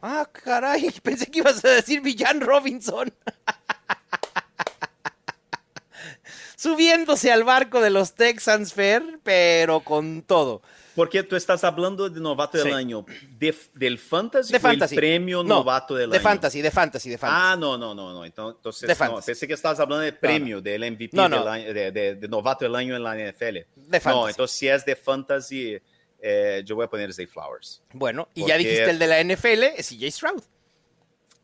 Ah, 0.01 0.27
caray, 0.31 0.91
pensé 1.03 1.27
que 1.27 1.39
ibas 1.39 1.63
a 1.63 1.69
decir 1.69 2.01
Villan 2.01 2.41
Robinson. 2.41 3.13
Subiéndose 6.59 7.31
al 7.31 7.43
barco 7.43 7.81
de 7.81 7.91
los 7.91 8.15
Texans, 8.15 8.73
Fer, 8.73 9.19
pero 9.23 9.81
con 9.81 10.23
todo. 10.23 10.63
Porque 10.95 11.21
tú 11.21 11.35
estás 11.35 11.63
hablando 11.63 12.09
de 12.09 12.19
novato 12.19 12.57
del 12.57 12.65
Sí. 12.69 12.73
año 12.73 13.05
de, 13.37 13.55
del 13.75 13.99
fantasy, 13.99 14.51
De 14.51 14.57
o 14.57 14.61
fantasy. 14.61 14.95
el 14.95 14.99
premio 14.99 15.43
No, 15.43 15.57
novato 15.57 15.93
del 15.93 16.09
de 16.09 16.17
año. 16.17 16.23
fantasy, 16.23 16.59
de 16.63 16.71
fantasy, 16.71 17.11
de 17.11 17.19
fantasy. 17.19 17.41
Ah, 17.51 17.55
no, 17.55 17.77
no, 17.77 17.93
no, 17.93 18.11
no. 18.11 18.25
Entonces, 18.25 18.81
De 18.81 18.87
no, 18.87 18.95
fantasy. 18.95 19.25
pensé 19.27 19.47
que 19.47 19.53
estabas 19.53 19.79
hablando 19.79 20.03
de 20.03 20.13
premio, 20.13 20.59
del 20.59 20.83
MVP 20.83 21.15
del 21.15 21.47
año- 21.47 21.73
de, 21.73 22.27
novato 22.27 22.65
del 22.65 22.73
año 22.75 22.95
en 22.95 23.03
la 23.03 23.15
NFL. 23.15 23.67
De 23.75 23.99
fantasy. 23.99 24.09
No, 24.23 24.27
entonces 24.27 24.57
si 24.57 24.67
es 24.67 24.83
de 24.83 24.95
fantasy, 24.95 25.77
eh, 26.19 26.63
yo 26.65 26.75
voy 26.75 26.85
a 26.85 26.89
poner 26.89 27.13
Zay 27.13 27.27
Flowers. 27.27 27.83
Bueno, 27.93 28.29
y 28.33 28.47
ya 28.47 28.57
dijiste 28.57 28.89
el 28.89 28.97
de 28.97 29.05
la 29.05 29.19
NFL, 29.23 29.63
es 29.77 29.89
CJ 29.89 30.09
Stroud. 30.11 30.41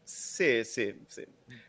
Sí, 0.03 0.66
sí, 0.66 0.95
sí. 1.07 1.24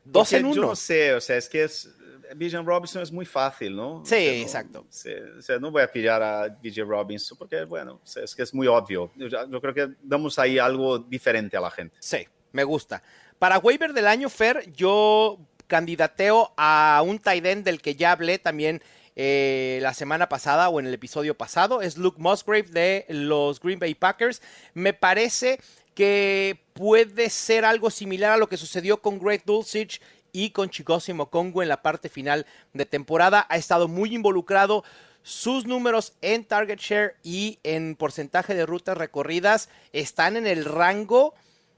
Dos 0.04 0.28
Porque 0.30 0.36
en 0.36 0.42
Yo 0.54 0.60
uno. 0.60 0.68
no 0.68 0.76
sé, 0.76 1.12
o 1.14 1.20
sea, 1.20 1.36
es 1.36 1.48
que 1.50 1.64
es, 1.64 1.90
Bijan 2.34 2.66
Robinson 2.66 3.02
es 3.02 3.10
muy 3.12 3.24
fácil, 3.26 3.74
¿no? 3.76 4.00
O 4.00 4.04
Sí, 4.04 4.10
sea, 4.16 4.32
no- 4.32 4.42
exacto. 4.42 4.86
sí, 4.90 5.10
o 5.38 5.42
sea, 5.42 5.58
no 5.58 5.70
voy 5.70 5.82
a 5.82 5.90
pillar 5.90 6.22
a 6.22 6.48
Bijan 6.48 6.88
Robinson 6.88 7.36
porque, 7.38 7.64
bueno, 7.64 8.00
o 8.02 8.06
sea, 8.06 8.24
es 8.24 8.34
que 8.34 8.42
es 8.42 8.52
muy 8.54 8.66
obvio. 8.66 9.10
Yo 9.16 9.60
creo 9.60 9.74
que 9.74 9.88
damos 10.02 10.38
ahí 10.38 10.58
algo 10.58 10.98
diferente 10.98 11.56
a 11.56 11.60
la 11.60 11.70
gente. 11.70 11.96
Sí, 12.00 12.18
me 12.52 12.64
gusta. 12.64 13.02
Para 13.38 13.58
waiver 13.58 13.92
del 13.92 14.06
año, 14.06 14.28
Fer, 14.28 14.70
yo 14.72 15.38
candidateo 15.66 16.52
a 16.56 17.02
un 17.04 17.18
tight 17.18 17.44
end 17.46 17.64
del 17.64 17.80
que 17.80 17.94
ya 17.96 18.12
hablé 18.12 18.38
también 18.38 18.82
eh, 19.16 19.78
la 19.82 19.94
semana 19.94 20.28
pasada 20.28 20.68
o 20.68 20.80
en 20.80 20.86
el 20.86 20.94
episodio 20.94 21.36
pasado. 21.36 21.82
Es 21.82 21.96
Luke 21.96 22.20
Musgrave 22.20 22.64
de 22.70 23.06
los 23.08 23.60
Green 23.60 23.78
Bay 23.78 23.94
Packers. 23.94 24.42
Me 24.74 24.92
parece 24.92 25.60
que 25.94 26.58
puede 26.72 27.30
ser 27.30 27.64
algo 27.64 27.90
similar 27.90 28.32
a 28.32 28.36
lo 28.36 28.48
que 28.48 28.56
sucedió 28.56 29.00
con 29.00 29.18
Greg 29.20 29.42
Dulcich 29.46 30.00
y 30.34 30.50
con 30.50 30.68
Chigosi 30.68 31.12
Mokongo 31.14 31.62
en 31.62 31.68
la 31.68 31.80
parte 31.80 32.10
final 32.10 32.44
de 32.74 32.84
temporada. 32.84 33.46
Ha 33.48 33.56
estado 33.56 33.88
muy 33.88 34.14
involucrado. 34.14 34.84
Sus 35.22 35.64
números 35.64 36.12
en 36.20 36.44
target 36.44 36.78
share 36.78 37.16
y 37.22 37.60
en 37.62 37.94
porcentaje 37.96 38.54
de 38.54 38.66
rutas 38.66 38.98
recorridas 38.98 39.70
están 39.92 40.36
en 40.36 40.46
el 40.46 40.66
rango 40.66 41.34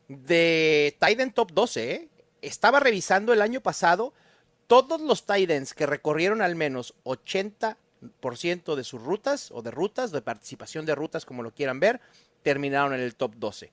de 0.08 0.96
Titan 0.98 1.32
Top 1.32 1.52
12. 1.52 1.92
¿eh? 1.92 2.08
Estaba 2.40 2.80
revisando 2.80 3.34
el 3.34 3.42
año 3.42 3.60
pasado 3.60 4.14
todos 4.66 5.00
los 5.02 5.26
Titans 5.26 5.74
que 5.74 5.86
recorrieron 5.86 6.40
al 6.40 6.56
menos 6.56 6.94
80% 7.04 8.74
de 8.74 8.84
sus 8.84 9.02
rutas 9.02 9.50
o 9.52 9.60
de 9.60 9.70
rutas, 9.70 10.12
de 10.12 10.22
participación 10.22 10.86
de 10.86 10.94
rutas, 10.94 11.26
como 11.26 11.42
lo 11.42 11.52
quieran 11.52 11.78
ver, 11.78 12.00
terminaron 12.42 12.94
en 12.94 13.00
el 13.00 13.14
top 13.16 13.34
12. 13.36 13.70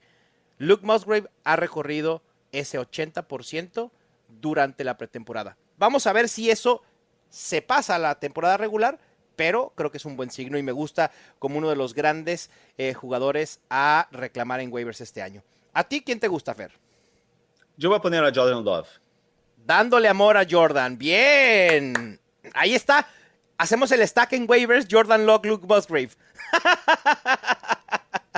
Luke 0.58 0.86
Musgrave 0.86 1.30
ha 1.46 1.56
recorrido 1.56 2.22
ese 2.52 2.80
80% 2.80 3.92
durante 4.40 4.84
la 4.84 4.98
pretemporada. 4.98 5.58
Vamos 5.78 6.08
a 6.08 6.14
ver 6.14 6.30
si 6.30 6.50
eso 6.50 6.82
se 7.30 7.62
pasa 7.62 7.96
a 7.96 8.00
la 8.00 8.16
temporada 8.20 8.58
regular, 8.58 9.00
pero 9.36 9.74
creo 9.76 9.90
que 9.92 9.98
es 9.98 10.06
un 10.06 10.16
buen 10.16 10.30
signo 10.30 10.58
y 10.58 10.64
me 10.64 10.72
gusta 10.72 11.12
como 11.40 11.58
uno 11.58 11.70
de 11.70 11.76
los 11.76 11.94
grandes 11.94 12.50
eh, 12.78 12.94
jugadores 12.94 13.60
a 13.70 14.08
reclamar 14.12 14.60
en 14.60 14.72
waivers 14.72 15.02
este 15.02 15.22
año. 15.22 15.44
¿A 15.74 15.84
ti 15.84 16.02
quién 16.02 16.20
te 16.20 16.28
gusta, 16.28 16.54
Fer? 16.54 16.72
Yo 17.76 17.90
voy 17.90 17.98
a 17.98 18.02
poner 18.02 18.24
a 18.24 18.32
Jordan 18.34 18.64
Love. 18.64 18.88
Dándole 19.66 20.08
amor 20.08 20.38
a 20.38 20.46
Jordan. 20.48 20.98
Bien. 20.98 22.20
Ahí 22.54 22.76
está. 22.76 23.08
Hacemos 23.58 23.92
el 23.92 24.08
stack 24.08 24.34
en 24.34 24.46
waivers. 24.48 24.86
Jordan 24.90 25.26
Locke, 25.26 25.48
Luke 25.48 25.66
Musgrave. 25.68 26.12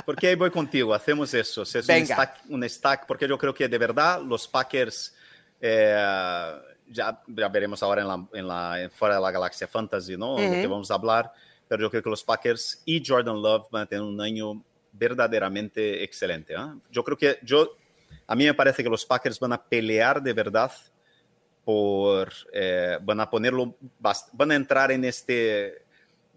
Porque 0.06 0.28
ahí 0.28 0.34
voy 0.36 0.52
contigo, 0.52 0.94
hacemos 0.94 1.34
eso. 1.34 1.62
es 1.62 1.74
un 1.74 1.86
Venga. 1.86 2.14
stack, 2.14 2.40
un 2.48 2.62
stack, 2.68 3.06
porque 3.06 3.26
yo 3.26 3.36
creo 3.36 3.52
que 3.52 3.66
de 3.66 3.76
verdad 3.76 4.22
los 4.22 4.46
Packers, 4.46 5.12
eh, 5.60 6.52
ya, 6.88 7.20
ya 7.26 7.48
veremos 7.48 7.82
ahora 7.82 8.02
en 8.02 8.08
la, 8.08 8.26
en 8.32 8.46
la- 8.48 8.82
en 8.82 8.90
fuera 8.90 9.16
de 9.16 9.20
la 9.20 9.30
galaxia 9.30 9.66
fantasy, 9.66 10.16
¿no? 10.16 10.36
Que 10.36 10.66
vamos 10.66 10.90
a 10.90 10.94
hablar, 10.94 11.32
pero 11.68 11.82
yo 11.82 11.90
creo 11.90 12.02
que 12.02 12.10
los 12.10 12.22
Packers 12.22 12.82
y 12.84 13.02
Jordan 13.04 13.40
Love 13.42 13.66
van 13.70 13.82
a 13.82 13.86
tener 13.86 14.02
un 14.04 14.20
año 14.20 14.62
verdaderamente 14.92 16.02
excelente. 16.04 16.54
¿ah? 16.56 16.74
Yo 16.90 17.02
creo 17.04 17.16
que 17.16 17.38
yo, 17.42 17.76
a 18.26 18.34
mí 18.34 18.44
me 18.44 18.54
parece 18.54 18.82
que 18.82 18.88
los 18.88 19.04
Packers 19.04 19.38
van 19.40 19.52
a 19.52 19.62
pelear 19.62 20.22
de 20.22 20.32
verdad 20.32 20.70
por, 21.64 22.32
eh, 22.52 22.98
van 23.02 23.20
a 23.20 23.28
ponerlo, 23.28 23.74
van 24.32 24.50
a 24.52 24.54
entrar 24.54 24.92
en 24.92 25.04
este, 25.04 25.82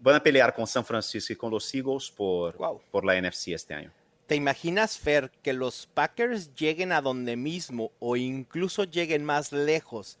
van 0.00 0.16
a 0.16 0.22
pelear 0.22 0.52
con 0.52 0.66
San 0.66 0.84
Francisco 0.84 1.32
y 1.32 1.36
con 1.36 1.50
los 1.50 1.72
Eagles 1.74 2.10
por, 2.10 2.56
Wow. 2.56 2.80
por 2.90 3.04
la 3.04 3.14
NFC 3.20 3.48
este 3.54 3.74
año. 3.74 3.92
¿Te 4.30 4.36
imaginas, 4.36 4.96
Fer, 4.96 5.32
que 5.42 5.52
los 5.52 5.88
Packers 5.92 6.54
lleguen 6.54 6.92
a 6.92 7.00
donde 7.00 7.34
mismo 7.34 7.90
o 7.98 8.14
incluso 8.14 8.84
lleguen 8.84 9.24
más 9.24 9.50
lejos 9.50 10.18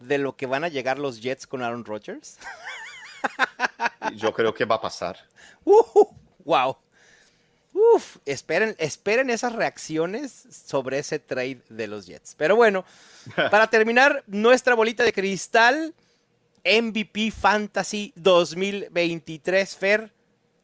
de 0.00 0.18
lo 0.18 0.36
que 0.36 0.44
van 0.44 0.64
a 0.64 0.68
llegar 0.68 0.98
los 0.98 1.22
Jets 1.22 1.46
con 1.46 1.62
Aaron 1.62 1.86
Rodgers? 1.86 2.36
Yo 4.16 4.34
creo 4.34 4.52
que 4.52 4.66
va 4.66 4.74
a 4.74 4.80
pasar. 4.82 5.16
Uh, 5.64 6.08
wow. 6.44 6.76
Uf, 7.72 8.18
esperen, 8.26 8.76
esperen 8.76 9.30
esas 9.30 9.54
reacciones 9.54 10.44
sobre 10.50 10.98
ese 10.98 11.18
trade 11.18 11.62
de 11.70 11.86
los 11.86 12.04
Jets. 12.04 12.34
Pero 12.34 12.54
bueno, 12.54 12.84
para 13.50 13.68
terminar 13.70 14.24
nuestra 14.26 14.74
bolita 14.74 15.04
de 15.04 15.14
cristal, 15.14 15.94
MVP 16.66 17.30
Fantasy 17.30 18.12
2023, 18.14 19.74
Fer, 19.74 20.17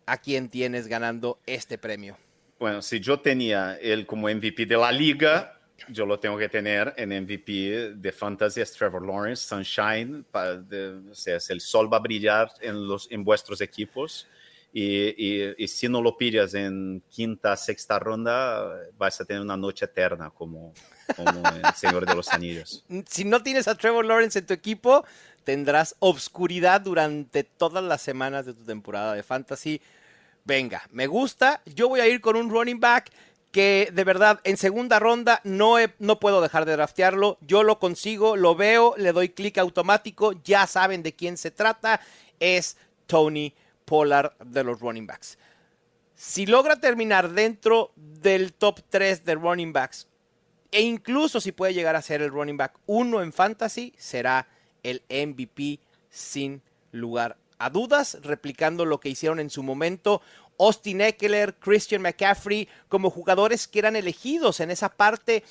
¿a 0.06 0.18
quién 0.18 0.48
tienes 0.48 0.86
ganando 0.86 1.38
este 1.46 1.78
premio? 1.78 2.16
Bueno, 2.58 2.82
si 2.82 3.00
yo 3.00 3.18
tenía 3.20 3.76
él 3.80 4.06
como 4.06 4.28
MVP 4.28 4.66
de 4.66 4.76
la 4.76 4.92
liga, 4.92 5.58
yo 5.88 6.06
lo 6.06 6.18
tengo 6.20 6.38
que 6.38 6.48
tener 6.48 6.94
en 6.96 7.10
MVP 7.12 7.94
de 7.96 8.12
Fantasy, 8.12 8.60
es 8.60 8.72
Trevor 8.72 9.04
Lawrence, 9.06 9.46
Sunshine, 9.46 10.24
pa- 10.30 10.54
de- 10.56 11.10
o 11.10 11.14
sea, 11.14 11.38
el 11.48 11.60
sol 11.60 11.92
va 11.92 11.96
a 11.98 12.00
brillar 12.00 12.48
en, 12.60 12.86
los, 12.86 13.10
en 13.10 13.24
vuestros 13.24 13.60
equipos. 13.60 14.26
Y- 14.72 15.62
y 15.62 15.68
si 15.68 15.88
no 15.88 16.00
lo 16.02 16.16
pillas 16.16 16.54
en 16.54 17.02
quinta, 17.10 17.56
sexta 17.56 17.98
ronda, 17.98 18.80
vas 18.96 19.20
a 19.20 19.24
tener 19.24 19.42
una 19.42 19.56
noche 19.56 19.84
eterna 19.84 20.30
como, 20.30 20.72
como 21.16 21.48
el 21.48 21.74
Señor 21.74 22.06
de 22.06 22.14
los 22.14 22.28
Anillos. 22.28 22.84
Si 23.08 23.24
no 23.24 23.42
tienes 23.42 23.68
a 23.68 23.74
Trevor 23.74 24.04
Lawrence 24.04 24.38
en 24.38 24.46
tu 24.46 24.54
equipo, 24.54 25.04
tendrás 25.44 25.96
obscuridad 25.98 26.80
durante 26.80 27.44
todas 27.44 27.84
las 27.84 28.02
semanas 28.02 28.46
de 28.46 28.54
tu 28.54 28.64
temporada 28.64 29.14
de 29.14 29.22
Fantasy. 29.22 29.80
Venga, 30.44 30.82
me 30.90 31.06
gusta. 31.06 31.62
Yo 31.66 31.88
voy 31.88 32.00
a 32.00 32.08
ir 32.08 32.20
con 32.20 32.36
un 32.36 32.50
running 32.50 32.80
back 32.80 33.10
que 33.50 33.88
de 33.92 34.02
verdad 34.02 34.40
en 34.42 34.56
segunda 34.56 34.98
ronda 34.98 35.40
no, 35.44 35.76
no 36.00 36.18
puedo 36.18 36.40
dejar 36.40 36.64
de 36.64 36.72
draftearlo. 36.72 37.38
Yo 37.40 37.62
lo 37.62 37.78
consigo, 37.78 38.36
lo 38.36 38.56
veo, 38.56 38.94
le 38.98 39.12
doy 39.12 39.28
clic 39.28 39.58
automático. 39.58 40.32
Ya 40.42 40.66
saben 40.66 41.02
de 41.02 41.14
quién 41.14 41.36
se 41.36 41.50
trata. 41.50 42.00
Es 42.40 42.76
Tony 43.06 43.54
Pollard 43.84 44.32
de 44.44 44.64
los 44.64 44.80
running 44.80 45.06
backs. 45.06 45.38
Si 46.16 46.46
logra 46.46 46.80
terminar 46.80 47.30
dentro 47.30 47.92
del 47.96 48.52
top 48.52 48.80
3 48.88 49.24
de 49.24 49.34
running 49.34 49.72
backs, 49.72 50.08
e 50.74 50.82
incluso 50.82 51.40
si 51.40 51.52
puede 51.52 51.72
llegar 51.72 51.94
a 51.94 52.02
ser 52.02 52.20
el 52.20 52.30
running 52.30 52.56
back 52.56 52.74
1 52.86 53.22
en 53.22 53.32
fantasy, 53.32 53.94
será 53.96 54.48
el 54.82 55.02
MVP 55.08 55.78
sin 56.10 56.62
lugar 56.90 57.36
a 57.58 57.70
dudas, 57.70 58.18
replicando 58.22 58.84
lo 58.84 58.98
que 58.98 59.08
hicieron 59.08 59.38
en 59.38 59.50
su 59.50 59.62
momento 59.62 60.20
Austin 60.58 61.00
Eckler, 61.00 61.54
Christian 61.54 62.02
McCaffrey, 62.02 62.68
como 62.88 63.10
jugadores 63.10 63.68
que 63.68 63.78
eran 63.78 63.94
elegidos 63.94 64.58
en 64.58 64.72
esa 64.72 64.88
parte 64.88 65.44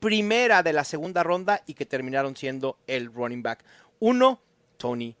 primera 0.00 0.62
de 0.62 0.74
la 0.74 0.84
segunda 0.84 1.22
ronda 1.22 1.62
y 1.64 1.72
que 1.72 1.86
terminaron 1.86 2.36
siendo 2.36 2.76
el 2.86 3.10
running 3.10 3.42
back 3.42 3.64
1, 4.00 4.38
Tony 4.76 5.16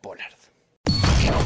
Pollard. 0.00 0.34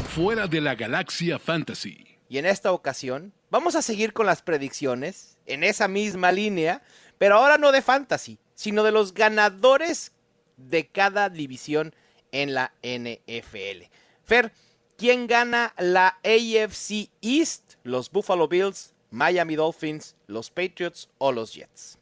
Fuera 0.09 0.47
de 0.47 0.59
la 0.59 0.73
galaxia 0.73 1.37
Fantasy. 1.37 2.17
Y 2.29 2.39
en 2.39 2.47
esta 2.47 2.71
ocasión 2.71 3.31
vamos 3.51 3.75
a 3.75 3.83
seguir 3.83 4.11
con 4.11 4.25
las 4.25 4.41
predicciones 4.41 5.37
en 5.45 5.63
esa 5.63 5.87
misma 5.87 6.31
línea, 6.31 6.81
pero 7.23 7.37
ahora 7.37 7.57
no 7.57 7.71
de 7.71 7.81
fantasy, 7.81 8.37
sino 8.53 8.83
de 8.83 8.91
los 8.91 9.13
ganadores 9.13 10.11
de 10.57 10.89
cada 10.89 11.29
división 11.29 11.95
en 12.33 12.53
la 12.53 12.73
NFL. 12.83 13.85
Fer, 14.25 14.51
¿quién 14.97 15.25
gana 15.27 15.73
la 15.77 16.19
AFC 16.25 17.09
East? 17.21 17.75
¿Los 17.83 18.11
Buffalo 18.11 18.49
Bills, 18.49 18.93
Miami 19.09 19.55
Dolphins, 19.55 20.17
los 20.27 20.49
Patriots 20.51 21.07
o 21.17 21.31
los 21.31 21.53
Jets? 21.53 21.97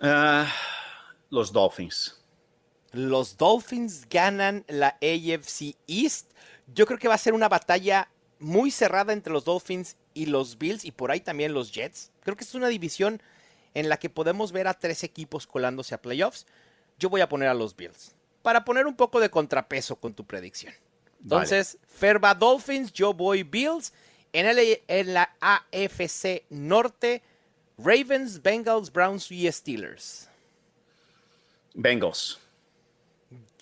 Ah, 0.00 0.50
los 1.28 1.52
Dolphins. 1.52 2.24
Los 2.92 3.36
Dolphins 3.36 4.08
ganan 4.08 4.64
la 4.66 4.96
AFC 5.02 5.76
East. 5.86 6.30
Yo 6.68 6.86
creo 6.86 6.98
que 6.98 7.08
va 7.08 7.16
a 7.16 7.18
ser 7.18 7.34
una 7.34 7.50
batalla 7.50 8.10
muy 8.38 8.70
cerrada 8.70 9.12
entre 9.12 9.34
los 9.34 9.44
Dolphins 9.44 9.98
y 10.14 10.24
los 10.24 10.56
Bills 10.56 10.86
y 10.86 10.92
por 10.92 11.10
ahí 11.10 11.20
también 11.20 11.52
los 11.52 11.70
Jets. 11.70 12.12
Creo 12.28 12.36
que 12.36 12.44
es 12.44 12.54
una 12.54 12.68
división 12.68 13.22
en 13.72 13.88
la 13.88 13.96
que 13.96 14.10
podemos 14.10 14.52
ver 14.52 14.68
a 14.68 14.74
tres 14.74 15.02
equipos 15.02 15.46
colándose 15.46 15.94
a 15.94 16.02
playoffs. 16.02 16.44
Yo 16.98 17.08
voy 17.08 17.22
a 17.22 17.28
poner 17.30 17.48
a 17.48 17.54
los 17.54 17.74
Bills 17.74 18.14
para 18.42 18.66
poner 18.66 18.86
un 18.86 18.94
poco 18.94 19.18
de 19.18 19.30
contrapeso 19.30 19.96
con 19.96 20.12
tu 20.12 20.26
predicción. 20.26 20.74
Entonces, 21.22 21.78
Ferba 21.88 22.34
Dolphins, 22.34 22.92
yo 22.92 23.14
voy 23.14 23.44
Bills. 23.44 23.94
En, 24.34 24.44
el, 24.44 24.82
en 24.88 25.14
la 25.14 25.34
AFC 25.40 26.44
Norte, 26.50 27.22
Ravens, 27.78 28.42
Bengals, 28.42 28.92
Browns 28.92 29.32
y 29.32 29.50
Steelers. 29.50 30.28
Bengals. 31.72 32.38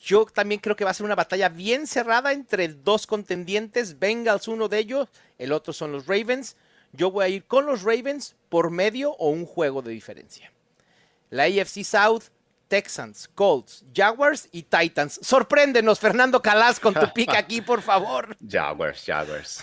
Yo 0.02 0.26
también 0.26 0.60
creo 0.60 0.74
que 0.74 0.84
va 0.84 0.90
a 0.90 0.94
ser 0.94 1.06
una 1.06 1.14
batalla 1.14 1.50
bien 1.50 1.86
cerrada 1.86 2.32
entre 2.32 2.66
dos 2.66 3.06
contendientes. 3.06 4.00
Bengals, 4.00 4.48
uno 4.48 4.68
de 4.68 4.80
ellos, 4.80 5.08
el 5.38 5.52
otro 5.52 5.72
son 5.72 5.92
los 5.92 6.08
Ravens. 6.08 6.56
Yo 6.96 7.10
voy 7.10 7.24
a 7.24 7.28
ir 7.28 7.44
con 7.44 7.66
los 7.66 7.82
Ravens 7.82 8.34
por 8.48 8.70
medio 8.70 9.12
o 9.12 9.28
un 9.28 9.46
juego 9.46 9.82
de 9.82 9.92
diferencia. 9.92 10.52
La 11.30 11.44
AFC 11.44 11.84
South, 11.84 12.24
Texans, 12.68 13.28
Colts, 13.34 13.84
Jaguars 13.94 14.48
y 14.52 14.62
Titans. 14.62 15.20
Sorpréndenos, 15.22 16.00
Fernando 16.00 16.42
Calas, 16.42 16.80
con 16.80 16.94
tu 16.94 17.12
pick 17.12 17.34
aquí, 17.34 17.60
por 17.60 17.82
favor. 17.82 18.36
Jaguars, 18.48 19.04
Jaguars. 19.04 19.62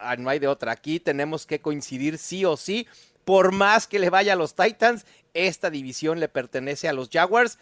Ah, 0.00 0.16
no 0.16 0.28
hay 0.30 0.38
de 0.38 0.48
otra. 0.48 0.72
Aquí 0.72 1.00
tenemos 1.00 1.46
que 1.46 1.60
coincidir 1.60 2.18
sí 2.18 2.44
o 2.44 2.56
sí. 2.56 2.86
Por 3.24 3.52
más 3.52 3.86
que 3.86 3.98
le 3.98 4.10
vaya 4.10 4.34
a 4.34 4.36
los 4.36 4.54
Titans, 4.54 5.04
esta 5.34 5.70
división 5.70 6.20
le 6.20 6.28
pertenece 6.28 6.88
a 6.88 6.92
los 6.92 7.10
Jaguars. 7.10 7.58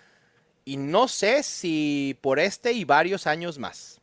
Y 0.64 0.76
no 0.76 1.08
sé 1.08 1.42
si 1.42 2.18
por 2.20 2.38
este 2.38 2.72
y 2.72 2.84
varios 2.84 3.26
años 3.26 3.58
más. 3.58 4.00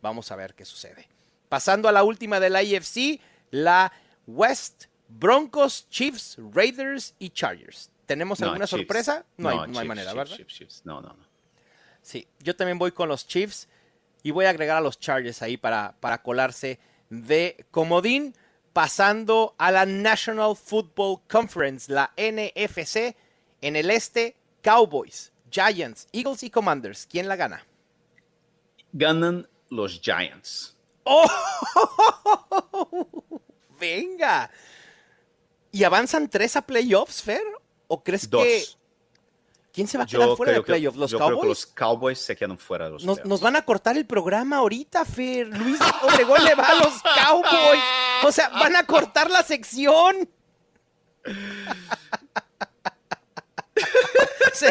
Vamos 0.00 0.30
a 0.30 0.36
ver 0.36 0.54
qué 0.54 0.64
sucede. 0.64 1.08
Pasando 1.48 1.88
a 1.88 1.92
la 1.92 2.04
última 2.04 2.40
de 2.40 2.50
la 2.50 2.62
IFC, 2.62 3.20
la 3.50 3.92
West, 4.26 4.86
Broncos, 5.08 5.88
Chiefs, 5.90 6.36
Raiders 6.38 7.14
y 7.18 7.30
Chargers. 7.30 7.90
¿Tenemos 8.06 8.40
No, 8.40 8.46
alguna 8.48 8.66
Chiefs. 8.66 8.80
sorpresa? 8.80 9.24
No, 9.36 9.48
hay, 9.48 9.56
no 9.56 9.62
hay 9.62 9.72
Chiefs, 9.72 9.86
manera, 9.86 10.12
Chiefs, 10.12 10.30
¿verdad? 10.30 10.46
Chiefs. 10.46 10.82
No, 10.84 11.00
no, 11.00 11.08
no. 11.14 11.26
Sí, 12.02 12.28
yo 12.40 12.54
también 12.54 12.78
voy 12.78 12.92
con 12.92 13.08
los 13.08 13.26
Chiefs 13.26 13.68
y 14.22 14.30
voy 14.30 14.44
a 14.44 14.50
agregar 14.50 14.76
a 14.76 14.80
los 14.80 14.98
Chargers 15.00 15.42
ahí 15.42 15.56
para, 15.56 15.96
para 16.00 16.22
colarse 16.22 16.78
de 17.08 17.66
comodín, 17.70 18.34
pasando 18.72 19.54
a 19.58 19.70
la 19.70 19.86
National 19.86 20.56
Football 20.56 21.20
Conference, 21.28 21.92
la 21.92 22.12
NFC, 22.16 23.16
en 23.60 23.76
el 23.76 23.90
este, 23.90 24.36
Cowboys, 24.62 25.32
Giants, 25.50 26.08
Eagles 26.12 26.42
y 26.42 26.50
Commanders. 26.50 27.06
¿Quién 27.06 27.28
la 27.28 27.36
gana? 27.36 27.64
Ganan 28.92 29.48
los 29.70 30.00
Giants. 30.00 30.76
Venga. 33.84 34.50
¿Y 35.72 35.84
avanzan 35.84 36.28
tres 36.28 36.56
a 36.56 36.62
playoffs, 36.62 37.22
Fer? 37.22 37.42
¿O 37.88 38.02
crees 38.02 38.28
Dos. 38.30 38.42
que... 38.44 38.64
¿Quién 39.72 39.88
se 39.88 39.98
va 39.98 40.04
a 40.04 40.06
quedar 40.06 40.28
Yo 40.28 40.36
fuera 40.36 40.52
de 40.52 40.62
playoffs? 40.62 40.96
¿Los 40.96 41.10
yo 41.10 41.18
creo 41.18 41.28
que 41.30 41.34
Cowboys? 41.34 41.48
los 41.48 41.66
Cowboys 41.66 42.18
se 42.20 42.36
quedan 42.36 42.56
fuera 42.58 42.84
de 42.84 42.92
los 42.92 43.04
Nos, 43.04 43.16
playoffs. 43.16 43.28
nos 43.28 43.40
van 43.40 43.56
a 43.56 43.64
cortar 43.64 43.96
el 43.96 44.06
programa 44.06 44.58
ahorita, 44.58 45.04
Fer. 45.04 45.48
Luis 45.48 45.80
Obregón 46.02 46.44
le 46.44 46.54
va 46.54 46.68
a 46.68 46.74
los 46.76 47.02
Cowboys. 47.02 47.82
O 48.22 48.30
sea, 48.30 48.50
van 48.50 48.76
a 48.76 48.86
cortar 48.86 49.30
la 49.30 49.42
sección. 49.42 50.28
Se, 54.52 54.70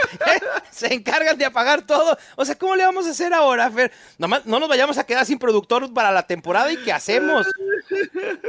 se 0.71 0.93
encargan 0.93 1.37
de 1.37 1.45
apagar 1.45 1.85
todo. 1.85 2.17
O 2.35 2.45
sea, 2.45 2.55
¿cómo 2.55 2.75
le 2.75 2.83
vamos 2.85 3.05
a 3.07 3.11
hacer 3.11 3.33
ahora, 3.33 3.69
Fer? 3.71 3.91
Nomás, 4.17 4.45
no 4.45 4.59
nos 4.59 4.69
vayamos 4.69 4.97
a 4.97 5.05
quedar 5.05 5.25
sin 5.25 5.39
productor 5.39 5.93
para 5.93 6.11
la 6.11 6.25
temporada 6.27 6.71
y 6.71 6.77
¿qué 6.77 6.91
hacemos? 6.93 7.47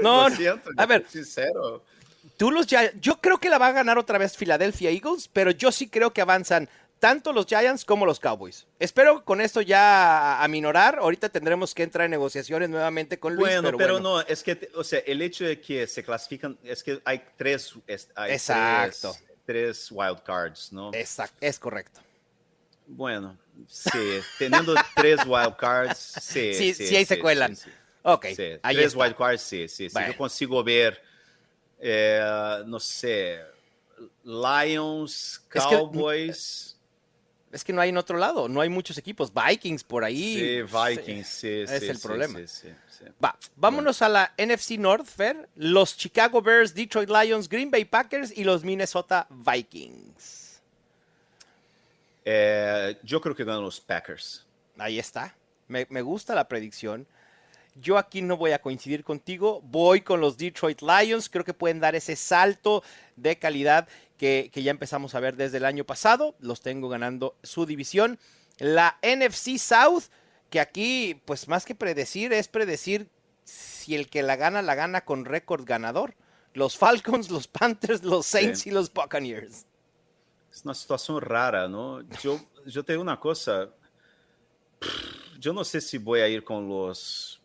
No, 0.02 0.28
Lo 0.28 0.34
siento, 0.36 0.70
a 0.76 0.86
ver, 0.86 1.04
sincero. 1.08 1.82
Tú 2.36 2.50
los 2.50 2.66
yo 2.66 3.20
creo 3.20 3.38
que 3.38 3.48
la 3.48 3.58
va 3.58 3.68
a 3.68 3.72
ganar 3.72 3.98
otra 3.98 4.18
vez 4.18 4.36
Philadelphia 4.36 4.90
Eagles, 4.90 5.28
pero 5.32 5.50
yo 5.50 5.70
sí 5.70 5.88
creo 5.88 6.12
que 6.12 6.20
avanzan 6.20 6.68
tanto 6.98 7.32
los 7.32 7.46
Giants 7.46 7.84
como 7.84 8.06
los 8.06 8.18
Cowboys. 8.18 8.66
Espero 8.78 9.24
con 9.24 9.40
esto 9.40 9.60
ya 9.60 10.42
aminorar. 10.42 10.98
Ahorita 11.00 11.28
tendremos 11.28 11.74
que 11.74 11.82
entrar 11.82 12.06
en 12.06 12.10
negociaciones 12.12 12.70
nuevamente 12.70 13.18
con 13.18 13.34
Luis. 13.34 13.46
Bueno, 13.48 13.62
pero, 13.68 13.78
pero, 13.78 13.92
bueno. 13.94 14.16
no, 14.16 14.20
es 14.22 14.42
que, 14.42 14.70
o 14.74 14.82
sea, 14.82 15.00
el 15.06 15.20
hecho 15.20 15.44
de 15.44 15.60
que 15.60 15.86
se 15.86 16.02
clasifican, 16.02 16.58
es 16.64 16.82
que 16.82 17.00
hay 17.04 17.22
tres, 17.36 17.74
es- 17.86 18.08
hay 18.14 18.32
Exacto. 18.32 19.12
tres, 19.12 19.24
tres 19.44 19.90
wild 19.90 20.22
cards, 20.22 20.72
¿no? 20.72 20.90
Exacto, 20.94 21.36
es 21.40 21.58
correcto. 21.58 22.00
Bueno, 22.86 23.36
sí, 23.66 24.20
teniendo 24.38 24.74
tres 24.94 25.24
wild 25.26 25.56
cards, 25.56 25.98
sí. 25.98 26.54
Sí, 26.54 26.74
sí, 26.74 26.96
ahí 26.96 27.04
se 27.04 27.18
cuelan. 27.18 27.56
sí, 27.56 27.64
sí. 27.64 27.70
Ok, 28.02 28.26
Sí, 28.36 28.42
ahí 28.62 28.76
tres 28.76 28.86
está. 28.88 28.98
wild 29.04 29.16
cards, 29.16 29.42
sí, 29.42 29.68
sí. 29.68 29.88
sí. 29.88 29.92
Bueno. 29.94 30.08
Yo 30.12 30.16
consigo 30.18 30.62
ver, 30.62 31.02
eh, 31.78 32.62
no 32.66 32.78
sé, 32.78 33.40
Lions, 34.22 35.34
Es 35.34 35.40
que- 35.42 35.58
Cowboys. 35.76 36.70
Es 37.52 37.62
que 37.62 37.72
no 37.72 37.80
hay 37.80 37.90
en 37.90 37.96
otro 37.96 38.18
lado, 38.18 38.48
no 38.48 38.60
hay 38.60 38.68
muchos 38.68 38.98
equipos. 38.98 39.32
Vikings 39.32 39.84
por 39.84 40.02
ahí. 40.02 40.34
Sí, 40.34 40.62
Vikings, 40.62 41.26
sí, 41.28 41.48
es 41.60 41.70
sí, 41.70 41.86
el 41.88 41.96
sí, 41.96 42.02
problema. 42.02 42.40
sí, 42.46 42.68
sí. 42.98 43.04
Va, 43.22 43.36
vámonos 43.56 44.02
a 44.02 44.08
la 44.08 44.34
NFC 44.38 44.72
North, 44.78 45.06
Fer. 45.06 45.48
Los 45.56 45.96
Chicago 45.96 46.40
Bears, 46.40 46.74
Detroit 46.74 47.08
Lions, 47.08 47.48
Green 47.48 47.70
Bay 47.70 47.84
Packers 47.84 48.36
y 48.36 48.44
los 48.44 48.64
Minnesota 48.64 49.26
Vikings. 49.30 50.60
Eh, 52.24 52.96
yo 53.02 53.20
creo 53.20 53.34
que 53.34 53.44
ganan 53.44 53.62
los 53.62 53.80
Packers. 53.80 54.46
Ahí 54.78 54.98
está. 54.98 55.34
Me, 55.68 55.86
me 55.90 56.02
gusta 56.02 56.34
la 56.34 56.48
predicción. 56.48 57.06
Yo 57.76 57.98
aquí 57.98 58.22
no 58.22 58.36
voy 58.36 58.52
a 58.52 58.60
coincidir 58.60 59.02
contigo. 59.04 59.60
Voy 59.64 60.00
con 60.00 60.20
los 60.20 60.38
Detroit 60.38 60.80
Lions. 60.80 61.28
Creo 61.28 61.44
que 61.44 61.54
pueden 61.54 61.80
dar 61.80 61.94
ese 61.94 62.16
salto 62.16 62.82
de 63.16 63.36
calidad 63.36 63.88
que, 64.16 64.50
que 64.52 64.62
ya 64.62 64.70
empezamos 64.70 65.14
a 65.14 65.20
ver 65.20 65.36
desde 65.36 65.56
el 65.58 65.64
año 65.64 65.84
pasado. 65.84 66.34
Los 66.38 66.60
tengo 66.60 66.88
ganando 66.88 67.36
su 67.42 67.66
división. 67.66 68.18
La 68.58 68.98
NFC 69.02 69.58
South, 69.58 70.04
que 70.54 70.60
aquí, 70.60 71.20
pues 71.24 71.48
más 71.48 71.64
que 71.64 71.74
predecir, 71.74 72.32
es 72.32 72.46
predecir 72.46 73.10
si 73.42 73.96
el 73.96 74.08
que 74.08 74.22
la 74.22 74.36
gana, 74.36 74.62
la 74.62 74.76
gana 74.76 75.04
con 75.04 75.24
récord 75.24 75.64
ganador. 75.64 76.14
Los 76.52 76.78
Falcons, 76.78 77.28
los 77.28 77.48
Panthers, 77.48 78.04
los 78.04 78.24
Saints 78.24 78.60
Sí. 78.60 78.68
y 78.68 78.72
los 78.72 78.92
Buccaneers. 78.92 79.66
Es 80.52 80.64
una 80.64 80.74
situación 80.74 81.20
rara, 81.20 81.66
¿no? 81.66 82.02
Yo, 82.22 82.40
yo 82.66 82.84
te 82.84 82.92
digo 82.92 83.02
una 83.02 83.18
cosa. 83.18 83.68
Yo 85.40 85.52
no 85.52 85.64
sé 85.64 85.80
si 85.80 85.98
voy 85.98 86.20
a 86.20 86.28
ir 86.28 86.44
con 86.44 86.68
los, 86.68 87.42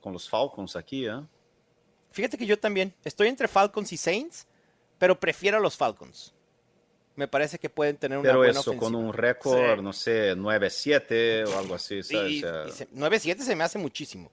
con 0.00 0.14
los 0.14 0.26
Falcons 0.26 0.76
aquí, 0.76 1.06
¿eh? 1.06 1.20
Fíjate 2.10 2.38
que 2.38 2.46
yo 2.46 2.58
también 2.58 2.94
estoy 3.04 3.28
entre 3.28 3.48
Falcons 3.48 3.92
y 3.92 3.98
Saints, 3.98 4.46
pero 4.96 5.20
prefiero 5.20 5.58
a 5.58 5.60
los 5.60 5.76
Falcons. 5.76 6.32
Me 7.16 7.26
parece 7.28 7.58
que 7.58 7.68
pueden 7.70 7.96
tener 7.96 8.18
una 8.18 8.28
Pero 8.28 8.38
buena 8.38 8.60
eso, 8.60 8.76
con 8.76 8.94
un 8.94 9.12
récord, 9.12 9.76
Sí. 9.78 9.82
no 9.82 9.92
sé, 9.92 10.34
9-7 10.36 11.44
o 11.46 11.58
algo 11.58 11.74
así, 11.74 11.96
Y- 11.96 12.02
¿sabes? 12.02 12.30
y- 12.32 12.44
O 12.44 12.48
sea, 12.48 12.66
y 12.68 12.72
se- 12.72 12.88
9-7 12.92 13.42
se 13.42 13.56
me 13.56 13.64
hace 13.64 13.78
muchísimo. 13.78 14.30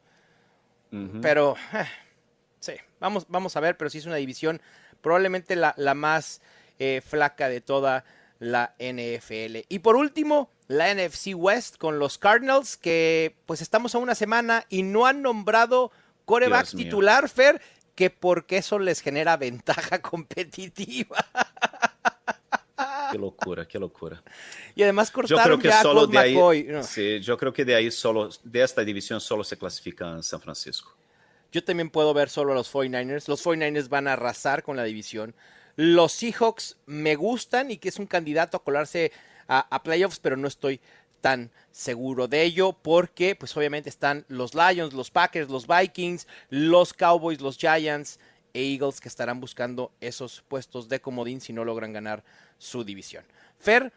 Pero, 1.23 1.55
eh, 1.73 1.86
sí, 2.59 2.73
vamos, 2.99 3.25
vamos 3.27 3.55
a 3.57 3.59
ver, 3.59 3.77
pero 3.77 3.89
sí 3.89 3.97
es 3.97 4.05
una 4.05 4.17
división 4.17 4.61
probablemente 5.01 5.55
la, 5.55 5.73
la 5.77 5.95
más 5.95 6.39
eh, 6.77 7.01
flaca 7.03 7.49
de 7.49 7.61
toda 7.61 8.03
la 8.39 8.75
NFL. 8.77 9.65
Y 9.69 9.79
por 9.79 9.95
último, 9.95 10.51
la 10.67 10.93
NFC 10.93 11.34
West 11.34 11.77
con 11.77 11.97
los 11.97 12.17
Cardinals, 12.19 12.77
que 12.77 13.36
pues 13.47 13.61
estamos 13.61 13.95
a 13.95 13.97
una 13.99 14.13
semana 14.15 14.65
y 14.69 14.84
no 14.84 15.05
han 15.07 15.21
nombrado 15.23 15.91
coreback 16.25 16.63
Dios 16.65 16.75
mío. 16.75 16.84
titular, 16.86 17.27
Fer, 17.29 17.59
que 17.95 18.09
porque 18.09 18.57
eso 18.57 18.77
les 18.79 19.01
genera 19.01 19.36
ventaja 19.38 20.01
competitiva. 20.01 21.25
Qué 23.14 23.20
locura, 23.20 23.68
qué 23.68 23.78
locura. 23.78 24.24
Y 24.74 24.82
además 24.82 25.09
Yo 25.09 25.14
cortaron 25.14 25.59
creo 25.59 25.59
que 25.59 25.68
ya 25.68 25.82
solo 25.84 26.01
Colt 26.01 26.11
de 26.14 26.18
ahí, 26.18 26.34
McCoy. 26.34 26.64
No. 26.64 26.84
sí, 26.84 27.20
yo 27.20 27.38
creo 27.38 27.53
que 27.53 27.64
de 27.64 27.76
ahí 27.76 27.91
solo, 27.91 28.30
de 28.43 28.64
esta 28.64 28.84
división 28.84 29.22
solo 29.22 29.43
se 29.43 29.55
clasifican 29.55 30.24
San 30.24 30.41
Francisco. 30.41 30.95
Yo 31.51 31.64
también 31.64 31.91
puedo 31.91 32.11
ver 32.16 32.30
solo 32.30 32.53
a 32.53 32.55
los 32.55 32.74
49ers. 32.74 33.28
Los 33.28 33.45
49ers 33.45 33.88
van 33.88 34.07
a 34.07 34.14
arrasar 34.14 34.64
con 34.64 34.76
la 34.76 34.84
división. 34.84 35.36
Los 35.76 36.11
Seahawks 36.14 36.78
me 36.88 37.16
gustan 37.16 37.70
y 37.70 37.78
que 37.78 37.89
es 37.89 37.99
un 37.99 38.07
candidato 38.07 38.57
a 38.57 38.64
colarse 38.64 39.11
a, 39.47 39.59
a 39.59 39.84
playoffs, 39.84 40.20
pero 40.20 40.36
no 40.36 40.47
estoy 40.47 40.82
tan 41.22 41.51
seguro 41.72 42.28
de 42.28 42.41
ello 42.43 42.74
porque 42.74 43.36
pues 43.36 43.55
obviamente 43.55 43.89
están 43.89 44.26
los 44.28 44.55
Lions, 44.55 44.93
los 44.93 45.11
Packers, 45.11 45.49
los 45.49 45.68
Vikings, 45.68 46.28
los 46.49 46.93
Cowboys, 46.93 47.39
los 47.39 47.57
Giants 47.57 48.20
e 48.54 48.74
Eagles 48.74 49.01
que 49.01 49.10
estarán 49.10 49.39
buscando 49.39 49.91
esos 49.99 50.41
puestos 50.47 50.88
de 50.89 51.01
comodín 51.01 51.41
si 51.41 51.54
no 51.54 51.66
logran 51.66 51.93
ganar 51.93 52.24
su 52.58 52.84
división. 52.84 53.26
Fer, 53.58 53.91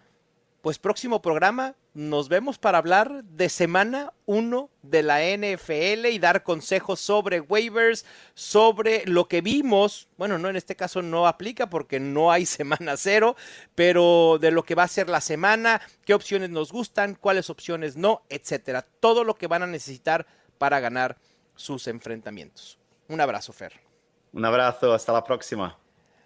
pues 0.66 0.78
próximo 0.80 1.22
programa 1.22 1.76
nos 1.94 2.28
vemos 2.28 2.58
para 2.58 2.78
hablar 2.78 3.22
de 3.22 3.48
semana 3.48 4.12
1 4.26 4.68
de 4.82 5.02
la 5.04 5.20
NFL 5.22 6.06
y 6.06 6.18
dar 6.18 6.42
consejos 6.42 6.98
sobre 6.98 7.40
waivers, 7.40 8.04
sobre 8.34 9.04
lo 9.06 9.28
que 9.28 9.42
vimos. 9.42 10.08
Bueno, 10.18 10.38
no 10.38 10.48
en 10.48 10.56
este 10.56 10.74
caso 10.74 11.02
no 11.02 11.28
aplica 11.28 11.70
porque 11.70 12.00
no 12.00 12.32
hay 12.32 12.46
semana 12.46 12.96
cero, 12.96 13.36
pero 13.76 14.38
de 14.40 14.50
lo 14.50 14.64
que 14.64 14.74
va 14.74 14.82
a 14.82 14.88
ser 14.88 15.08
la 15.08 15.20
semana, 15.20 15.80
qué 16.04 16.14
opciones 16.14 16.50
nos 16.50 16.72
gustan, 16.72 17.14
cuáles 17.14 17.48
opciones 17.48 17.96
no, 17.96 18.22
etcétera. 18.28 18.82
Todo 18.82 19.22
lo 19.22 19.36
que 19.36 19.46
van 19.46 19.62
a 19.62 19.68
necesitar 19.68 20.26
para 20.58 20.80
ganar 20.80 21.16
sus 21.54 21.86
enfrentamientos. 21.86 22.76
Un 23.08 23.20
abrazo, 23.20 23.52
Fer. 23.52 23.86
Un 24.36 24.44
abrazo, 24.44 24.92
hasta 24.92 25.14
la 25.14 25.24
próxima. 25.24 25.78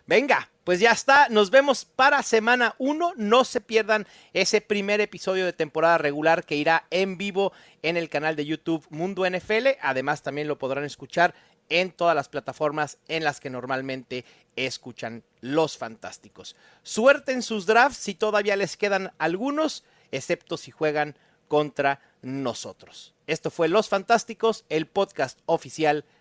Venga, 0.04 0.50
pues 0.64 0.80
ya 0.80 0.90
está. 0.90 1.28
Nos 1.28 1.48
vemos 1.48 1.84
para 1.84 2.24
semana 2.24 2.74
1. 2.78 3.12
No 3.16 3.44
se 3.44 3.60
pierdan 3.60 4.04
ese 4.32 4.60
primer 4.60 5.00
episodio 5.00 5.44
de 5.44 5.52
temporada 5.52 5.96
regular 5.96 6.44
que 6.44 6.56
irá 6.56 6.88
en 6.90 7.16
vivo 7.16 7.52
en 7.82 7.96
el 7.96 8.08
canal 8.08 8.34
de 8.34 8.46
YouTube 8.46 8.84
Mundo 8.90 9.24
NFL. 9.30 9.68
Además, 9.80 10.24
también 10.24 10.48
lo 10.48 10.58
podrán 10.58 10.82
escuchar 10.82 11.36
en 11.68 11.92
todas 11.92 12.16
las 12.16 12.28
plataformas 12.28 12.98
en 13.06 13.22
las 13.22 13.38
que 13.38 13.48
normalmente 13.48 14.24
escuchan 14.56 15.22
los 15.40 15.78
fantásticos. 15.78 16.56
Suerte 16.82 17.30
en 17.30 17.42
sus 17.42 17.64
drafts 17.64 17.98
si 17.98 18.14
todavía 18.14 18.56
les 18.56 18.76
quedan 18.76 19.12
algunos, 19.18 19.84
excepto 20.10 20.56
si 20.56 20.72
juegan 20.72 21.14
contra 21.46 22.00
nosotros. 22.22 23.14
Esto 23.28 23.52
fue 23.52 23.68
Los 23.68 23.88
Fantásticos, 23.88 24.64
el 24.68 24.88
podcast 24.88 25.38
oficial 25.46 26.04